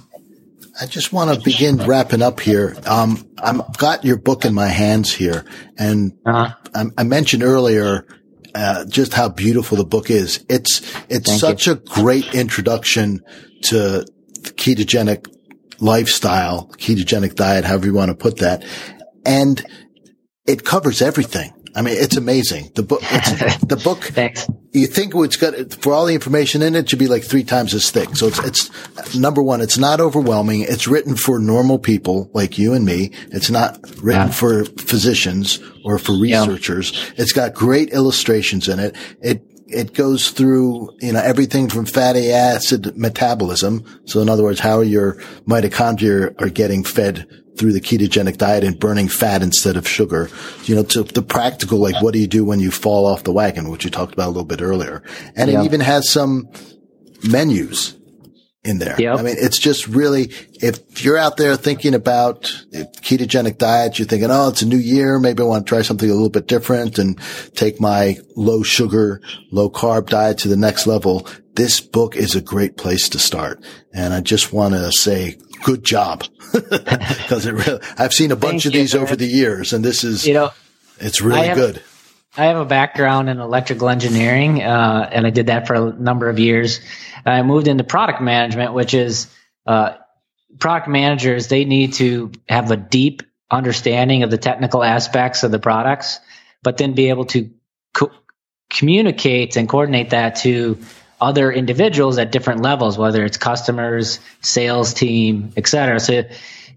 I 0.82 0.88
just 0.88 1.14
want 1.14 1.32
to 1.32 1.40
begin 1.40 1.78
wrapping 1.78 2.24
up 2.24 2.40
here. 2.40 2.76
Um, 2.88 3.30
I've 3.38 3.78
got 3.78 4.04
your 4.04 4.18
book 4.18 4.46
in 4.46 4.56
my 4.56 4.66
hands 4.66 5.14
here, 5.14 5.46
and 5.78 6.18
uh-huh. 6.26 6.56
I, 6.74 6.86
I, 6.98 7.04
mentioned 7.04 7.44
earlier 7.44 8.08
uh, 8.56 8.86
just 8.86 9.14
how 9.14 9.30
beautiful 9.30 9.78
the 9.78 9.86
book 9.86 10.10
is. 10.10 10.44
It's 10.50 10.80
it's 11.08 11.30
Thank 11.30 11.40
such 11.40 11.68
you. 11.68 11.74
a 11.74 11.76
great 11.76 12.34
introduction 12.34 13.22
to 13.66 14.08
ketogenic 14.42 15.28
lifestyle, 15.80 16.72
ketogenic 16.78 17.36
diet, 17.36 17.64
however 17.64 17.86
you 17.86 17.94
want 17.94 18.10
to 18.10 18.16
put 18.16 18.38
that, 18.38 18.66
and 19.24 19.64
it 20.48 20.66
covers 20.66 21.04
everything. 21.04 21.54
I 21.76 21.82
mean, 21.82 21.95
it's 21.97 22.17
amazing. 22.17 22.72
The 22.76 22.84
book, 22.84 23.01
the 23.01 23.80
book, 23.82 23.99
Thanks. 23.99 24.47
you 24.72 24.88
think 24.88 25.13
it's 25.15 25.38
got, 25.38 25.74
for 25.82 25.93
all 25.93 26.05
the 26.05 26.13
information 26.13 26.61
in 26.61 26.76
it, 26.76 26.80
it 26.80 26.89
should 26.89 26.99
be 26.99 27.07
like 27.07 27.24
three 27.24 27.43
times 27.43 27.74
as 27.74 27.89
thick. 27.89 28.15
So 28.15 28.28
it's, 28.28 28.39
it's 28.39 29.15
number 29.15 29.41
one, 29.41 29.61
it's 29.61 29.78
not 29.78 30.01
overwhelming. 30.01 30.61
It's 30.61 30.88
written 30.88 31.15
for 31.15 31.39
normal 31.39 31.80
people 31.80 32.30
like 32.34 32.57
you 32.57 32.74
and 32.74 32.86
me. 32.86 33.11
It's 33.32 33.49
not 33.49 33.80
written 34.01 34.28
yeah. 34.28 34.32
for 34.32 34.65
physicians 34.65 35.59
or 35.86 35.97
for 35.97 36.13
researchers. 36.13 36.91
Yeah. 36.91 37.24
It's 37.24 37.32
got 37.32 37.53
great 37.53 37.89
illustrations 37.91 38.67
in 38.67 38.80
it. 38.80 38.95
It, 39.22 39.43
it 39.67 39.93
goes 39.93 40.32
through, 40.32 40.89
you 40.99 41.13
know, 41.13 41.22
everything 41.22 41.69
from 41.69 41.86
fatty 41.86 42.32
acid 42.32 42.97
metabolism. 42.97 43.86
So 44.05 44.22
in 44.22 44.30
other 44.30 44.43
words, 44.43 44.59
how 44.59 44.82
your 44.82 45.15
mitochondria 45.47 46.39
are 46.41 46.49
getting 46.49 46.84
fed 46.84 47.28
through 47.58 47.74
the 47.74 47.82
ketogenic 47.82 48.38
diet 48.38 48.64
and 48.64 48.80
burning 48.80 49.08
fat 49.08 49.41
instead 49.41 49.78
of 49.78 49.88
sugar. 49.88 50.30
You 50.64 50.76
know, 50.76 50.84
to 50.84 51.04
the 51.04 51.22
practical, 51.22 51.80
like 51.80 52.02
what 52.02 52.14
do 52.14 52.20
you 52.20 52.28
do 52.28 52.45
when 52.45 52.60
you 52.60 52.72
fall 52.72 53.06
off 53.06 53.24
the 53.24 53.34
wagon, 53.34 53.70
which 53.70 53.84
you 53.84 53.91
talked 53.91 54.14
about 54.14 54.28
a 54.28 54.34
little 54.34 54.45
bit 54.45 54.62
earlier. 54.62 55.04
And 55.36 55.49
yeah. 55.49 55.62
it 55.62 55.66
even 55.66 55.82
has 55.82 56.10
some 56.10 56.49
menus 57.24 57.97
in 58.64 58.78
there. 58.78 58.95
Yep. 58.99 59.18
I 59.18 59.22
mean, 59.24 59.36
it's 59.39 59.58
just 59.58 59.88
really, 59.88 60.32
if 60.54 61.04
you're 61.04 61.18
out 61.18 61.38
there 61.38 61.56
thinking 61.56 61.95
about 61.95 62.43
ketogenic 62.72 63.58
diet, 63.58 63.97
you're 63.97 64.08
thinking, 64.08 64.30
oh, 64.30 64.49
it's 64.49 64.62
a 64.62 64.68
new 64.68 64.78
year. 64.78 65.18
Maybe 65.18 65.41
I 65.41 65.45
want 65.47 65.66
to 65.66 65.70
try 65.70 65.82
something 65.82 66.10
a 66.10 66.14
little 66.14 66.30
bit 66.30 66.47
different 66.47 66.99
and 66.99 67.20
take 67.56 67.82
my 67.82 68.18
low 68.36 68.62
sugar, 68.62 69.22
low 69.52 69.70
carb 69.70 70.10
diet 70.10 70.38
to 70.39 70.47
the 70.47 70.58
next 70.58 70.86
level. 70.86 71.28
This 71.56 71.82
book 71.82 72.16
is 72.16 72.36
a 72.36 72.41
great 72.41 72.78
place 72.78 73.10
to 73.10 73.20
start. 73.20 73.64
And 73.93 74.14
I 74.14 74.22
just 74.22 74.54
want 74.54 74.76
to 74.76 74.91
say 74.91 75.38
good 75.64 75.84
job 75.84 76.24
because 76.53 77.45
it 77.45 77.53
really, 77.53 77.80
I've 77.97 78.14
seen 78.14 78.32
a 78.32 78.36
bunch 78.36 78.64
Thank 78.64 78.76
of 78.76 78.80
these 78.80 78.95
over 78.95 79.16
the 79.16 79.26
years 79.28 79.74
and 79.74 79.84
this 79.84 80.03
is, 80.03 80.26
you 80.28 80.34
know, 80.34 80.51
it's 80.99 81.22
really 81.22 81.47
have, 81.47 81.57
good. 81.57 81.82
I 82.38 82.45
have 82.45 82.57
a 82.57 82.66
background 82.66 83.30
in 83.30 83.39
electrical 83.39 83.89
engineering, 83.89 84.62
uh, 84.62 85.09
and 85.12 85.28
I 85.28 85.32
did 85.32 85.47
that 85.47 85.68
for 85.68 85.74
a 85.74 85.91
number 85.91 86.30
of 86.30 86.39
years. 86.39 86.80
I 87.26 87.41
moved 87.41 87.68
into 87.68 87.84
product 87.84 88.22
management, 88.22 88.74
which 88.74 88.93
is 88.93 89.28
uh, 89.66 89.95
product 90.59 90.88
managers. 90.88 91.47
They 91.47 91.66
need 91.66 91.93
to 91.95 92.32
have 92.47 92.72
a 92.72 92.78
deep 92.78 93.24
understanding 93.49 94.24
of 94.24 94.32
the 94.32 94.38
technical 94.38 94.82
aspects 94.82 95.43
of 95.43 95.51
the 95.51 95.59
products, 95.59 96.20
but 96.64 96.78
then 96.78 96.93
be 96.93 97.09
able 97.09 97.26
to 97.26 97.51
co- 97.93 98.12
communicate 98.70 99.57
and 99.57 99.68
coordinate 99.68 100.12
that 100.12 100.38
to 100.38 100.78
other 101.22 101.51
individuals 101.51 102.17
at 102.17 102.32
different 102.32 102.61
levels, 102.61 102.97
whether 102.97 103.24
it's 103.24 103.38
customers, 103.38 104.19
sales 104.41 104.93
team, 104.93 105.53
et 105.55 105.67
cetera. 105.67 105.99
So 105.99 106.13
you, 106.13 106.26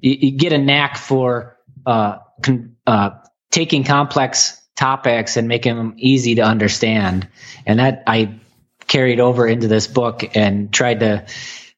you 0.00 0.30
get 0.32 0.52
a 0.52 0.58
knack 0.58 0.98
for 0.98 1.56
uh, 1.86 2.18
con- 2.42 2.76
uh, 2.86 3.10
taking 3.50 3.84
complex 3.84 4.60
topics 4.76 5.36
and 5.36 5.48
making 5.48 5.76
them 5.76 5.94
easy 5.96 6.34
to 6.34 6.42
understand. 6.42 7.26
And 7.64 7.78
that 7.78 8.02
I 8.06 8.40
carried 8.86 9.20
over 9.20 9.48
into 9.48 9.66
this 9.66 9.86
book 9.86 10.36
and 10.36 10.72
tried 10.72 11.00
to 11.00 11.26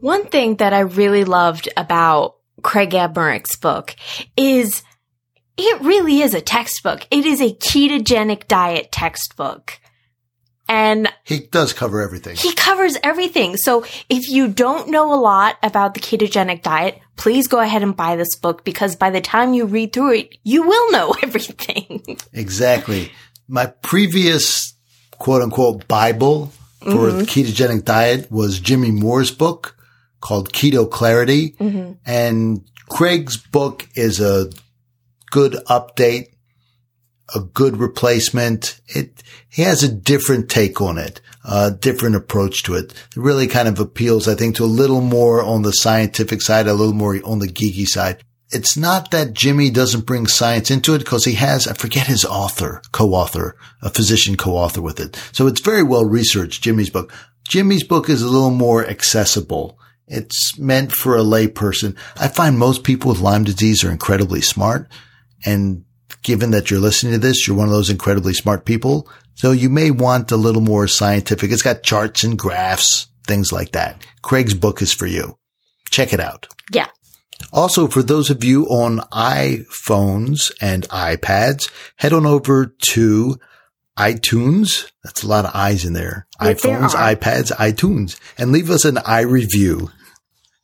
One 0.00 0.26
thing 0.26 0.56
that 0.56 0.72
I 0.72 0.80
really 0.80 1.24
loved 1.24 1.68
about 1.76 2.36
Craig 2.62 2.90
Emmerich's 2.94 3.56
book 3.56 3.94
is 4.36 4.82
it 5.56 5.80
really 5.82 6.22
is 6.22 6.34
a 6.34 6.40
textbook. 6.40 7.06
It 7.10 7.24
is 7.24 7.40
a 7.40 7.54
ketogenic 7.54 8.48
diet 8.48 8.90
textbook. 8.90 9.78
And 10.68 11.08
he 11.24 11.40
does 11.40 11.72
cover 11.72 12.00
everything. 12.00 12.36
He 12.36 12.54
covers 12.54 12.96
everything. 13.02 13.56
So 13.56 13.84
if 14.08 14.28
you 14.28 14.48
don't 14.48 14.88
know 14.88 15.12
a 15.12 15.16
lot 15.16 15.58
about 15.62 15.94
the 15.94 16.00
ketogenic 16.00 16.62
diet, 16.62 17.00
please 17.16 17.46
go 17.48 17.58
ahead 17.60 17.82
and 17.82 17.96
buy 17.96 18.16
this 18.16 18.36
book 18.36 18.64
because 18.64 18.96
by 18.96 19.10
the 19.10 19.20
time 19.20 19.54
you 19.54 19.66
read 19.66 19.92
through 19.92 20.14
it, 20.14 20.38
you 20.44 20.62
will 20.62 20.92
know 20.92 21.14
everything. 21.22 22.18
exactly. 22.32 23.12
My 23.48 23.66
previous 23.66 24.74
quote 25.18 25.42
unquote 25.42 25.86
Bible 25.88 26.46
for 26.80 26.88
mm-hmm. 26.88 27.18
the 27.18 27.24
ketogenic 27.24 27.84
diet 27.84 28.30
was 28.30 28.58
Jimmy 28.58 28.90
Moore's 28.90 29.30
book 29.30 29.76
called 30.20 30.52
Keto 30.52 30.90
Clarity. 30.90 31.52
Mm-hmm. 31.52 31.92
And 32.06 32.64
Craig's 32.88 33.36
book 33.36 33.88
is 33.94 34.20
a 34.20 34.50
good 35.30 35.52
update 35.68 36.31
a 37.34 37.40
good 37.40 37.76
replacement. 37.78 38.80
It, 38.88 39.22
he 39.48 39.62
has 39.62 39.82
a 39.82 39.92
different 39.92 40.50
take 40.50 40.80
on 40.80 40.98
it, 40.98 41.20
a 41.44 41.70
different 41.70 42.16
approach 42.16 42.62
to 42.64 42.74
it. 42.74 42.92
It 42.92 43.16
really 43.16 43.46
kind 43.46 43.68
of 43.68 43.78
appeals, 43.80 44.28
I 44.28 44.34
think, 44.34 44.56
to 44.56 44.64
a 44.64 44.66
little 44.66 45.00
more 45.00 45.42
on 45.42 45.62
the 45.62 45.72
scientific 45.72 46.42
side, 46.42 46.66
a 46.66 46.74
little 46.74 46.94
more 46.94 47.18
on 47.24 47.38
the 47.38 47.48
geeky 47.48 47.86
side. 47.86 48.22
it's 48.52 48.76
not 48.76 49.10
that 49.10 49.32
Jimmy 49.32 49.70
doesn't 49.70 50.06
bring 50.06 50.26
science 50.26 50.70
into 50.70 50.94
it 50.94 50.98
because 50.98 51.24
he 51.24 51.32
has, 51.32 51.66
I 51.66 51.72
forget 51.72 52.06
his 52.06 52.24
author, 52.24 52.82
co-author, 52.92 53.56
a 53.80 53.88
physician 53.88 54.36
co-author 54.36 54.82
with 54.82 55.00
it. 55.00 55.18
So 55.32 55.46
it's 55.46 55.60
very 55.60 55.82
well 55.82 56.04
researched, 56.04 56.62
Jimmy's 56.62 56.90
book. 56.90 57.12
Jimmy's 57.48 57.84
book 57.84 58.08
is 58.08 58.22
a 58.22 58.28
little 58.28 58.50
more 58.50 58.86
accessible. 58.86 59.78
It's 60.06 60.58
meant 60.58 60.92
for 60.92 61.16
a 61.16 61.22
lay 61.22 61.48
person. 61.48 61.96
I 62.16 62.28
find 62.28 62.58
most 62.58 62.84
people 62.84 63.10
with 63.10 63.20
Lyme 63.20 63.44
disease 63.44 63.82
are 63.82 63.90
incredibly 63.90 64.42
smart. 64.42 64.88
And 65.46 65.84
given 66.22 66.50
that 66.52 66.70
you're 66.70 66.80
listening 66.80 67.12
to 67.12 67.18
this, 67.18 67.46
you're 67.46 67.56
one 67.56 67.68
of 67.68 67.72
those 67.72 67.90
incredibly 67.90 68.34
smart 68.34 68.64
people. 68.64 69.08
So 69.34 69.52
you 69.52 69.68
may 69.68 69.90
want 69.90 70.30
a 70.30 70.36
little 70.36 70.62
more 70.62 70.86
scientific. 70.86 71.50
It's 71.50 71.62
got 71.62 71.82
charts 71.82 72.24
and 72.24 72.38
graphs, 72.38 73.08
things 73.26 73.52
like 73.52 73.72
that. 73.72 74.06
Craig's 74.22 74.54
book 74.54 74.82
is 74.82 74.92
for 74.92 75.06
you. 75.06 75.38
Check 75.90 76.12
it 76.12 76.20
out. 76.20 76.48
Yeah. 76.72 76.88
Also, 77.52 77.88
for 77.88 78.02
those 78.02 78.30
of 78.30 78.44
you 78.44 78.66
on 78.66 79.00
iPhones 79.10 80.52
and 80.60 80.88
iPads, 80.88 81.70
head 81.96 82.12
on 82.12 82.24
over 82.24 82.66
to 82.66 83.38
iTunes. 83.98 84.90
That's 85.04 85.22
a 85.22 85.28
lot 85.28 85.44
of 85.44 85.50
eyes 85.54 85.84
in 85.84 85.92
there. 85.92 86.26
Yes, 86.40 86.62
iPhones, 86.62 86.90
iPads, 86.90 87.52
iTunes, 87.56 88.18
and 88.38 88.52
leave 88.52 88.70
us 88.70 88.84
an 88.84 88.98
i 89.04 89.20
review. 89.20 89.90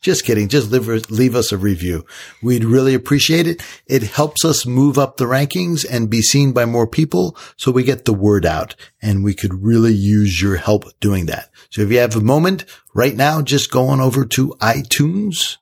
Just 0.01 0.25
kidding. 0.25 0.49
Just 0.49 0.71
leave, 0.71 1.11
leave 1.11 1.35
us 1.35 1.51
a 1.51 1.59
review. 1.59 2.05
We'd 2.41 2.65
really 2.65 2.95
appreciate 2.95 3.49
it. 3.49 3.63
It 3.87 4.05
helps 4.05 4.45
us 4.45 4.65
move 4.65 4.97
up 4.97 5.17
the 5.17 5.25
rankings 5.25 5.85
and 5.89 6.09
be 6.09 6.23
seen 6.23 6.53
by 6.53 6.67
more 6.67 6.87
people 6.87 7.37
so 7.57 7.73
we 7.73 7.83
get 7.83 8.05
the 8.05 8.15
word 8.15 8.47
out 8.47 8.77
and 9.03 9.25
we 9.25 9.35
could 9.35 9.63
really 9.63 9.93
use 9.93 10.41
your 10.41 10.57
help 10.57 10.85
doing 11.01 11.27
that. 11.27 11.51
So 11.71 11.83
if 11.83 11.91
you 11.91 11.99
have 11.99 12.15
a 12.15 12.21
moment 12.21 12.65
right 12.95 13.17
now, 13.17 13.43
just 13.43 13.73
go 13.73 13.89
on 13.89 14.01
over 14.01 14.25
to 14.25 14.55
iTunes 14.61 15.57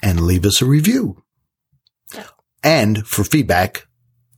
and 0.00 0.20
leave 0.20 0.46
us 0.46 0.62
a 0.62 0.66
review. 0.66 1.22
And 2.62 3.06
for 3.06 3.24
feedback, 3.24 3.88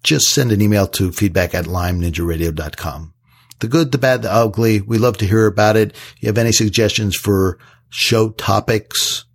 just 0.03 0.31
send 0.31 0.53
an 0.53 0.63
email 0.63 0.87
to 0.89 1.13
feedback 1.13 1.55
at 1.55 1.67
lymeninjaradio.com. 1.67 3.15
The 3.61 3.69
good, 3.69 3.93
the 3.93 3.99
bad, 3.99 4.23
the 4.23 4.33
ugly. 4.33 4.81
We 4.81 4.99
love 4.99 5.19
to 5.19 5.27
hear 5.27 5.47
about 5.47 5.77
it. 5.77 5.95
You 6.19 6.27
have 6.27 6.39
any 6.39 6.53
suggestions 6.53 7.15
for 7.15 7.59
show 7.93 8.31
topics, 8.31 9.27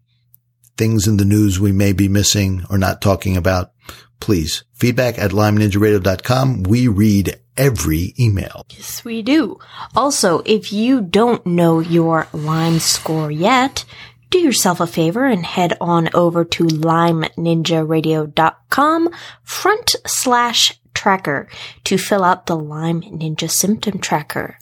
things 0.76 1.08
in 1.08 1.16
the 1.18 1.26
news 1.26 1.60
we 1.60 1.72
may 1.72 1.94
be 1.94 2.10
missing 2.10 2.64
or 2.70 2.78
not 2.78 3.02
talking 3.02 3.38
about? 3.38 3.72
Please 4.20 4.64
feedback 4.74 5.20
at 5.20 5.32
lymeninjaradio.com. 5.32 6.64
We 6.64 6.88
read 6.88 7.40
every 7.56 8.16
email. 8.20 8.66
Yes, 8.72 9.06
we 9.06 9.22
do. 9.22 9.60
Also, 9.96 10.42
if 10.46 10.74
you 10.74 11.02
don't 11.02 11.46
know 11.46 11.80
your 11.80 12.28
Lyme 12.34 12.80
score 12.80 13.30
yet, 13.32 13.86
do 14.30 14.40
yourself 14.40 14.80
a 14.80 14.88
favor 14.88 15.26
and 15.26 15.46
head 15.46 15.78
on 15.80 16.10
over 16.14 16.44
to 16.44 16.66
lymeninjaradio.com 16.66 19.10
front 19.44 19.96
slash 20.06 20.74
tracker 20.94 21.48
to 21.84 21.98
fill 21.98 22.24
out 22.24 22.46
the 22.48 22.58
Lyme 22.58 23.02
Ninja 23.04 23.50
symptom 23.50 24.00
tracker. 24.00 24.58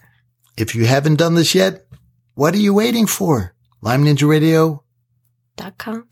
If 0.58 0.76
you 0.76 0.86
haven't 0.86 1.16
done 1.16 1.36
this 1.36 1.56
yet, 1.56 1.86
what 2.34 2.54
are 2.54 2.60
you 2.60 2.74
waiting 2.74 3.08
for? 3.08 3.55
LymeNinjaRadio.com 3.86 4.80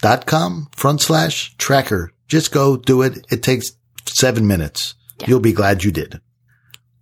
Dot 0.02 0.26
com. 0.26 0.68
front 0.76 1.02
slash 1.02 1.56
tracker. 1.58 2.12
Just 2.28 2.52
go 2.52 2.78
do 2.78 3.02
it. 3.02 3.26
It 3.30 3.44
takes 3.44 3.72
seven 4.08 4.48
minutes. 4.48 4.96
You'll 5.28 5.40
be 5.40 5.54
glad 5.54 5.84
you 5.84 5.92
did. 5.92 6.20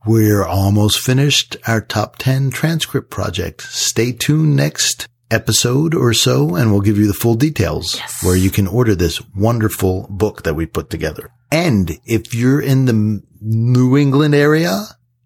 We're 0.05 0.43
almost 0.43 0.99
finished 0.99 1.57
our 1.67 1.81
top 1.81 2.17
10 2.17 2.49
transcript 2.51 3.09
project. 3.11 3.61
Stay 3.61 4.11
tuned 4.11 4.55
next 4.55 5.07
episode 5.29 5.93
or 5.95 6.13
so 6.13 6.55
and 6.55 6.71
we'll 6.71 6.81
give 6.81 6.97
you 6.97 7.07
the 7.07 7.13
full 7.13 7.35
details 7.35 7.95
Yes. 7.95 8.23
where 8.23 8.35
you 8.35 8.49
can 8.49 8.67
order 8.67 8.95
this 8.95 9.21
wonderful 9.35 10.07
book 10.09 10.43
that 10.43 10.55
we 10.55 10.65
put 10.65 10.89
together. 10.89 11.29
And 11.51 11.91
if 12.05 12.33
you're 12.33 12.61
in 12.61 12.85
the 12.85 13.21
New 13.39 13.95
England 13.97 14.35
area 14.35 14.83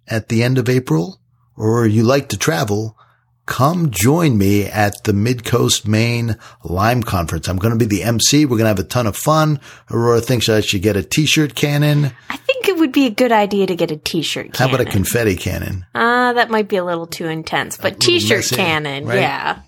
at 0.08 0.28
the 0.30 0.44
end 0.44 0.58
of 0.58 0.70
April 0.70 1.20
or 1.56 1.88
you 1.88 2.04
like 2.04 2.30
to 2.30 2.38
travel, 2.38 2.98
come 3.46 3.92
join 3.92 4.38
me 4.38 4.66
at 4.66 5.04
the 5.04 5.12
Midcoast 5.12 5.88
Maine 5.88 6.38
Lyme 6.64 7.04
Conference. 7.04 7.48
I'm 7.48 7.58
going 7.58 7.78
to 7.78 7.78
be 7.78 7.86
the 7.86 8.04
MC. 8.04 8.46
We're 8.46 8.58
going 8.58 8.64
to 8.66 8.70
have 8.70 8.80
a 8.80 8.84
ton 8.84 9.08
of 9.08 9.16
fun. 9.16 9.60
Aurora 9.92 10.22
thinks 10.22 10.50
I 10.50 10.62
should 10.62 10.82
get 10.82 10.96
a 10.96 11.04
t-shirt 11.04 11.56
cannon. 11.56 12.12
I 12.30 12.38
think 12.38 12.68
it 12.68 12.78
would 12.78 12.92
be 12.92 13.06
a 13.06 13.12
good 13.12 13.32
idea 13.32 13.68
to 13.68 13.76
get 13.76 13.92
a 13.92 13.98
t-shirt 13.98 14.56
How 14.58 14.68
about 14.68 14.82
a 14.82 14.86
confetti 14.86 15.36
cannon? 15.36 15.86
Ah, 15.94 16.34
that 16.34 16.50
might 16.50 16.68
be 16.68 16.78
a 16.78 16.84
little 16.84 17.08
too 17.08 17.28
intense, 17.28 17.78
but 17.78 18.00
t-shirt 18.00 18.38
messy, 18.40 18.56
cannon, 18.56 19.06
right? 19.06 19.20
yeah. 19.20 19.60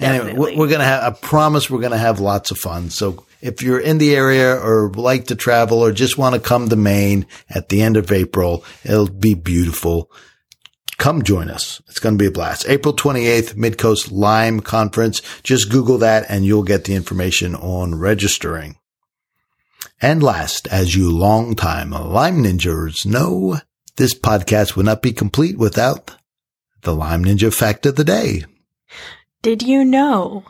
Anyway, 0.00 0.26
Definitely. 0.26 0.56
we're 0.56 0.68
going 0.68 0.78
to 0.78 0.84
have, 0.84 1.12
I 1.12 1.16
promise 1.16 1.68
we're 1.68 1.80
going 1.80 1.90
to 1.92 1.98
have 1.98 2.20
lots 2.20 2.52
of 2.52 2.58
fun. 2.58 2.88
So 2.90 3.26
if 3.40 3.62
you're 3.62 3.80
in 3.80 3.98
the 3.98 4.14
area 4.14 4.54
or 4.54 4.90
like 4.92 5.26
to 5.26 5.34
travel 5.34 5.80
or 5.80 5.90
just 5.90 6.16
want 6.16 6.36
to 6.36 6.40
come 6.40 6.68
to 6.68 6.76
Maine 6.76 7.26
at 7.50 7.68
the 7.68 7.82
end 7.82 7.96
of 7.96 8.12
April, 8.12 8.64
it'll 8.84 9.10
be 9.10 9.34
beautiful. 9.34 10.10
Come 10.98 11.22
join 11.22 11.48
us. 11.48 11.80
It's 11.86 12.00
going 12.00 12.16
to 12.16 12.22
be 12.22 12.26
a 12.26 12.30
blast. 12.30 12.68
April 12.68 12.94
28th, 12.94 13.54
Midcoast 13.54 14.10
Lyme 14.10 14.60
Conference. 14.60 15.22
Just 15.44 15.70
Google 15.70 15.98
that 15.98 16.26
and 16.28 16.44
you'll 16.44 16.64
get 16.64 16.84
the 16.84 16.94
information 16.94 17.54
on 17.54 17.94
registering. 17.94 18.78
And 20.02 20.22
last, 20.22 20.66
as 20.68 20.96
you 20.96 21.10
longtime 21.10 21.90
Lyme 21.90 22.42
Ninjas 22.42 23.06
know, 23.06 23.60
this 23.96 24.14
podcast 24.14 24.76
would 24.76 24.86
not 24.86 25.02
be 25.02 25.12
complete 25.12 25.56
without 25.56 26.16
the 26.82 26.94
Lyme 26.94 27.24
Ninja 27.24 27.54
fact 27.54 27.86
of 27.86 27.96
the 27.96 28.04
day. 28.04 28.44
Did 29.42 29.62
you 29.62 29.84
know 29.84 30.44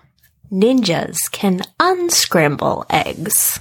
ninjas 0.51 1.31
can 1.31 1.63
unscramble 1.79 2.87
eggs? 2.89 3.61